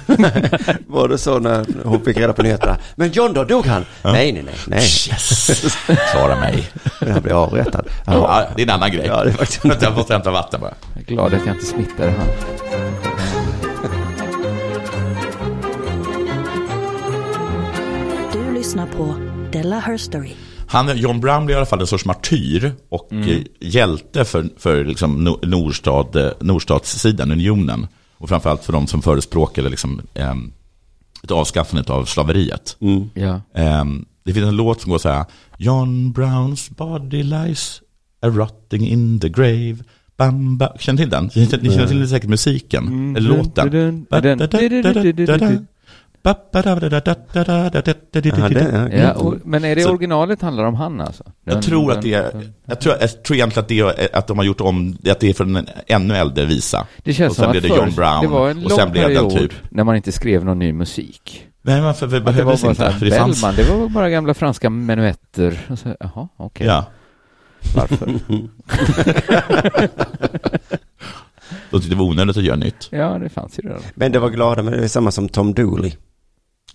Var 0.87 1.09
det 1.09 1.19
så 1.19 1.39
när 1.39 1.67
hon 1.85 2.01
fick 2.05 2.17
reda 2.17 2.33
på 2.33 2.43
nyheterna? 2.43 2.77
Men 2.95 3.11
John 3.13 3.33
då, 3.33 3.45
dog 3.45 3.67
han? 3.67 3.85
Nej, 4.05 4.33
nej, 4.33 4.43
nej, 4.43 4.55
nej. 4.67 4.79
Yes! 4.83 5.47
Svara 6.13 6.41
mig. 6.41 6.71
Men 7.01 7.13
han 7.13 7.23
blev 7.23 7.37
avrättad. 7.37 7.87
Ja. 8.07 8.13
Ja, 8.13 8.47
det 8.57 8.63
är 8.63 8.67
en 8.67 8.71
annan 8.75 8.91
grej. 8.91 9.05
Ja, 9.07 9.25
det 9.25 9.31
är 9.31 9.35
faktiskt- 9.35 9.83
Jag 9.83 9.95
måste 9.97 10.13
hämta 10.13 10.31
vatten 10.31 10.61
bara. 10.61 10.75
jag 10.95 11.03
är 11.03 11.07
glad 11.07 11.35
att 11.35 11.47
jag 11.47 11.55
inte 11.55 11.67
smittade 11.67 12.11
han. 12.11 12.27
Du 18.33 18.55
lyssnar 18.55 18.87
på 18.87 19.15
Della 19.53 19.79
Herstory. 19.79 20.33
Han, 20.71 20.99
John 20.99 21.21
Brown 21.21 21.47
blev 21.47 21.55
i 21.55 21.57
alla 21.57 21.67
fall 21.67 21.81
en 21.81 21.87
sorts 21.87 22.05
martyr 22.05 22.73
och 22.89 23.13
eh, 23.13 23.43
hjälte 23.61 24.25
för, 24.25 24.49
för 24.57 24.85
liksom 24.85 25.29
no- 25.29 25.47
nordstad, 25.47 26.07
eh, 26.27 26.31
nordstatssidan, 26.41 27.33
unionen. 27.33 27.87
Och 28.19 28.29
framförallt 28.29 28.65
för 28.65 28.73
de 28.73 28.87
som 28.87 29.03
förespråkade 29.03 29.69
liksom, 29.69 30.01
eh, 30.15 30.35
ett 31.25 31.31
avskaffande 31.31 31.93
av 31.93 32.05
slaveriet. 32.05 32.77
Ja. 33.15 33.41
Eh, 33.55 33.85
det 34.25 34.33
finns 34.35 34.47
en 34.47 34.57
låt 34.57 34.81
som 34.81 34.91
går 34.91 34.99
så 34.99 35.09
här. 35.09 35.25
John 35.59 36.13
Browns 36.13 36.71
body 36.71 37.23
lies 37.23 37.83
a 38.23 38.29
rotting 38.29 38.89
in 38.89 39.21
the 39.21 39.29
grave. 39.29 39.77
Bam, 40.17 40.59
bam. 40.59 40.69
Känner 40.79 40.97
ni 40.99 41.03
till 41.03 41.11
den? 41.11 41.25
Ni 41.25 41.47
känner, 41.47 41.63
ni 41.63 41.71
känner 41.71 41.87
till 41.89 42.09
säkert 42.09 42.31
musiken, 42.31 43.17
eller 43.17 43.29
låten. 43.37 43.71
Ja, 46.23 46.49
det, 48.49 48.97
ja. 48.97 49.13
Och, 49.13 49.35
men 49.45 49.65
är 49.65 49.77
det 49.77 49.87
originalet 49.87 50.43
handlar 50.43 50.65
om 50.65 50.75
han 50.75 51.01
alltså? 51.01 51.25
Jag 51.45 51.63
tror 51.63 51.93
att 51.93 52.03
det 52.03 52.15
är, 52.15 52.53
jag 52.67 52.81
tror, 52.81 52.95
jag 53.01 53.23
tror 53.23 53.37
egentligen 53.37 53.63
att, 53.63 53.69
det 53.69 53.81
är, 53.81 54.17
att 54.17 54.27
de 54.27 54.39
har 54.39 54.45
gjort 54.45 54.61
om, 54.61 54.97
att 55.11 55.21
det 55.21 55.31
är 55.31 55.35
från 55.35 55.57
en 55.57 55.69
ännu 55.87 56.17
äldre 56.17 56.45
visa. 56.45 56.87
Det 56.97 57.15
känns 57.15 57.31
och 57.31 57.37
sen 57.37 57.45
som 57.45 57.51
blev 57.51 57.65
att 57.65 57.79
det 57.79 57.85
John 57.85 57.95
Brown. 57.95 58.21
det 58.23 58.29
var 58.29 58.51
en 58.51 58.57
och 58.57 58.71
lång 58.71 58.79
sen 58.79 58.93
blev 58.93 59.07
period 59.07 59.31
typ, 59.31 59.53
när 59.71 59.85
man 59.85 59.97
inte 59.97 60.13
skrev 60.13 60.45
någon 60.45 60.59
ny 60.59 60.73
musik. 60.73 61.47
nej 61.63 61.81
varför 61.81 62.07
det 62.07 62.17
Att 62.17 62.25
det 62.25 62.33
behövdes 62.33 62.65
inte, 62.65 62.85
här, 62.85 62.93
för 62.93 63.07
det 63.07 63.13
fanns, 63.13 63.41
det 63.57 63.63
var 63.71 63.89
bara 63.89 64.11
gamla 64.11 64.35
franska 64.35 64.71
menuetter. 64.71 65.67
Och 65.69 65.79
så, 65.79 65.97
Jaha, 66.01 66.29
okej. 66.37 66.67
ja. 66.67 66.85
Varför? 67.77 68.07
De 71.71 71.81
tyckte 71.81 71.95
det 71.95 71.99
var 71.99 72.05
onödigt 72.05 72.37
att 72.37 72.43
göra 72.43 72.57
nytt. 72.57 72.89
Ja, 72.91 73.19
det 73.19 73.29
fanns 73.29 73.59
ju 73.59 73.63
redan. 73.63 73.83
Men 73.95 74.13
det 74.13 74.19
var 74.19 74.31
glada, 74.31 74.63
men 74.63 74.73
det 74.73 74.85
är 74.85 74.89
samma 74.89 75.11
som 75.11 75.29
Tom 75.29 75.55
Dooley. 75.55 75.93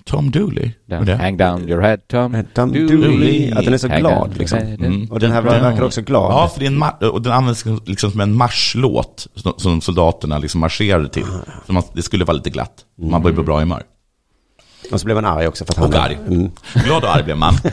Tom 0.10 0.32
Dooley, 0.32 0.72
Den? 0.86 1.08
Hang 1.20 1.38
down 1.38 1.70
your 1.70 1.82
head, 1.82 1.98
Tom. 2.08 2.44
Tom 2.54 2.72
Dooley. 2.74 2.88
Dooley, 2.98 3.52
att 3.52 3.66
den 3.66 3.74
är 3.74 3.78
så 3.78 3.88
Hang 3.90 4.00
glad 4.00 4.38
liksom. 4.38 4.60
head. 4.60 4.68
Mm. 4.80 5.12
Och 5.12 5.20
den 5.20 5.32
här 5.32 5.42
verkar 5.42 5.82
också 5.84 6.02
glad. 6.02 6.32
Ja, 6.32 6.48
för 6.54 6.60
det 6.60 6.66
är 6.66 6.72
en 7.02 7.10
och 7.10 7.22
den 7.22 7.32
används 7.34 7.66
liksom 7.86 8.12
som 8.12 8.20
en 8.22 8.34
marschlåt 8.34 9.28
som- 9.36 9.54
som 9.58 9.82
soldaterna 9.82 10.38
liksom 10.38 10.62
marscherade 10.62 11.10
till. 11.10 11.26
Så 11.68 11.74
man, 11.74 11.84
det 11.94 12.02
skulle 12.02 12.26
vara 12.26 12.38
lite 12.38 12.50
glatt. 12.50 12.72
Man 13.02 13.22
började 13.22 13.38
på 13.38 13.44
bra 13.44 13.60
humör. 13.60 13.84
Och 14.92 15.00
så 15.00 15.06
blev 15.06 15.18
han 15.18 15.26
arg 15.26 15.48
också 15.48 15.66
för 15.66 15.74
att 15.74 15.78
han... 15.78 15.88
Och 15.88 15.96
arg. 15.96 16.18
Mm. 16.28 16.52
Glad 16.86 17.04
och 17.04 17.16
arg 17.16 17.24
blev 17.24 17.38
man. 17.38 17.54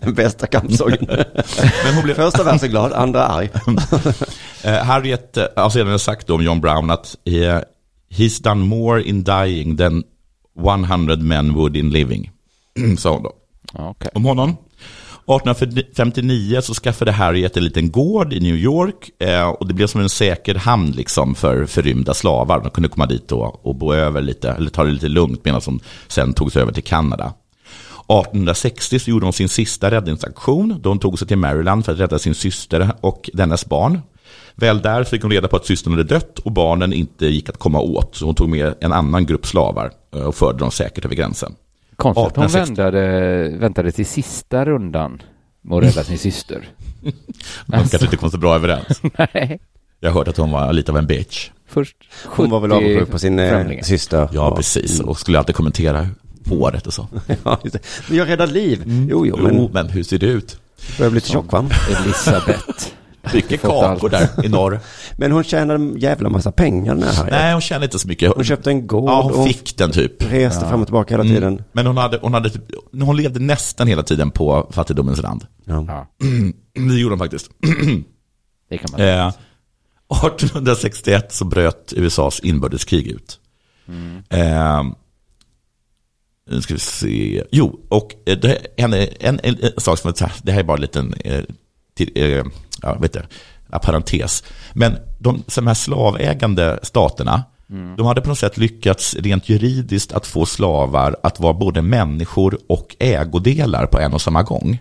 Den 0.00 0.14
bästa 0.14 0.46
kampsången. 0.46 1.06
Men 1.84 1.94
hon 1.94 2.04
blev, 2.04 2.14
Första 2.14 2.44
versen 2.44 2.70
glad, 2.70 2.92
andra 2.92 3.26
arg. 3.26 3.50
Eh, 4.64 4.74
Harriet 4.84 5.36
eh, 5.36 5.44
har 5.56 5.70
sedan 5.70 5.98
sagt 5.98 6.30
om 6.30 6.42
John 6.42 6.60
Brown 6.60 6.90
att 6.90 7.16
eh, 7.24 7.58
he's 8.18 8.42
done 8.42 8.60
more 8.60 9.00
in 9.00 9.24
dying 9.24 9.76
than 9.76 10.04
100 10.54 11.22
men 11.22 11.54
would 11.54 11.76
in 11.76 11.90
living. 11.90 12.30
Sa 12.98 13.12
hon 13.12 13.22
då. 13.22 13.32
Okej. 13.72 14.10
Om 14.14 14.24
honom. 14.24 14.56
1859 15.26 16.60
så 16.62 16.74
skaffade 16.74 17.12
Harriet 17.12 17.56
en 17.56 17.64
liten 17.64 17.90
gård 17.90 18.32
i 18.32 18.40
New 18.40 18.56
York 18.56 19.10
eh, 19.18 19.48
och 19.48 19.68
det 19.68 19.74
blev 19.74 19.86
som 19.86 20.00
en 20.00 20.08
säker 20.08 20.54
hamn 20.54 20.90
liksom 20.90 21.34
för 21.34 21.66
förrymda 21.66 22.14
slavar. 22.14 22.60
De 22.60 22.70
kunde 22.70 22.88
komma 22.88 23.06
dit 23.06 23.32
och, 23.32 23.66
och 23.66 23.74
bo 23.74 23.92
över 23.92 24.20
lite, 24.20 24.50
eller 24.50 24.70
ta 24.70 24.84
det 24.84 24.90
lite 24.90 25.08
lugnt 25.08 25.44
medan 25.44 25.60
de 25.64 25.80
sen 26.08 26.32
tog 26.32 26.52
sig 26.52 26.62
över 26.62 26.72
till 26.72 26.82
Kanada. 26.82 27.24
1860 27.24 28.98
så 28.98 29.10
gjorde 29.10 29.26
hon 29.26 29.32
sin 29.32 29.48
sista 29.48 29.90
räddningsaktion 29.90 30.78
då 30.82 30.88
hon 30.88 30.98
tog 30.98 31.18
sig 31.18 31.28
till 31.28 31.38
Maryland 31.38 31.84
för 31.84 31.92
att 31.92 31.98
rädda 31.98 32.18
sin 32.18 32.34
syster 32.34 32.92
och 33.00 33.30
dennes 33.32 33.66
barn. 33.66 34.00
Väl 34.54 34.82
där 34.82 35.04
fick 35.04 35.22
hon 35.22 35.30
reda 35.30 35.48
på 35.48 35.56
att 35.56 35.66
systern 35.66 35.92
hade 35.92 36.04
dött 36.04 36.38
och 36.38 36.52
barnen 36.52 36.92
inte 36.92 37.26
gick 37.26 37.48
att 37.48 37.56
komma 37.56 37.80
åt. 37.80 38.16
Så 38.16 38.26
hon 38.26 38.34
tog 38.34 38.48
med 38.48 38.74
en 38.80 38.92
annan 38.92 39.26
grupp 39.26 39.46
slavar 39.46 39.90
eh, 40.14 40.22
och 40.22 40.34
förde 40.34 40.58
dem 40.58 40.70
säkert 40.70 41.04
över 41.04 41.14
gränsen. 41.14 41.54
Konstigt 41.96 42.26
att 42.26 42.36
hon 42.36 42.44
1860. 42.44 42.82
väntade, 42.82 43.58
väntade 43.58 43.92
till 43.92 44.06
sista 44.06 44.64
rundan 44.64 45.22
med 45.62 45.78
att 45.78 45.84
rädda 45.84 46.04
sin 46.04 46.18
syster. 46.18 46.68
De 47.66 47.76
kanske 47.76 48.04
inte 48.04 48.16
kom 48.16 48.30
så 48.30 48.38
bra 48.38 48.54
överens. 48.54 49.00
Nej, 49.18 49.60
Jag 50.00 50.10
har 50.10 50.18
hört 50.18 50.28
att 50.28 50.36
hon 50.36 50.50
var 50.50 50.72
lite 50.72 50.92
av 50.92 50.98
en 50.98 51.06
bitch. 51.06 51.50
först 51.66 51.96
70 52.24 52.42
Hon 52.42 52.50
var 52.50 52.60
väl 52.60 52.72
avundsjuk 52.72 53.10
på 53.10 53.18
sin 53.18 53.38
eh, 53.38 53.48
främlingar. 53.50 53.82
syster. 53.82 54.28
Ja, 54.32 54.56
precis. 54.56 55.00
Och 55.00 55.18
skulle 55.18 55.38
alltid 55.38 55.54
kommentera 55.54 56.08
håret 56.48 56.86
och 56.86 56.92
så. 56.94 57.08
Ja. 57.44 57.58
Men 58.08 58.16
jag 58.18 58.28
räddar 58.28 58.46
liv. 58.46 58.82
Jo, 59.10 59.26
jo, 59.26 59.36
men 59.42 59.54
Jo, 59.56 59.70
men 59.72 59.88
hur 59.88 60.02
ser 60.02 60.18
det 60.18 60.26
ut? 60.26 60.58
börjar 60.98 61.10
bli 61.10 61.16
lite 61.16 61.28
tjock 61.30 61.52
va? 61.52 61.64
Elisabeth. 62.04 62.92
Mycket 63.34 63.60
kakor 63.62 63.84
allt. 63.84 64.10
där 64.10 64.44
i 64.44 64.48
norr. 64.48 64.80
Men 65.16 65.32
hon 65.32 65.44
tjänade 65.44 65.74
en 65.74 65.98
jävla 65.98 66.28
massa 66.28 66.52
pengar 66.52 66.94
den 66.94 67.04
här. 67.04 67.30
Nej, 67.30 67.52
hon 67.52 67.60
tjänade 67.60 67.84
inte 67.84 67.98
så 67.98 68.08
mycket. 68.08 68.32
Hon 68.34 68.44
köpte 68.44 68.70
en 68.70 68.86
gård 68.86 69.10
Ja, 69.10 69.18
och 69.18 69.24
hon 69.24 69.34
hon 69.38 69.46
fick 69.48 69.76
den 69.76 69.90
typ. 69.90 70.32
reste 70.32 70.60
fram 70.68 70.80
och 70.80 70.86
tillbaka 70.86 71.14
hela 71.14 71.22
tiden. 71.24 71.52
Mm. 71.52 71.64
Men 71.72 71.86
hon, 71.86 71.96
hade, 71.96 72.18
hon, 72.22 72.34
hade 72.34 72.50
typ, 72.50 72.62
hon 73.02 73.16
levde 73.16 73.40
nästan 73.40 73.86
hela 73.86 74.02
tiden 74.02 74.30
på 74.30 74.68
fattigdomens 74.72 75.20
rand. 75.20 75.46
Ja. 75.64 75.84
Ja, 75.88 76.06
Det 76.88 77.00
gjorde 77.00 77.12
hon 77.12 77.18
faktiskt. 77.18 77.50
det 78.70 78.78
kan 78.78 78.88
man 78.92 79.00
Eh, 79.00 79.32
1861 80.26 81.32
så 81.32 81.44
bröt 81.44 81.92
USAs 81.96 82.40
inbördeskrig 82.40 83.06
ut. 83.06 83.38
Eh, 84.30 84.82
nu 86.50 86.62
ska 86.62 86.74
vi 86.74 86.80
se. 86.80 87.44
Jo, 87.52 87.80
och 87.88 88.12
eh, 88.26 88.38
det, 88.38 88.58
en, 88.76 88.92
en, 88.92 89.08
en, 89.20 89.38
en 89.42 89.56
sak 89.78 89.98
som, 89.98 90.08
är- 90.10 90.32
det 90.42 90.52
här 90.52 90.60
är 90.60 90.64
bara 90.64 90.74
en 90.76 90.80
liten 90.80 91.14
eh, 91.14 91.40
till, 91.94 92.10
eh, 92.14 92.44
ja, 92.82 92.94
vet 93.00 93.12
du, 93.12 93.20
ja, 93.72 93.78
parentes. 93.78 94.44
Men 94.72 94.96
de, 95.18 95.42
de 95.54 95.66
här 95.66 95.74
slavägande 95.74 96.78
staterna, 96.82 97.42
de 97.96 98.06
hade 98.06 98.20
på 98.20 98.28
något 98.28 98.38
sätt 98.38 98.56
lyckats 98.58 99.14
rent 99.14 99.48
juridiskt 99.48 100.12
att 100.12 100.26
få 100.26 100.46
slavar 100.46 101.16
att 101.22 101.40
vara 101.40 101.52
både 101.54 101.82
människor 101.82 102.58
och 102.68 102.96
ägodelar 102.98 103.86
på 103.86 103.98
en 103.98 104.12
och 104.14 104.20
samma 104.22 104.42
gång. 104.42 104.78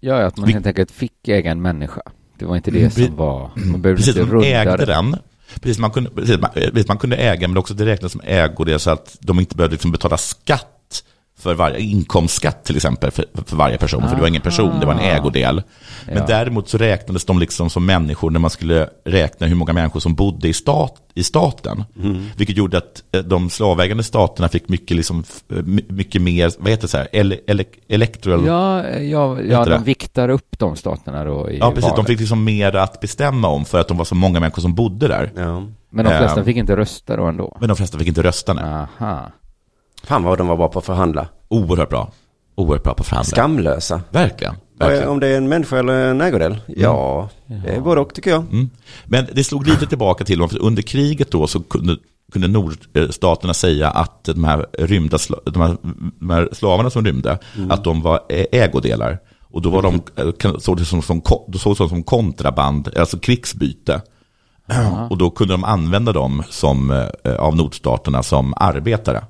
Ja, 0.00 0.22
att 0.26 0.36
man 0.36 0.46
Vi- 0.46 0.52
helt 0.52 0.66
enkelt 0.66 0.90
fick 0.90 1.28
äga 1.28 1.50
en 1.50 1.62
människa. 1.62 2.00
Det 2.38 2.44
var 2.44 2.56
inte 2.56 2.70
det 2.70 2.78
Mm, 2.78 2.90
som 2.90 3.16
var... 3.16 3.50
Man 3.54 3.82
behövde 3.82 4.02
Precis, 4.02 4.16
inte 4.16 4.32
runda 4.34 4.46
ägde 4.48 4.76
det. 4.76 4.84
den. 4.86 5.16
Precis, 5.60 5.78
man 5.78 5.90
kunde, 5.90 6.10
precis, 6.10 6.40
man, 6.40 6.50
precis, 6.54 6.88
man 6.88 6.98
kunde 6.98 7.16
äga, 7.16 7.48
men 7.48 7.56
också 7.56 7.74
det 7.74 7.86
räknades 7.86 8.12
som 8.12 8.20
ägodel 8.24 8.80
så 8.80 8.90
att 8.90 9.16
de 9.20 9.40
inte 9.40 9.56
behövde 9.56 9.74
liksom 9.74 9.92
betala 9.92 10.16
skatt 10.16 10.66
för 11.46 11.54
varje 11.54 11.80
inkomstskatt 11.80 12.64
till 12.64 12.76
exempel 12.76 13.10
för, 13.10 13.24
för 13.46 13.56
varje 13.56 13.78
person. 13.78 14.02
För 14.08 14.14
det 14.14 14.20
var 14.20 14.28
ingen 14.28 14.42
person, 14.42 14.80
det 14.80 14.86
var 14.86 14.92
en 14.92 14.98
ägodel. 15.00 15.62
Men 16.06 16.16
Ja. 16.16 16.24
däremot 16.26 16.68
så 16.68 16.78
räknades 16.78 17.24
de 17.24 17.38
liksom 17.38 17.70
som 17.70 17.86
människor 17.86 18.30
när 18.30 18.40
man 18.40 18.50
skulle 18.50 18.88
räkna 19.04 19.46
hur 19.46 19.54
många 19.54 19.72
människor 19.72 20.00
som 20.00 20.14
bodde 20.14 20.48
i, 20.48 20.52
stat, 20.52 20.94
i 21.14 21.22
staten. 21.24 21.84
Vilket 22.36 22.56
gjorde 22.56 22.78
att 22.78 23.02
eh, 23.12 23.20
de 23.20 23.50
slavägande 23.50 24.02
staterna 24.02 24.48
fick 24.48 24.68
mycket, 24.68 24.96
liksom, 24.96 25.24
eh, 25.52 25.56
my- 25.62 25.84
mycket 25.88 26.22
mer, 26.22 26.52
vad 26.58 26.70
heter 26.70 26.82
det 26.82 26.88
så 26.88 26.96
här, 26.98 27.08
ele, 27.12 27.38
ele, 27.46 27.64
electoral 27.88 28.46
Ja, 28.46 28.88
ja, 28.88 29.40
ja 29.42 29.64
de 29.64 29.82
viktar 29.84 30.28
upp 30.28 30.58
de 30.58 30.76
staterna 30.76 31.24
då 31.24 31.50
i 31.50 31.58
Ja, 31.58 31.68
precis. 31.70 31.84
De 31.84 31.90
valet. 31.90 32.06
fick 32.06 32.20
liksom 32.20 32.44
mer 32.44 32.76
att 32.76 33.00
bestämma 33.00 33.48
om 33.48 33.64
för 33.64 33.80
att 33.80 33.88
de 33.88 33.96
var 33.96 34.04
så 34.04 34.14
många 34.14 34.40
människor 34.40 34.62
som 34.62 34.74
bodde 34.74 35.08
där. 35.08 35.32
Ja. 35.36 35.62
Men 35.90 36.04
de 36.04 36.18
flesta 36.18 36.38
Ehm. 36.40 36.44
fick 36.44 36.56
inte 36.56 36.76
rösta 36.76 37.16
då 37.16 37.24
ändå. 37.24 37.56
Men 37.60 37.68
de 37.68 37.76
flesta 37.76 37.98
fick 37.98 38.08
inte 38.08 38.22
rösta. 38.22 38.54
Nej. 38.54 38.64
Aha. 38.64 39.30
Fan 40.04 40.22
vad 40.22 40.38
de 40.38 40.46
var 40.46 40.56
bra 40.56 40.68
på 40.68 40.78
att 40.78 40.84
förhandla. 40.84 41.28
Oerhört 41.48 41.88
bra. 41.90 42.12
Oerhört 42.54 42.82
bra 42.82 42.94
på 42.94 43.04
förhandla. 43.04 43.30
Skamlösa. 43.30 44.00
Verkligen. 44.10 44.54
Verkligen. 44.78 45.08
Om 45.08 45.20
det 45.20 45.26
är 45.28 45.36
en 45.36 45.48
människa 45.48 45.78
eller 45.78 45.92
en 46.10 46.20
ägodel? 46.20 46.56
Ja, 46.66 47.28
det 47.64 47.68
är 47.74 47.80
både 47.80 48.00
och 48.00 48.14
tycker 48.14 48.30
jag. 48.30 48.42
Mm. 48.52 48.70
Men 49.04 49.26
det 49.32 49.44
slog 49.44 49.66
lite 49.66 49.86
tillbaka 49.86 50.24
till 50.24 50.38
dem, 50.38 50.48
för 50.48 50.62
under 50.62 50.82
kriget 50.82 51.30
då 51.30 51.46
så 51.46 51.60
kunde, 51.60 51.96
kunde 52.32 52.48
nordstaterna 52.48 53.54
säga 53.54 53.90
att 53.90 54.24
de 54.24 54.44
här, 54.44 54.66
rymda, 54.78 55.18
de 55.44 55.60
här, 55.62 55.76
de 56.20 56.30
här 56.30 56.48
slavarna 56.52 56.90
som 56.90 57.04
rymde, 57.04 57.38
att 57.70 57.84
de 57.84 58.02
var 58.02 58.20
ägodelar. 58.52 59.18
Och 59.50 59.62
då 59.62 59.70
var 59.70 59.82
de, 59.82 60.00
eh, 60.16 60.32
kan- 60.32 60.60
såg 60.60 60.76
det 60.76 60.84
som, 60.84 61.02
som, 61.02 61.22
såg 61.58 61.72
det 61.76 61.88
som 61.88 62.02
kontraband, 62.02 62.96
alltså 62.96 63.18
krigsbyte. 63.18 64.00
Och 65.10 65.18
då 65.18 65.30
kunde 65.30 65.54
de 65.54 65.64
använda 65.64 66.12
dem 66.12 66.42
som, 66.50 66.90
eh, 67.24 67.34
av 67.38 67.56
nordstaterna 67.56 68.22
som 68.22 68.54
arbetare. 68.56 69.24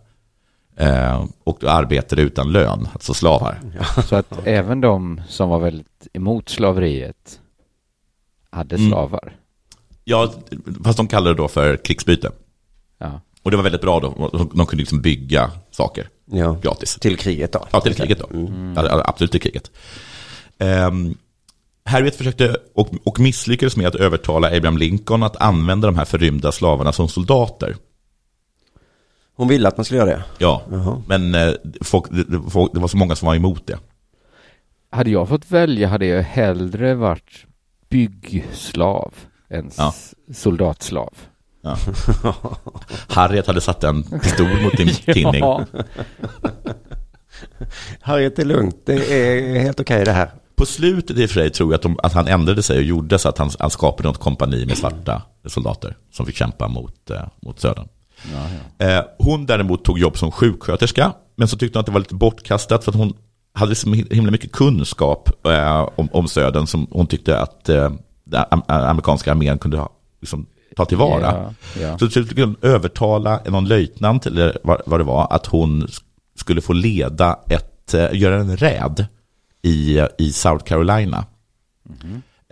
Eh, 0.77 1.25
och 1.45 1.65
arbetare 1.65 2.21
utan 2.23 2.53
lön, 2.53 2.89
alltså 2.93 3.15
slavar. 3.15 3.61
Så 4.09 4.17
att 4.17 4.33
även 4.47 4.81
de 4.81 5.21
som 5.29 5.49
var 5.49 5.59
väldigt 5.59 6.07
emot 6.13 6.49
slaveriet 6.49 7.41
hade 8.51 8.77
Mm. 8.77 8.91
slavar. 8.91 9.33
Ja, 10.05 10.33
fast 10.85 10.97
de 10.97 11.09
kallade 11.09 11.35
det 11.35 11.43
då 11.43 11.49
för 11.49 11.77
krigsbyte. 11.77 12.31
Ja. 12.99 13.21
Och 13.43 13.51
det 13.51 13.57
var 13.57 13.65
väldigt 13.65 13.81
bra 13.81 14.01
då. 14.01 14.29
De 14.33 14.51
de 14.55 14.67
kunde 14.67 14.77
liksom 14.83 15.01
bygga 15.01 15.51
saker 15.71 16.09
Ja. 16.25 16.57
gratis. 16.63 16.95
Till 17.01 17.17
kriget 17.17 17.53
då. 17.53 17.67
Ja, 17.71 17.81
till 17.81 17.95
kriget 17.95 18.19
då. 18.19 18.27
Ja, 18.77 18.87
ja, 18.87 19.03
absolut 19.07 19.33
till 19.33 19.41
kriget. 19.41 19.71
Um, 20.59 21.15
Harriet 21.85 22.17
försökte 22.17 22.57
och, 22.75 22.89
och 23.05 23.21
misslyckades 23.21 23.77
med 23.77 23.87
att 23.87 23.95
övertala 23.95 24.49
Abraham 24.57 24.79
Lincoln 24.79 25.23
att 25.23 25.37
använda 25.37 25.89
de 25.89 25.97
här 25.97 26.05
förrymda 26.05 26.53
slavarna 26.53 26.93
som 26.93 27.09
soldater. 27.09 27.77
Hon 29.37 29.49
ville 29.49 29.69
att 29.69 29.77
man 29.77 29.85
skulle 29.85 29.99
göra 30.01 30.11
det. 30.11 30.25
Ja, 30.39 30.63
Jaha. 30.71 31.03
men 31.07 31.35
eh, 31.35 31.53
folk, 31.81 32.05
det, 32.11 32.25
det- 32.25 32.51
folk, 32.51 32.73
det 32.75 32.81
var 32.81 32.89
så 32.89 32.97
många 32.97 33.17
som 33.17 33.27
var 33.27 33.35
emot 33.35 33.67
det. 33.67 33.79
Hade 34.91 35.11
jag 35.11 35.29
fått 35.29 35.51
välja 35.51 35.89
hade 35.89 36.07
jag 36.07 36.23
hellre 36.23 36.95
varit 36.95 37.47
byggslav 37.89 39.15
än 39.51 39.71
Ja. 39.77 39.95
soldatslav. 40.35 41.15
Ja. 41.63 41.77
Harriet 43.09 43.47
hade 43.47 43.61
satt 43.61 43.85
en 43.85 44.03
pistol 44.03 44.63
mot 44.63 44.77
din 44.77 44.89
tinning. 45.15 45.35
Ja. 45.41 45.65
Harriet, 48.01 48.37
det 48.37 48.43
är 48.43 48.47
lugnt. 48.47 48.77
Det 48.87 48.95
är 49.13 49.59
helt 49.61 49.81
okej 49.81 50.05
det 50.05 50.13
här. 50.13 50.31
På 50.57 50.67
slutet 50.67 51.19
i 51.19 51.25
och 51.27 51.31
för 51.31 51.41
sig 51.41 51.51
tror 51.51 51.73
jag 51.73 51.75
att, 51.77 51.83
de, 51.83 51.99
att 52.03 52.13
han 52.13 52.29
ändrade 52.29 52.63
sig 52.63 52.77
och 52.79 52.83
gjorde 52.85 53.19
så 53.19 53.29
att 53.29 53.39
han, 53.39 53.51
han 53.59 53.71
skapade 53.71 54.09
något 54.09 54.19
kompani 54.21 54.67
med 54.67 54.79
svarta 54.79 55.23
soldater 55.47 55.97
som 56.13 56.27
fick 56.27 56.37
kämpa 56.37 56.69
mot, 56.69 57.11
eh, 57.11 57.23
mot 57.43 57.61
södern. 57.61 57.89
Eh, 58.79 59.05
hon 59.19 59.47
däremot 59.47 59.85
tog 59.85 59.99
jobb 59.99 60.19
som 60.19 60.31
sjuksköterska, 60.31 61.13
men 61.37 61.49
så 61.49 61.57
tyckte 61.59 61.79
hon 61.79 61.81
att 61.81 61.87
det 61.87 61.93
var 61.93 62.01
lite 62.01 62.15
bortkastat 62.15 62.85
för 62.85 62.93
att 62.93 62.97
hon 62.99 63.15
hade 63.55 63.75
så 63.75 63.93
himla 63.93 64.31
mycket 64.31 64.53
kunskap 64.53 65.47
eh, 65.47 65.89
om, 65.97 66.09
om 66.13 66.29
södern 66.29 66.67
som 66.67 66.87
hon 66.91 67.07
tyckte 67.07 67.39
att 67.39 67.69
eh, 67.69 67.91
amerikanska 68.67 69.31
armén 69.31 69.59
kunde 69.59 69.77
ha, 69.79 69.89
liksom, 70.21 70.47
ta 70.77 70.85
tillvara. 70.85 71.21
Ja, 71.77 71.81
ja. 71.81 71.99
Så 71.99 72.09
till 72.09 72.45
hon 72.45 72.57
övertala 72.63 73.41
någon 73.47 73.65
löjtnant, 73.69 74.27
eller 74.27 74.59
vad, 74.65 74.83
vad 74.87 75.01
det 75.01 75.05
var, 75.05 75.27
att 75.31 75.47
hon 75.47 75.87
sk- 75.87 76.03
skulle 76.39 76.61
få 76.61 76.73
leda 76.73 77.39
ett, 77.49 77.95
eh, 77.95 78.09
göra 78.13 78.35
en 78.37 78.57
räd 78.57 79.07
i, 79.63 80.01
i 80.19 80.33
South 80.33 80.65
Carolina. 80.65 81.25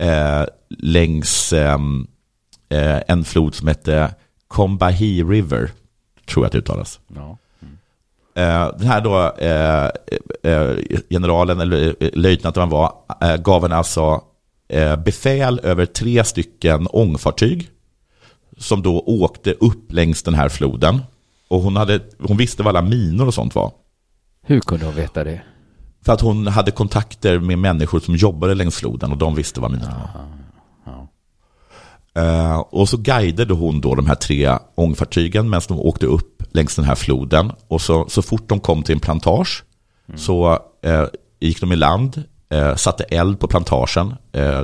Eh, 0.01 0.45
längs 0.79 1.53
ehm, 1.53 2.07
eh, 2.69 3.01
en 3.09 3.25
flod 3.25 3.55
som 3.55 3.69
hette 3.69 4.15
Combahee 4.55 5.25
River, 5.25 5.71
tror 6.27 6.45
jag 6.45 6.47
att 6.47 6.53
det 6.53 6.59
uttalas. 6.59 7.01
Ja. 7.15 7.39
Eh, 8.35 8.77
den 8.79 8.87
här 8.87 9.01
då, 9.01 9.33
eh, 9.39 9.85
eh, 10.53 10.77
generalen, 11.11 11.61
eller 11.61 11.95
löjtnanten 12.17 12.61
han 12.61 12.71
var, 12.71 12.93
gav 13.37 13.65
en 13.65 13.73
alltså 13.73 14.23
befäl 15.05 15.61
över 15.63 15.87
tre 15.87 16.25
stycken 16.25 16.87
ångfartyg 16.91 17.71
som 18.59 18.83
då 18.83 19.01
åkte 19.07 19.53
upp 19.53 19.93
längs 19.93 20.23
den 20.23 20.35
här 20.35 20.49
floden. 20.49 21.03
Och 21.49 21.61
hon, 21.61 21.77
hade, 21.77 22.01
hon 22.19 22.37
visste 22.37 22.63
vad 22.63 22.77
alla 22.77 22.89
minor 22.89 23.27
och 23.27 23.35
sånt 23.35 23.55
var. 23.55 23.73
Hur 24.43 24.61
kunde 24.61 24.87
hon 24.87 24.95
veta 24.95 25.25
det? 25.25 25.43
För 26.05 26.13
att 26.13 26.21
hon 26.21 26.47
hade 26.47 26.71
kontakter 26.71 27.39
med 27.39 27.59
människor 27.59 28.01
som 28.01 28.17
jobbade 28.17 28.55
längs 28.55 28.77
floden 28.77 29.13
och 29.13 29.19
de 29.19 29.35
visste 29.35 29.61
vad 29.61 29.71
minorna 29.71 30.11
var. 30.15 30.44
Eh, 32.15 32.59
och 32.59 32.89
så 32.89 32.97
guidade 32.97 33.55
hon 33.55 33.81
då 33.81 33.95
de 33.95 34.07
här 34.07 34.15
tre 34.15 34.59
ångfartygen 34.75 35.51
medan 35.51 35.63
de 35.69 35.81
åkte 35.81 36.07
upp 36.07 36.43
längs 36.53 36.77
den 36.77 36.85
här 36.85 36.95
floden. 36.95 37.53
Och 37.69 37.81
så, 37.81 38.09
så 38.09 38.23
fort 38.23 38.49
de 38.49 38.61
kom 38.61 38.83
till 38.83 38.95
en 38.95 39.01
plantage 39.01 39.65
så 40.17 40.59
eh, 40.83 41.05
gick 41.41 41.61
de 41.61 41.73
i 41.73 41.77
land, 41.77 42.23
eh, 42.51 42.75
satte 42.77 43.05
eld 43.05 43.41
på 43.41 43.49
plantagen, 43.49 44.15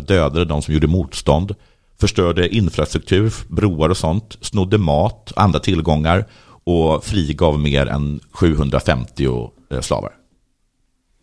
dödade 0.06 0.44
de 0.44 0.62
som 0.62 0.74
gjorde 0.74 0.86
motstånd, 0.86 1.54
förstörde 2.00 2.48
infrastruktur, 2.48 3.34
broar 3.48 3.88
och 3.88 3.96
sånt, 3.96 4.38
snodde 4.40 4.78
mat 4.78 5.30
och 5.30 5.42
andra 5.42 5.60
tillgångar 5.60 6.24
och 6.64 7.04
frigav 7.04 7.58
mer 7.58 7.86
än 7.86 8.20
750 8.32 9.50
eh, 9.70 9.80
slavar. 9.80 10.12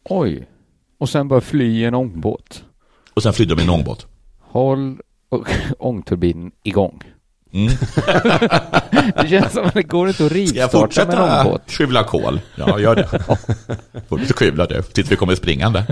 Oj. 0.09 0.47
Och 0.99 1.09
sen 1.09 1.27
bara 1.27 1.41
fly 1.41 1.81
i 1.81 1.85
en 1.85 1.93
ångbåt. 1.93 2.63
Och 3.13 3.23
sen 3.23 3.33
flydde 3.33 3.55
de 3.55 3.61
i 3.61 3.63
en 3.63 3.69
ångbåt. 3.69 4.07
Håll 4.39 4.97
ångturbinen 5.79 6.51
igång. 6.63 7.01
Mm. 7.53 7.67
Det 9.21 9.27
känns 9.29 9.53
som 9.53 9.65
att 9.65 9.73
det 9.73 9.83
går 9.83 10.07
inte 10.09 10.25
att 10.25 10.31
Ska 10.31 10.39
jag 10.39 10.41
rivstarta 10.41 10.57
med 10.57 10.63
en 10.73 10.79
fortsätta 10.81 11.41
ångbåt. 11.43 11.71
skyvla 11.71 12.03
kol? 12.03 12.39
Ja, 12.55 12.79
gör 12.79 12.95
det. 12.95 13.09
Fortsätt 14.09 14.31
skyvla 14.35 14.65
du, 14.65 14.81
tills 14.81 15.11
vi 15.11 15.15
kommer 15.15 15.35
springande. 15.35 15.85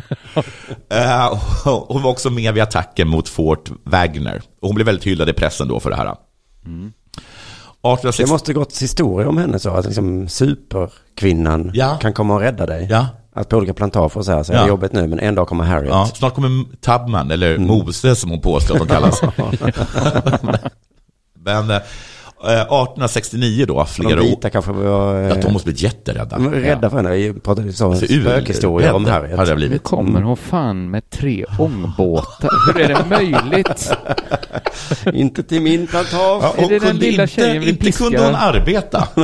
Eh, 0.89 1.27
och 1.67 1.93
hon 1.93 2.01
var 2.01 2.11
också 2.11 2.29
med 2.29 2.53
vid 2.53 2.63
attacken 2.63 3.07
mot 3.07 3.29
Fort 3.29 3.69
Wagner. 3.83 4.41
Och 4.61 4.67
hon 4.67 4.75
blev 4.75 4.85
väldigt 4.85 5.07
hyllad 5.07 5.29
i 5.29 5.33
pressen 5.33 5.67
då 5.67 5.79
för 5.79 5.89
det 5.89 5.95
här. 5.95 6.05
Det 6.05 6.11
1860 6.11 8.25
måste 8.31 8.53
gått 8.53 8.77
historia 8.81 9.29
om 9.29 9.37
henne 9.37 9.59
så 9.59 9.69
att 9.69 9.85
liksom 9.85 10.27
superkvinnan 10.27 11.71
Ja. 11.73 11.97
kan 12.01 12.13
komma 12.13 12.33
och 12.33 12.39
rädda 12.41 12.65
dig. 12.65 12.87
Ja. 12.89 13.07
Att 13.37 13.49
på 13.49 13.57
olika 13.57 13.73
plantager 13.73 14.21
så 14.21 14.31
här, 14.31 14.43
så 14.43 14.51
är 14.53 14.57
Ja. 14.57 14.61
det 14.63 14.67
jobbigt 14.69 14.93
nu 14.93 15.07
men 15.07 15.19
en 15.19 15.35
dag 15.35 15.47
kommer 15.47 15.63
Harriet. 15.63 15.89
Ja, 15.93 16.05
snart 16.15 16.35
kommer 16.35 16.65
Tubman, 16.81 17.31
eller 17.31 17.57
Moses 17.57 18.19
som 18.21 18.29
hon 18.29 18.41
påstår 18.41 18.75
att 18.75 18.79
de 18.79 18.87
kallas. 18.87 19.21
Men 21.45 21.71
eh, 21.71 21.77
1869 22.43 23.65
då, 23.67 23.73
De 23.73 23.85
flera 23.87 24.21
år, 24.21 24.25
vita 24.25 24.49
kanske 24.49 24.71
var 24.71 25.23
eh, 25.23 25.31
att 25.31 25.41
de 25.41 25.53
måste 25.53 25.71
bli 25.71 25.83
jätterädda. 25.83 26.37
de 26.37 26.45
är 26.53 26.59
rädda 26.59 26.89
för 26.89 26.97
henne. 26.97 27.11
Vi 27.11 27.33
pratade 27.33 27.73
så 27.73 27.91
Alltså, 27.91 28.05
spökhistorier 28.05 28.93
om 28.93 29.05
rädda 29.05 29.13
Harriet. 29.19 29.37
Hade 29.37 29.51
jag 29.51 29.55
Nu 29.59 29.67
blivit. 29.67 29.83
kommer 29.83 30.21
hon 30.21 30.37
fan 30.37 30.91
med 30.91 31.09
tre 31.09 31.45
ångbåtar. 31.59 32.49
Hur 32.73 32.81
är 32.81 32.87
det 32.87 33.05
möjligt? 33.09 33.91
Inte 35.13 35.43
till 35.43 35.61
min 35.61 35.87
plantage. 35.87 36.43
Ja, 36.43 36.53
Är 36.57 36.61
det 36.61 36.79
den 36.79 36.79
kunde 36.79 37.05
lilla 37.05 37.23
inte, 37.23 37.33
tjejen 37.35 37.61
vi 37.63 37.69
inte 37.69 37.91
kunde 37.91 38.25
hon 38.25 38.35
arbeta. 38.35 39.07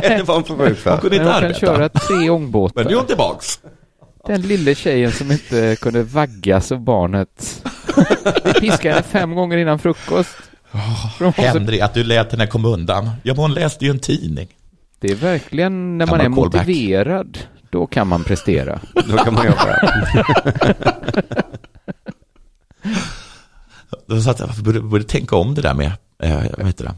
det 0.00 0.22
var 0.26 0.34
hon 0.34 0.44
för 0.44 0.54
sjuk 0.56 0.66
Hon 0.68 0.74
för. 0.76 0.96
kunde 0.96 1.16
Men 1.18 1.26
inte 1.26 1.32
hon 1.32 1.40
kan 1.40 1.44
arbeta. 1.44 1.60
köra 1.66 1.88
tre 1.88 2.14
Men 2.16 2.18
nu 2.20 2.26
är 2.26 2.30
ångbåtar. 2.30 2.94
hon 2.94 3.06
tillbaks. 3.06 3.60
Den 4.26 4.42
lille 4.42 4.74
tjejen 4.74 5.12
som 5.12 5.32
inte 5.32 5.76
kunde 5.80 6.02
vaggas 6.02 6.72
av 6.72 6.80
barnet. 6.80 7.64
Vi 8.44 8.52
piskade 8.52 8.94
henne 8.94 9.02
fem 9.02 9.34
gånger 9.34 9.56
innan 9.56 9.78
frukost. 9.78 10.30
Var 11.18 11.32
så- 11.32 11.42
Henry, 11.42 11.80
att 11.80 11.94
du 11.94 12.04
lät 12.04 12.32
henne 12.32 12.46
komma 12.46 12.68
undan. 12.68 13.04
Ja, 13.04 13.10
men 13.34 13.36
hon 13.36 13.54
läste 13.54 13.84
ju 13.84 13.90
en 13.90 13.98
tidning. 13.98 14.48
Det 15.00 15.10
är 15.10 15.14
verkligen, 15.14 15.98
när 15.98 16.06
man 16.06 16.20
är 16.20 16.24
callback. 16.24 16.36
motiverad, 16.66 17.38
då 17.70 17.86
kan 17.86 18.08
man 18.08 18.24
prestera. 18.24 18.80
Då 19.08 19.16
kan 19.18 19.34
man 19.34 19.46
jobba. 19.46 19.76
Då 24.06 24.20
satt 24.20 24.40
jag, 24.40 24.48
borde, 24.48 24.80
borde 24.80 25.04
tänka 25.04 25.36
om 25.36 25.54
det 25.54 25.62
där 25.62 25.74
med, 25.74 25.92
eh, 26.22 26.42
vad 26.58 26.66
heter 26.66 26.84
det, 26.84 26.94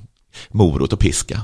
morot 0.50 0.92
och 0.92 0.98
piska. 0.98 1.40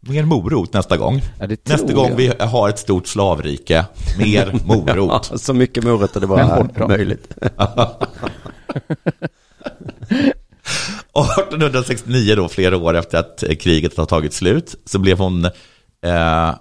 Mer 0.00 0.24
morot 0.24 0.72
nästa 0.72 0.96
gång. 0.96 1.20
Ja, 1.40 1.46
Nästa 1.64 1.92
gång 1.92 2.08
jag. 2.08 2.16
vi 2.16 2.32
har 2.40 2.68
ett 2.68 2.78
stort 2.78 3.06
slavrike, 3.06 3.84
mer 4.18 4.52
morot. 4.66 5.28
Ja, 5.32 5.38
så 5.38 5.54
mycket 5.54 5.84
morötter 5.84 6.20
det 6.20 6.26
dem. 6.26 6.88
möjligt. 6.88 7.34
1869 11.14 12.34
då, 12.36 12.48
flera 12.48 12.76
år 12.76 12.96
efter 12.96 13.18
att 13.18 13.42
eh, 13.42 13.54
kriget 13.54 13.96
har 13.96 14.06
tagit 14.06 14.32
slut, 14.32 14.74
så 14.84 14.98
blev 14.98 15.18
hon 15.18 15.44
eh, 16.04 16.54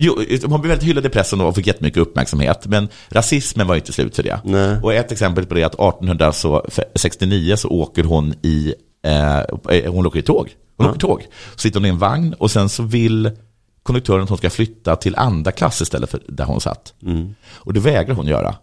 Jo, 0.00 0.22
hon 0.46 0.60
blev 0.60 0.68
väldigt 0.68 0.88
hyllad 0.88 1.06
i 1.06 1.08
pressen 1.08 1.40
och 1.40 1.54
fick 1.54 1.66
jättemycket 1.66 2.02
uppmärksamhet, 2.02 2.66
men 2.66 2.88
rasismen 3.08 3.66
var 3.66 3.76
inte 3.76 3.92
slut 3.92 4.16
för 4.16 4.22
det. 4.22 4.40
Nej. 4.44 4.76
Och 4.82 4.94
ett 4.94 5.12
exempel 5.12 5.46
på 5.46 5.54
det 5.54 5.62
är 5.62 5.66
att 5.66 5.74
1869 5.74 7.56
så 7.56 7.68
åker 7.68 8.04
hon 8.04 8.34
i, 8.42 8.74
eh, 9.06 9.90
hon 9.90 10.06
åker 10.06 10.18
i 10.18 10.22
tåg. 10.22 10.50
Hon 10.76 10.86
åker 10.90 11.00
tåg. 11.00 11.26
Så 11.52 11.58
sitter 11.58 11.80
hon 11.80 11.86
i 11.86 11.88
en 11.88 11.98
vagn 11.98 12.34
och 12.38 12.50
sen 12.50 12.68
så 12.68 12.82
vill 12.82 13.30
konduktören 13.82 14.22
att 14.22 14.28
hon 14.28 14.38
ska 14.38 14.50
flytta 14.50 14.96
till 14.96 15.16
andra 15.16 15.52
klass 15.52 15.80
istället 15.80 16.10
för 16.10 16.20
där 16.28 16.44
hon 16.44 16.60
satt. 16.60 16.94
Och 17.54 17.72
det 17.72 17.80
vägrar 17.80 18.14
hon 18.14 18.26
göra. 18.26 18.54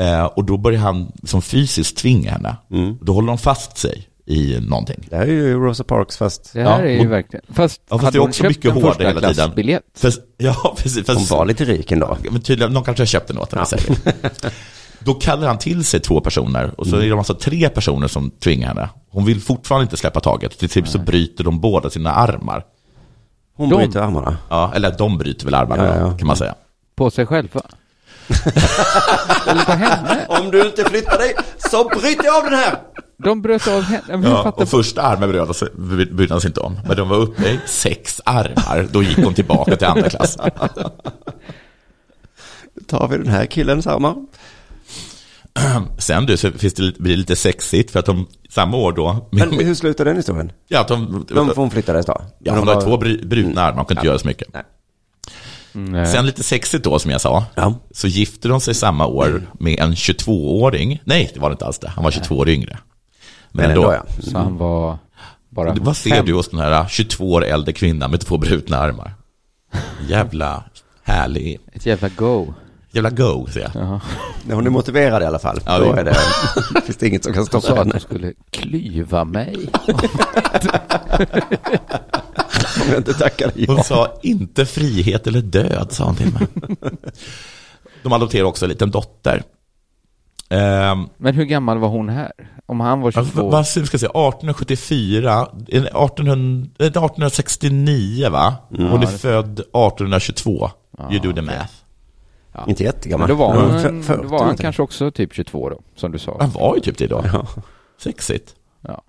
Eh, 0.00 0.24
och 0.24 0.44
då 0.44 0.56
börjar 0.56 0.80
han 0.80 1.12
som 1.24 1.42
fysiskt 1.42 1.96
tvinga 1.96 2.30
henne. 2.30 2.56
Då 3.00 3.12
håller 3.12 3.28
de 3.28 3.38
fast 3.38 3.78
sig 3.78 4.08
i 4.26 4.58
någonting. 4.60 5.06
Det 5.10 5.16
här 5.16 5.22
är 5.22 5.26
ju 5.32 5.54
Rosa 5.54 5.84
Parks 5.84 6.16
fast 6.16 6.52
Det 6.52 6.62
här 6.62 6.70
Ja, 6.70 6.78
är 6.78 6.90
ju 6.92 6.98
hon- 6.98 7.08
verkligen... 7.08 7.44
Fast, 7.48 7.80
Ja, 7.88 7.94
fast 7.98 8.04
hade 8.04 8.18
det 8.18 8.22
är 8.22 8.28
också 8.28 8.42
köpt 8.42 8.48
mycket 8.56 8.72
hårdare 8.72 8.92
hela 9.08 9.20
tiden. 9.20 9.28
förstaklassbiljett? 9.28 9.82
För, 9.94 10.12
ja, 10.36 10.74
precis. 10.78 11.06
För, 11.06 11.14
hon 11.14 11.26
var 11.30 11.46
lite 11.46 11.64
rik 11.64 11.92
ändå. 11.92 12.16
men 12.30 12.40
tydligen, 12.40 12.72
någon 12.72 12.84
kanske 12.84 13.00
har 13.02 13.06
köpt 13.06 13.28
den 13.28 13.38
åt 13.38 13.52
henne 13.52 13.66
säkert. 13.66 13.98
Då 14.98 15.14
kallar 15.14 15.46
han 15.48 15.58
till 15.58 15.84
sig 15.84 16.00
två 16.00 16.20
personer 16.20 16.80
och 16.80 16.86
så 16.86 16.96
är 16.96 17.06
det 17.08 17.12
alltså 17.18 17.34
tre 17.34 17.68
personer 17.68 18.08
som 18.08 18.30
tvingar 18.30 18.68
henne. 18.68 18.88
Hon 19.10 19.24
vill 19.24 19.40
fortfarande 19.40 19.82
inte 19.82 19.96
släppa 19.96 20.20
taget. 20.20 20.58
Till 20.58 20.68
slut 20.70 20.88
så 20.88 20.98
bryter 20.98 21.44
de 21.44 21.60
båda 21.60 21.90
sina 21.90 22.12
armar. 22.12 22.64
Hon 23.56 23.68
De- 23.68 23.76
bryter 23.76 24.00
armarna. 24.00 24.36
Ja, 24.50 24.72
eller 24.74 24.94
de 24.98 25.18
bryter 25.18 25.44
väl 25.44 25.54
armarna 25.54 25.84
Ja, 25.86 25.96
ja. 25.98 26.16
kan 26.18 26.26
man 26.26 26.36
säga. 26.36 26.54
På 26.96 27.10
sig 27.10 27.26
själva? 27.26 27.60
Eller 29.46 29.64
på 29.64 29.72
henne? 29.72 30.26
Om 30.28 30.50
du 30.50 30.66
inte 30.66 30.84
flyttar 30.84 31.18
dig 31.18 31.34
så 31.70 31.84
bryter 31.88 32.24
jag 32.24 32.36
av 32.36 32.44
den 32.50 32.58
här! 32.58 32.78
De 33.24 33.42
bröt 33.42 33.68
av 33.68 33.82
henne. 33.82 34.02
Men 34.08 34.22
Ja, 34.22 34.50
och 34.56 34.68
första 34.68 35.02
armen 35.02 35.30
brydde 36.16 36.34
han 36.34 36.40
sig 36.40 36.48
inte 36.48 36.60
om. 36.60 36.78
Men 36.88 36.96
de 36.96 37.08
var 37.08 37.16
uppe 37.16 37.48
i 37.48 37.60
sex 37.66 38.20
armar. 38.24 38.86
Då 38.90 39.02
gick 39.02 39.18
hon 39.18 39.34
tillbaka 39.34 39.76
till 39.76 39.86
andra 39.86 40.08
klass. 40.10 40.36
Då 42.74 42.84
tar 42.98 43.08
vi 43.08 43.16
den 43.18 43.26
här 43.28 43.46
killens 43.46 43.86
armar. 43.86 44.14
Sen 45.98 46.26
du, 46.26 46.36
så 46.36 46.50
finns 46.52 46.74
det, 46.74 46.82
lite- 46.82 47.02
blir 47.02 47.12
det 47.12 47.18
lite 47.18 47.36
sexigt 47.36 47.90
för 47.90 47.98
att 47.98 48.06
de 48.06 48.26
samma 48.50 48.76
år 48.76 48.92
då. 48.92 49.28
Men 49.32 49.50
hur 49.52 49.74
slutar 49.74 50.04
den 50.04 50.16
historien? 50.16 50.52
ja, 50.68 50.80
att 50.80 50.88
de, 50.88 51.26
De, 51.28 51.52
hon 51.56 51.70
flyttades 51.70 52.06
då? 52.06 52.22
ja, 52.38 52.52
hon 52.52 52.60
de 52.66 52.68
har 52.68 52.74
var- 52.74 52.82
två 52.82 52.96
brutna 53.26 53.62
armar, 53.62 53.76
hon 53.76 53.84
kan 53.86 53.96
inte 53.96 54.06
göra 54.06 54.18
så 54.18 54.26
mycket. 54.26 54.48
Nej. 54.54 54.62
Nej. 55.72 56.06
Sen 56.06 56.26
lite 56.26 56.42
sexigt 56.42 56.84
då, 56.84 56.98
som 56.98 57.10
jag 57.10 57.20
sa, 57.20 57.44
Ja. 57.54 57.74
så 57.90 58.06
gifte 58.08 58.48
de 58.48 58.60
sig 58.60 58.74
samma 58.74 59.06
år 59.06 59.42
med 59.60 59.80
en 59.80 59.94
22-åring. 59.94 61.00
Nej, 61.04 61.30
det 61.34 61.40
var 61.40 61.50
det 61.50 61.52
inte 61.52 61.66
alls 61.66 61.78
det. 61.78 61.88
Han 61.88 62.04
var 62.04 62.10
22 62.10 62.34
år 62.38 62.48
yngre. 62.48 62.78
Men 63.50 63.70
ändå 63.70 63.92
ja. 63.92 64.04
Så 64.22 64.38
han 64.38 64.56
var 64.58 64.98
bara 65.50 65.74
Vad 65.74 65.96
ser 65.96 66.10
fem. 66.10 66.26
du 66.26 66.32
hos 66.34 66.48
den 66.48 66.60
här 66.60 66.86
22 66.88 67.32
år 67.32 67.44
äldre 67.44 67.72
kvinnan 67.72 68.10
med 68.10 68.20
två 68.20 68.36
brutna 68.38 68.78
armar? 68.78 69.14
Jävla 70.08 70.64
härlig, 71.04 71.60
Ett 71.72 71.86
jävla 71.86 72.08
go. 72.08 72.54
jävla 72.90 73.10
go, 73.10 73.46
säger 73.50 73.70
jag. 73.74 73.82
Jaha. 73.84 74.00
Hon 74.50 74.66
är 74.66 74.70
motiverad 74.70 75.22
i 75.22 75.26
alla 75.26 75.38
fall. 75.38 75.60
Ja, 75.66 75.78
då 75.78 75.92
det- 75.92 76.00
är 76.00 76.04
det, 76.04 76.14
finns 76.86 76.96
det 76.98 77.08
inget 77.08 77.24
som 77.24 77.32
kan 77.32 77.46
stoppa 77.46 77.72
att 77.72 77.78
henne. 77.78 77.90
de 77.94 78.00
skulle 78.00 78.32
klyva 78.50 79.24
mig. 79.24 79.56
Om 82.82 82.88
jag 82.88 82.96
inte 82.96 83.14
tackar 83.14 83.52
ja. 83.54 83.72
Hon 83.74 83.84
sa 83.84 84.18
inte 84.22 84.66
frihet 84.66 85.26
eller 85.26 85.40
död, 85.40 85.88
sa 85.90 86.04
hon 86.04 86.16
till 86.16 86.32
mig. 86.32 86.46
De 88.02 88.12
adopterade 88.12 88.48
också 88.48 88.64
en 88.64 88.68
liten 88.68 88.90
dotter. 88.90 89.42
Ehm, 90.48 91.08
Men 91.16 91.34
hur 91.34 91.44
gammal 91.44 91.78
var 91.78 91.88
hon 91.88 92.08
här? 92.08 92.32
Om 92.66 92.80
han 92.80 93.00
var 93.00 93.12
vad 93.12 93.26
22? 93.26 93.50
vad 93.50 93.66
ska 93.66 93.80
jag 93.80 93.88
säga, 93.88 94.10
1874, 94.10 95.48
eh, 95.68 95.82
1800, 95.82 96.68
eh, 96.78 96.86
1869 96.86 98.30
va? 98.30 98.56
Hon 98.68 99.02
är 99.02 99.06
född 99.06 99.60
1822. 99.60 100.70
You 101.10 101.20
do 101.20 101.32
the 101.32 101.42
math. 101.42 101.72
Inte 102.66 102.84
jättegammal. 102.84 103.28
Men 103.28 103.38
då 103.38 103.44
var, 103.44 103.54
Hon 103.54 103.98
då 103.98 104.02
40 104.02 104.26
var 104.26 104.44
han 104.44 104.56
kanske 104.56 104.82
också 104.82 105.10
typ 105.10 105.34
22 105.34 105.68
då, 105.68 105.80
som 105.96 106.12
du 106.12 106.18
sa. 106.18 106.36
Han 106.40 106.50
var 106.50 106.74
ju 106.74 106.80
typ 106.80 106.98
det 106.98 107.06
då. 107.06 107.24
Ja. 107.32 107.46
Sexigt. 107.98 108.54
Ja. 108.80 109.02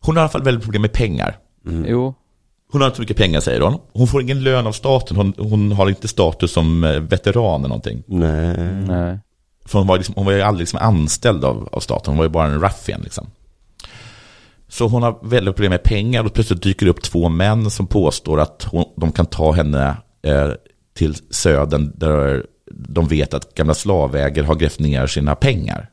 Hon 0.00 0.16
har 0.16 0.22
i 0.22 0.24
alla 0.24 0.28
fall 0.28 0.42
väldigt 0.42 0.64
problem 0.64 0.82
med 0.82 0.92
pengar. 0.92 1.38
Jo, 1.66 2.14
Hon 2.72 2.80
har 2.80 2.86
inte 2.88 2.96
så 2.96 3.02
mycket 3.02 3.16
pengar 3.16 3.40
säger 3.40 3.60
hon. 3.60 3.78
Hon 3.92 4.06
får 4.06 4.22
ingen 4.22 4.42
lön 4.42 4.66
av 4.66 4.72
staten. 4.72 5.16
Hon, 5.16 5.34
hon 5.38 5.72
har 5.72 5.88
inte 5.88 6.08
status 6.08 6.52
som 6.52 6.84
eh, 6.84 7.00
veteran 7.00 7.60
eller 7.60 7.68
någonting. 7.68 8.02
Nej. 8.06 8.56
nej. 8.88 9.18
För 9.64 9.78
hon 9.78 9.88
var, 9.88 9.96
liksom, 9.96 10.14
hon 10.14 10.24
var 10.26 10.32
ju 10.32 10.42
aldrig 10.42 10.60
liksom 10.60 10.78
anställd 10.82 11.44
av, 11.44 11.68
av 11.72 11.80
staten. 11.80 12.10
Hon 12.10 12.18
var 12.18 12.24
ju 12.24 12.30
bara 12.30 12.46
en 12.46 12.60
ruffian 12.60 13.00
liksom. 13.00 13.26
Så 14.68 14.88
hon 14.88 15.02
har 15.02 15.18
väldigt 15.22 15.54
problem 15.54 15.70
med 15.70 15.82
pengar 15.82 16.24
och 16.24 16.32
plötsligt 16.32 16.62
dyker 16.62 16.86
det 16.86 16.90
upp 16.90 17.02
två 17.02 17.28
män 17.28 17.70
som 17.70 17.86
påstår 17.86 18.40
att 18.40 18.66
hon, 18.70 18.84
de 18.96 19.12
kan 19.12 19.26
ta 19.26 19.52
henne 19.52 19.96
eh, 20.22 20.50
till 20.94 21.14
södern 21.30 21.92
där 21.94 22.46
de 22.70 23.08
vet 23.08 23.34
att 23.34 23.54
gamla 23.54 23.74
slavägare 23.74 24.46
har 24.46 24.54
grävt 24.54 24.78
ner 24.78 25.06
sina 25.06 25.34
pengar. 25.34 25.90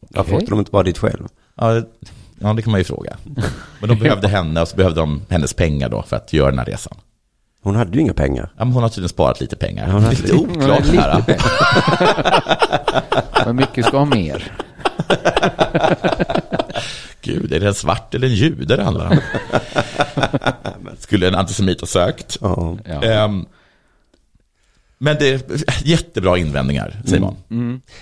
Varför 0.00 0.30
Okej. 0.30 0.36
åkte 0.36 0.50
de 0.50 0.58
inte 0.58 0.70
bara 0.70 0.82
dit 0.82 0.98
själv? 0.98 1.26
Ja, 1.54 1.82
ja, 2.40 2.52
det 2.52 2.62
kan 2.62 2.70
man 2.70 2.80
ju 2.80 2.84
fråga. 2.84 3.16
Men 3.80 3.88
de 3.88 3.98
behövde 3.98 4.28
henne 4.28 4.60
och 4.60 4.68
så 4.68 4.76
behövde 4.76 5.00
de 5.00 5.22
hennes 5.28 5.54
pengar 5.54 5.88
då 5.88 6.02
för 6.02 6.16
att 6.16 6.32
göra 6.32 6.50
den 6.50 6.58
här 6.58 6.66
resan. 6.66 6.98
Hon 7.62 7.76
hade 7.76 7.94
ju 7.96 8.00
inga 8.00 8.14
pengar. 8.14 8.52
Ja, 8.56 8.64
men 8.64 8.74
hon 8.74 8.82
har 8.82 8.90
tydligen 8.90 9.08
sparat 9.08 9.40
lite 9.40 9.56
pengar. 9.56 9.86
Ja, 9.86 9.92
hon 9.92 10.00
det 10.00 10.06
har 10.06 10.12
är 10.14 10.16
lite 10.16 10.34
oklart 10.34 10.86
Lite 10.86 11.00
här. 11.02 11.24
Men 13.46 13.56
mycket 13.56 13.86
ska 13.86 13.98
ha 13.98 14.04
mer. 14.04 14.52
Gud, 17.22 17.52
är 17.52 17.60
det 17.60 17.66
en 17.66 17.74
svart 17.74 18.14
eller 18.14 18.26
en 18.26 18.34
jude 18.34 18.76
det 18.76 18.82
handlar 18.82 19.06
om? 19.06 19.18
Skulle 20.98 21.28
en 21.28 21.34
antisemit 21.34 21.80
ha 21.80 21.86
sökt. 21.86 22.38
Ja. 22.40 22.76
Ja. 22.84 23.02
Men 24.98 25.16
det 25.18 25.28
är 25.28 25.40
jättebra 25.84 26.38
invändningar, 26.38 27.02
säger 27.04 27.20
man. 27.22 27.36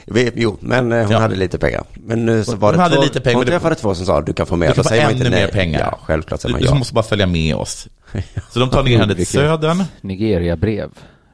Vi- 0.06 0.32
Jo, 0.34 0.56
men 0.60 0.92
eh, 0.92 1.02
hon 1.02 1.10
Ja. 1.10 1.18
hade 1.18 1.36
lite 1.36 1.58
pengar. 1.58 1.84
Men 1.94 2.26
nu 2.26 2.44
så 2.44 2.56
var 2.56 2.68
Hon 2.68 2.76
det 2.76 2.82
hade 2.82 2.94
två, 2.96 3.02
lite 3.02 3.20
pengar, 3.20 3.36
hon 3.36 3.46
träffade 3.46 3.74
två 3.74 3.94
som 3.94 4.06
sa 4.06 4.20
du 4.20 4.32
kan 4.32 4.46
få 4.46 4.56
mer. 4.56 4.68
Du 4.68 4.74
kan 4.74 4.84
få 4.84 4.94
ännu 4.94 5.12
inte 5.12 5.30
nej. 5.30 5.40
mer 5.42 5.48
pengar. 5.48 5.80
Ja, 5.80 5.98
självklart 6.02 6.40
säger 6.40 6.48
Du, 6.54 6.60
man 6.60 6.62
du 6.62 6.68
ja. 6.68 6.78
måste 6.78 6.94
bara 6.94 7.04
följa 7.04 7.26
med 7.26 7.54
oss. 7.56 7.88
Så 8.50 8.58
de 8.58 8.70
tar 8.70 8.82
ner 8.82 8.98
henne 8.98 9.14
till 9.14 9.26
södern. 9.26 9.84
Nigeria-brev. 10.00 10.90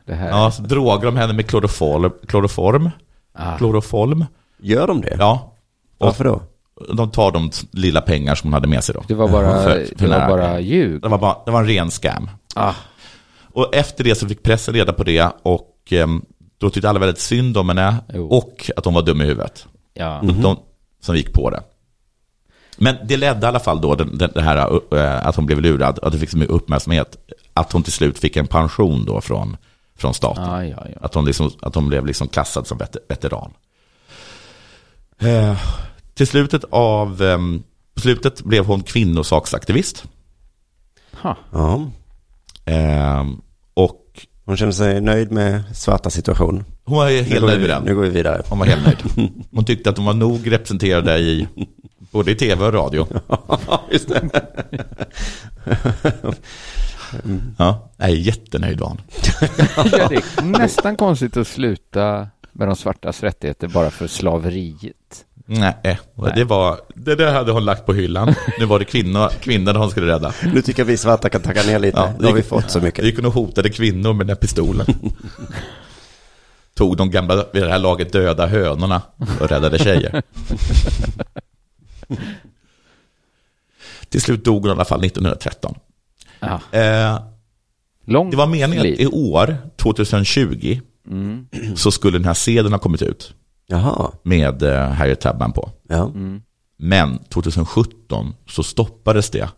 Det 0.06 0.14
här. 0.14 0.28
Ja, 0.28 0.50
så 0.50 0.62
drogar 0.62 1.06
de 1.06 1.16
henne 1.16 1.32
med 1.32 1.46
kloroform. 1.46 2.10
Kloroform? 2.28 2.90
Ah. 3.34 3.56
Kloroform? 3.58 4.24
Gör 4.62 4.86
de 4.86 5.00
det? 5.00 5.16
Ja. 5.18 5.54
Och 5.98 6.06
Varför 6.06 6.24
då? 6.24 6.42
de 6.94 7.10
tar 7.10 7.32
de 7.32 7.50
lilla 7.72 8.00
pengar 8.00 8.34
som 8.34 8.48
hon 8.48 8.54
hade 8.54 8.68
med 8.68 8.84
sig 8.84 8.94
då. 8.94 9.04
Det 9.08 9.14
var 9.14 9.28
bara, 9.28 9.62
För- 9.62 9.86
för 9.98 10.08
det 10.08 10.18
var 10.18 10.28
bara 10.28 10.60
ljug. 10.60 11.02
Det 11.02 11.08
var, 11.08 11.18
bara, 11.18 11.36
det 11.46 11.50
var 11.50 11.60
en 11.60 11.66
ren 11.66 11.90
scam. 11.90 12.30
Ah. 12.54 12.72
Och 13.52 13.74
efter 13.74 14.04
det 14.04 14.14
så 14.14 14.28
fick 14.28 14.42
pressen 14.42 14.74
reda 14.74 14.92
på 14.92 15.04
det 15.04 15.32
och 15.42 15.78
ehm, 15.90 16.24
då 16.58 16.70
tyckte 16.70 16.88
alla 16.88 16.98
väldigt 16.98 17.18
synd 17.20 17.56
om 17.56 17.68
henne 17.68 17.96
Jo. 18.14 18.28
och 18.28 18.70
att 18.76 18.84
hon 18.84 18.94
var 18.94 19.02
dum 19.02 19.20
i 19.20 19.24
huvudet. 19.24 19.66
Ja. 19.94 20.20
De 20.22 20.56
som 21.00 21.16
gick 21.16 21.32
på 21.32 21.50
det. 21.50 21.62
Men 22.76 22.96
det 23.04 23.16
ledde 23.16 23.46
i 23.46 23.48
alla 23.48 23.60
fall 23.60 23.80
då, 23.80 23.94
den, 23.94 24.18
den, 24.18 24.30
det 24.34 24.42
här 24.42 24.56
att 25.28 25.36
hon 25.36 25.46
blev 25.46 25.60
lurad, 25.60 25.98
att 26.02 26.12
det 26.12 26.18
fick 26.18 26.30
så 26.30 26.38
mycket 26.38 26.54
uppmärksamhet, 26.54 27.16
att 27.54 27.72
hon 27.72 27.82
till 27.82 27.92
slut 27.92 28.18
fick 28.18 28.36
en 28.36 28.46
pension 28.46 29.04
då 29.04 29.20
från, 29.20 29.56
från 29.96 30.14
staten. 30.14 30.44
Ah, 30.44 30.64
ja, 30.64 30.86
ja. 30.92 30.98
Att 31.00 31.14
hon, 31.14 31.24
liksom, 31.24 31.50
att 31.62 31.74
hon 31.74 31.88
blev 31.88 32.06
liksom 32.06 32.28
klassad 32.28 32.66
som 32.66 32.78
vet, 32.78 32.96
veteran. 33.08 33.52
Eh, 35.18 35.56
till 36.14 36.26
slutet 36.26 36.64
av, 36.70 37.22
ehm, 37.22 37.62
på 37.94 38.00
slutet 38.00 38.42
blev 38.42 38.64
hon 38.64 38.82
kvinnosaksaktivist. 38.82 40.04
Ha. 41.12 41.36
Ja. 41.52 41.90
Ehm, 42.64 43.40
och 43.74 43.98
Hon 44.44 44.56
känner 44.56 44.72
sig 44.72 45.00
nöjd 45.00 45.32
med 45.32 45.62
svarta 45.76 46.10
situation. 46.10 46.64
hon 46.84 46.96
var 46.96 47.22
helt 47.22 47.46
nöjd 47.46 47.60
med 47.60 47.68
den. 47.68 47.82
Nu 47.84 47.94
går 47.94 48.02
vi 48.02 48.08
vidare. 48.08 48.42
Hon 48.48 48.58
var 48.58 48.66
helt 48.66 48.84
nöjd. 48.86 49.30
Hon 49.52 49.64
tyckte 49.64 49.90
att 49.90 49.96
de 49.96 50.04
var 50.04 50.14
nog 50.14 50.52
representerade 50.52 51.18
i 51.18 51.48
både 51.98 52.30
i 52.30 52.34
tv 52.34 52.64
och 52.66 52.72
radio. 52.72 53.06
Just 53.90 54.08
det. 54.08 54.30
Ja, 57.58 57.90
jag 57.96 58.08
är 58.10 58.14
jättenöjd 58.14 58.80
var 58.80 58.88
hon. 58.88 59.00
ja, 59.92 60.08
det 60.08 60.14
är 60.16 60.42
nästan 60.42 60.96
konstigt 60.96 61.36
att 61.36 61.48
sluta 61.48 62.28
med 62.52 62.68
de 62.68 62.76
svartas 62.76 63.22
rättigheter 63.22 63.68
bara 63.68 63.90
för 63.90 64.06
slaveriet. 64.06 64.96
Nej, 65.46 65.98
det 66.34 66.44
var, 66.44 66.80
det 66.94 67.14
där 67.14 67.32
hade 67.32 67.52
hon 67.52 67.64
lagt 67.64 67.86
på 67.86 67.92
hyllan. 67.94 68.34
Nu 68.58 68.64
var 68.64 68.78
det 68.78 68.84
kvinnor, 68.84 69.28
kvinnor 69.40 69.74
hon 69.74 69.90
skulle 69.90 70.06
rädda. 70.12 70.32
Nu 70.54 70.62
tycker 70.62 70.80
jag 70.82 70.86
vi 70.86 70.96
svarta 70.96 71.28
kan 71.28 71.42
tacka 71.42 71.62
ner 71.62 71.78
lite. 71.78 71.98
Ja, 71.98 72.12
nu 72.18 72.26
har 72.26 72.32
vi 72.34 72.42
fått 72.42 72.70
så 72.70 72.78
Det 72.78 72.84
mycket. 72.84 73.04
gick 73.04 73.16
hon 73.16 73.26
och 73.26 73.32
hotade 73.34 73.70
kvinnor 73.70 74.12
med 74.12 74.26
den 74.26 74.28
här 74.28 74.40
pistolen. 74.40 74.86
Tog 76.74 76.96
de 76.96 77.10
gamla, 77.10 77.44
vid 77.52 77.62
det 77.62 77.68
här 77.68 77.78
laget 77.78 78.12
döda 78.12 78.46
hönorna 78.46 79.02
och 79.40 79.48
räddade 79.48 79.78
tjejer. 79.78 80.22
Till 84.08 84.20
slut 84.22 84.44
dog 84.44 84.62
hon 84.62 84.68
i 84.68 84.72
alla 84.72 84.84
fall 84.84 85.04
1913. 85.04 85.74
Ja. 86.40 86.54
Eh, 86.72 87.20
det 88.30 88.36
var 88.36 88.46
meningen 88.46 88.80
att 88.92 89.00
i 89.00 89.06
år, 89.06 89.56
2020, 89.76 90.80
Mm. 91.10 91.46
så 91.76 91.90
skulle 91.90 92.18
den 92.18 92.24
här 92.24 92.34
sedeln 92.34 92.72
ha 92.72 92.78
kommit 92.78 93.02
ut 93.02 93.34
Jaha. 93.66 94.10
med 94.22 94.62
eh, 94.62 94.88
Harriet 94.88 95.20
Tubman 95.20 95.52
på. 95.52 95.70
Ja. 95.88 96.04
Mm. 96.04 96.42
Men 96.78 97.18
2017 97.18 98.34
så 98.48 98.62
stoppades 98.62 99.30
det 99.30 99.48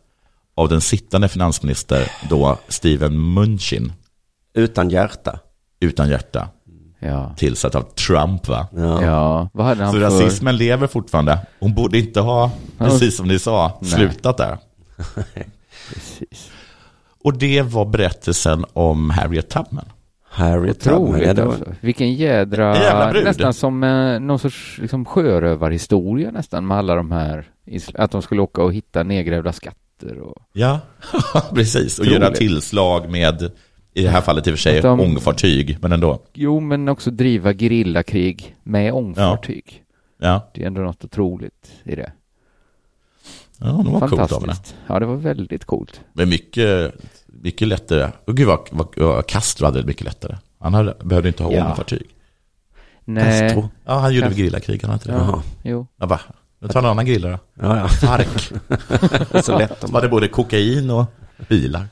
av 0.55 0.68
den 0.68 0.80
sittande 0.80 1.28
finansminister 1.28 2.11
då 2.30 2.59
Steven 2.68 3.18
Mnuchin 3.18 3.92
Utan 4.55 4.90
hjärta. 4.90 5.38
utan 5.80 6.09
hjärta 6.09 6.48
Ja. 6.98 7.34
tillsatt 7.36 7.74
av 7.74 7.82
Trump 7.82 8.48
va? 8.48 8.66
Ja. 8.76 9.02
ja, 9.05 9.48
vad 9.52 9.66
hade 9.66 9.84
han 9.84 9.92
Så 9.92 9.98
för... 10.00 10.05
rasismen 10.07 10.57
lever 10.57 10.86
fortfarande. 10.86 11.38
Hon 11.61 11.74
borde 11.74 11.98
inte 11.98 12.20
ha, 12.20 12.50
precis 12.78 13.16
som 13.16 13.28
ni 13.28 13.38
sa, 13.38 13.78
slutat 13.82 14.36
där. 14.36 14.59
Precis. 15.88 16.50
Och 17.24 17.38
det 17.38 17.62
var 17.62 17.84
berättelsen 17.84 18.64
om 18.72 19.11
Harriet 19.11 19.50
Tubman. 19.50 19.84
Harriet 20.35 20.80
Tubman. 20.80 21.20
Ja, 21.20 21.35
var-. 21.47 21.76
Vilken 21.80 22.14
jädra, 22.14 23.11
brud. 23.12 23.24
nästan 23.24 23.55
som 23.55 23.82
eh, 23.85 24.20
någon 24.20 24.39
sorts 24.39 24.78
liksom, 24.80 25.05
sjörövarhistoria 25.05 26.30
nästan 26.30 26.66
med 26.66 26.76
alla 26.76 26.95
de 26.95 27.12
här, 27.12 27.47
att 27.95 28.11
de 28.11 28.22
skulle 28.22 28.43
åka 28.43 28.62
och 28.62 28.72
hitta 28.74 29.03
nedgrävda 29.03 29.53
skatter 29.53 30.18
och... 30.18 30.43
Ja, 30.53 30.80
precis. 31.55 31.99
Och 31.99 32.03
Otroligt. 32.07 32.22
göra 32.22 32.35
tillslag 32.35 33.11
med, 33.11 33.51
i 33.95 34.03
det 34.03 34.09
här 34.09 34.20
fallet 34.20 34.47
i 34.47 34.51
och 34.51 34.55
för 34.55 34.59
sig, 34.61 34.80
de- 34.80 35.01
ångfartyg, 35.01 35.78
men 35.80 35.93
ändå. 35.93 36.22
Jo, 36.35 36.61
men 36.61 36.89
också 36.89 37.11
driva 37.11 37.53
gerillakrig 37.55 38.57
med 38.62 38.93
ångfartyg. 38.93 39.80
Ja, 40.20 40.51
Det 40.55 40.62
är 40.62 40.66
ändå 40.66 40.80
något 40.80 41.05
otroligt 41.05 41.72
i 41.85 41.95
det. 41.95 42.12
ja 43.61 43.66
det 43.66 43.91
var 43.91 44.01
coolt 44.01 44.12
av 44.12 44.18
henne. 44.18 44.28
Fantastiskt. 44.28 44.76
Ja, 44.87 44.99
det 45.01 45.07
var 45.07 45.16
väldigt 45.16 45.64
coolt. 45.64 46.01
Men 46.12 46.28
mycket, 46.28 46.95
mycket 47.43 47.68
lättare. 47.68 48.11
Och 48.26 48.37
gud 48.37 48.47
vad, 48.47 48.59
vad, 48.70 48.87
vad 48.97 49.26
Castro 49.26 49.64
hade 49.64 49.80
det 49.80 49.87
mycket 49.87 50.05
lättare. 50.05 50.37
Han 50.61 50.74
hade, 50.74 50.95
behövde 51.05 51.28
inte 51.28 51.43
ha 51.43 51.53
Ja. 51.53 51.66
ångfartyg. 51.68 52.07
Nej. 53.05 53.41
Castro. 53.41 53.68
Ja, 53.85 53.99
han 53.99 54.14
gjorde 54.14 54.26
Castro. 54.26 54.39
gerillakrig, 54.43 54.82
han 54.85 54.93
inte 54.95 55.09
det. 55.09 55.14
Ja, 55.14 55.18
Jaha. 55.26 55.43
jo. 55.62 55.87
Ja, 56.01 56.07
va? 56.07 56.20
Jag 56.61 56.70
tar 56.72 56.80
en 56.80 56.87
annan 56.87 57.07
grillare. 57.07 57.39
Ja, 57.61 57.76
ja. 57.78 57.89
Fark. 57.89 58.28
Så 59.45 59.59
lätt 59.59 59.80
Som 59.80 59.89
om. 59.91 59.95
hade 59.95 60.09
både 60.09 60.28
kokain 60.28 60.91
och 60.91 61.05
bilar. 61.49 61.87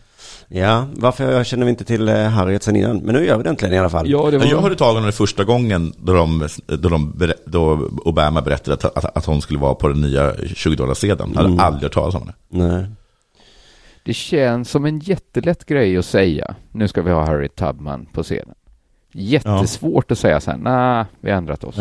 Ja, 0.49 0.87
varför 0.97 1.45
känner 1.45 1.65
vi 1.65 1.71
inte 1.71 1.85
till 1.85 2.09
eh, 2.09 2.15
Harriet 2.29 2.63
sen 2.63 2.77
innan? 2.77 2.97
Men 2.99 3.15
nu 3.15 3.27
gör 3.27 3.37
vi 3.37 3.43
det 3.43 3.51
äntligen 3.51 3.75
i 3.75 3.79
alla 3.79 3.91
fall. 3.91 4.11
Ja, 4.11 4.31
det 4.31 4.39
var... 4.39 4.47
Jag 4.47 4.61
hörde 4.63 4.77
talas 4.77 5.01
om 5.01 5.07
det 5.07 5.13
första 5.13 5.45
gången 5.45 5.93
då, 5.99 6.13
de, 6.13 6.49
då, 6.67 6.89
de, 6.89 7.15
då 7.47 7.89
Obama 8.05 8.41
berättade 8.43 8.75
att, 8.75 8.85
att, 9.05 9.17
att 9.17 9.25
hon 9.27 9.43
skulle 9.43 9.59
vara 9.59 9.75
på 9.75 9.89
den 9.89 10.01
nya 10.01 10.33
20-dollarsedeln. 10.35 11.31
Jag 11.31 11.37
hade 11.37 11.49
Mm. 11.49 11.61
aldrig 11.61 11.83
hört 11.83 11.93
talas 11.95 12.15
om 12.15 12.27
det. 12.27 12.35
Nej. 12.59 12.87
Det 14.05 14.15
känns 14.15 14.71
som 14.71 14.85
en 14.85 14.99
jättelätt 14.99 15.65
grej 15.67 15.97
att 15.97 16.07
säga. 16.07 16.55
Nu 16.73 16.89
ska 16.89 17.03
vi 17.03 17.11
ha 17.11 17.27
Harriet 17.27 17.57
Tubman 17.57 18.07
på 18.07 18.23
scenen. 18.23 18.55
Jättesvårt 19.13 20.11
att 20.11 20.19
säga 20.19 20.41
så 20.41 20.51
här, 20.51 20.59
nej, 20.59 21.05
vi 21.21 21.31
har 21.31 21.39
ändrat 21.39 21.65
oss. 21.65 21.77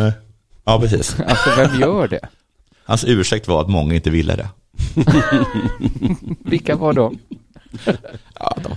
Ja, 0.64 0.80
precis. 0.80 1.20
Alltså, 1.28 1.50
vem 1.58 1.80
gör 1.80 2.08
det? 2.08 2.28
Hans 2.86 3.06
ursäkt 3.08 3.48
var 3.48 3.62
att 3.62 3.70
många 3.70 3.94
inte 3.96 4.10
ville 4.10 4.36
det. 4.36 4.50
Vilka 6.40 6.76
var 6.76 6.94
de? 6.94 7.20
Ja, 8.40 8.56
de 8.64 8.72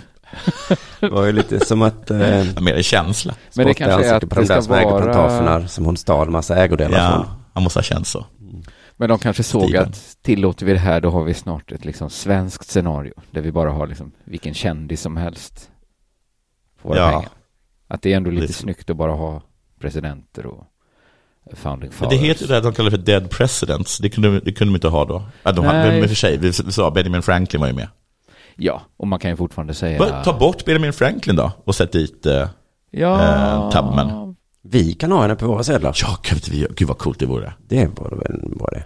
Det 1.01 1.09
var 1.09 1.25
ju 1.27 1.33
lite 1.33 1.65
som 1.67 1.83
att 1.83 2.11
eh, 2.11 2.19
har 2.19 2.61
mer 2.61 2.75
en 2.75 2.83
känsla. 2.83 3.35
Men 3.57 3.67
det 3.67 3.75
kanske 3.75 4.07
är 4.09 4.15
att 4.15 4.29
på 4.29 4.35
det 4.35 4.41
där 4.41 4.45
ska 4.47 4.63
som 4.63 4.75
äger 4.75 4.91
vara- 4.91 5.69
som 5.69 5.85
hon 5.85 5.97
stal 5.97 6.31
massa 6.31 6.57
ägodelar 6.57 6.99
Ja, 6.99 7.11
från. 7.13 7.27
han 7.55 7.63
måste 7.63 7.79
ha 7.79 7.85
känt 7.85 8.07
så. 8.07 8.27
Men 8.97 9.09
de 9.09 9.19
kanske 9.19 9.43
såg 9.43 9.63
Steven. 9.69 9.89
att 9.89 10.17
tillåter 10.23 10.67
vi 10.67 10.73
det 10.73 10.79
här, 10.79 11.01
då 11.01 11.11
har 11.11 11.25
vi 11.25 11.35
snart 11.35 11.73
ett 11.73 11.85
liksom 11.85 12.11
svenskt 12.11 12.69
scenario 12.71 13.13
där 13.31 13.41
vi 13.41 13.53
bara 13.53 13.71
har 13.71 13.87
liksom 13.87 14.13
vilken 14.25 14.55
kändis 14.55 15.01
som 15.01 15.17
helst 15.17 15.71
för 16.83 16.89
våra 16.89 16.99
Ja. 16.99 17.11
pengar. 17.11 17.29
Att 17.89 18.03
det 18.03 18.13
är 18.13 18.17
ändå 18.17 18.31
lite 18.31 18.47
Det- 18.47 18.53
snyggt 18.53 18.91
att 18.91 18.97
bara 18.97 19.13
ha 19.13 19.43
presidenter 19.81 20.47
och 20.47 20.67
founding 21.53 21.89
Men 21.89 21.99
fathers. 21.99 22.21
det 22.21 22.27
heter 22.27 22.43
ju 22.43 22.49
det 22.49 22.57
att 22.57 22.63
de 22.65 22.73
kallar 22.73 22.91
för 22.91 22.99
dead 22.99 23.31
presidents. 23.31 23.99
Det 23.99 24.09
kunde, 24.11 24.41
det 24.41 24.53
kunde 24.53 24.73
de 24.73 24.77
inte 24.77 24.89
ha 24.89 25.05
då. 25.05 25.23
Ja, 25.43 25.53
de 25.53 25.65
hade, 25.65 25.79
men 26.01 26.09
för 26.09 26.15
sig, 26.15 26.39
vi 26.39 26.53
sa 26.53 26.91
Benjamin 26.91 27.23
Franklin 27.23 27.61
var 27.61 27.69
ju 27.69 27.75
med. 27.75 27.89
Ja, 28.57 28.83
och 28.97 29.09
man 29.09 29.19
kan 29.19 29.31
ju 29.31 29.37
fortfarande 29.37 29.75
säga... 29.75 30.23
Ta 30.25 30.39
bort 30.39 30.65
Benjamin 30.65 30.93
Franklin 30.93 31.37
då 31.37 31.53
och 31.65 31.75
sätt 31.75 31.93
dit... 31.93 32.27
Eh, 32.27 32.49
ja, 32.91 33.23
eh, 33.23 33.71
Tubman. 33.71 34.24
Vi 34.67 34.95
kan 34.95 35.13
ha 35.13 35.23
henne 35.23 35.35
på 35.35 35.47
våra 35.47 35.65
sedlar. 35.65 35.97
ja, 36.01 36.19
gud, 36.23 36.69
gud 36.77 36.89
vad 36.89 36.99
coolt 36.99 37.19
det 37.19 37.27
vore. 37.27 37.53
Det 37.69 37.87
var 37.87 38.11
väl 38.11 38.41
det. 38.73 38.85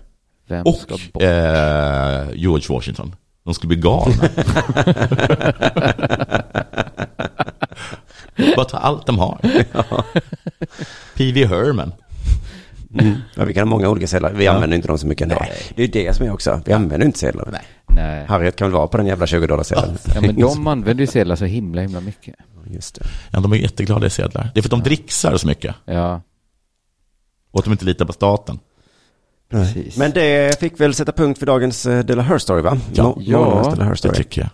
Vem 0.48 0.64
ska 0.74 0.94
Och 1.14 1.22
eh, 1.22 2.28
George 2.34 2.66
Washington. 2.68 3.14
De 3.44 3.54
skulle 3.54 3.68
bli 3.68 3.76
galna. 3.76 4.14
Bara 8.56 8.64
ta 8.64 8.76
allt 8.76 9.06
de 9.06 9.18
har. 9.18 9.38
P.V. 11.16 11.46
Herman. 11.46 11.92
Mm. 12.94 13.14
Ja, 13.34 13.44
vi 13.44 13.54
kan 13.54 13.68
ha 13.68 13.76
många 13.76 13.88
olika 13.88 14.06
sedlar. 14.06 14.32
Vi 14.32 14.44
Ja. 14.44 14.52
använder 14.52 14.76
inte 14.76 14.88
dem 14.88 14.98
så 14.98 15.06
mycket 15.06 15.22
ändå. 15.22 15.44
Det 15.74 15.82
är 15.82 15.86
ju 15.86 15.92
det 15.92 16.16
som 16.16 16.26
är 16.26 16.32
också. 16.32 16.60
Vi 16.64 16.72
använder 16.72 17.06
inte 17.06 17.18
sedlar. 17.18 17.48
Nej. 17.52 17.60
Nej. 17.90 18.26
Harriet 18.26 18.56
kan 18.56 18.68
väl 18.68 18.74
vara 18.74 18.86
på 18.86 18.96
den 18.96 19.06
jävla 19.06 19.26
20 19.26 19.46
dollar 19.46 19.62
sedeln. 19.62 19.98
Ja, 20.14 20.20
men 20.20 20.36
de 20.40 20.66
använder 20.66 21.00
ju 21.02 21.06
sedlar 21.06 21.36
så 21.36 21.44
himla, 21.44 21.82
himla 21.82 22.00
mycket. 22.00 22.34
Just 22.70 22.94
det. 22.94 23.06
Ja, 23.32 23.40
de 23.40 23.52
är 23.52 23.56
jätteglada 23.56 24.06
i 24.06 24.10
sedlar. 24.10 24.50
Det 24.54 24.60
är 24.60 24.62
för 24.62 24.68
att 24.68 24.70
de 24.70 24.82
dricksar 24.82 25.36
så 25.36 25.46
mycket. 25.46 25.74
Ja, 25.84 26.20
Och 27.50 27.58
att 27.58 27.64
de 27.64 27.70
inte 27.72 27.84
litar 27.84 28.04
på 28.04 28.12
staten. 28.12 28.58
precis. 29.50 29.96
Men 29.96 30.10
det 30.10 30.60
fick 30.60 30.80
väl 30.80 30.94
sätta 30.94 31.12
punkt 31.12 31.38
för 31.38 31.46
dagens 31.46 31.86
eh, 31.86 32.04
Dela 32.04 32.22
Her 32.22 32.38
Story 32.38 32.62
va? 32.62 32.78
Ja. 32.94 33.02
Må- 33.02 33.18
Ja, 33.20 33.68
Dela 33.70 33.84
Her 33.84 33.90
Det 33.90 33.96
Story. 33.96 34.14
tycker 34.16 34.40
jag. 34.40 34.50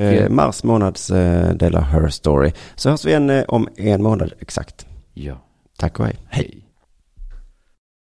Eh, 0.00 0.28
mars 0.30 0.62
månads 0.64 1.10
eh, 1.10 1.54
Dela 1.54 1.80
Her 1.80 2.08
Story. 2.08 2.52
Så 2.74 2.90
hörs 2.90 3.04
vi 3.04 3.10
igen 3.10 3.30
eh, 3.30 3.44
om 3.48 3.68
en 3.76 4.02
månad 4.02 4.32
exakt. 4.40 4.86
Ja. 5.14 5.42
Tack 5.78 6.00
och. 6.00 6.06
Hej. 6.06 6.16
Hej. 6.28 6.65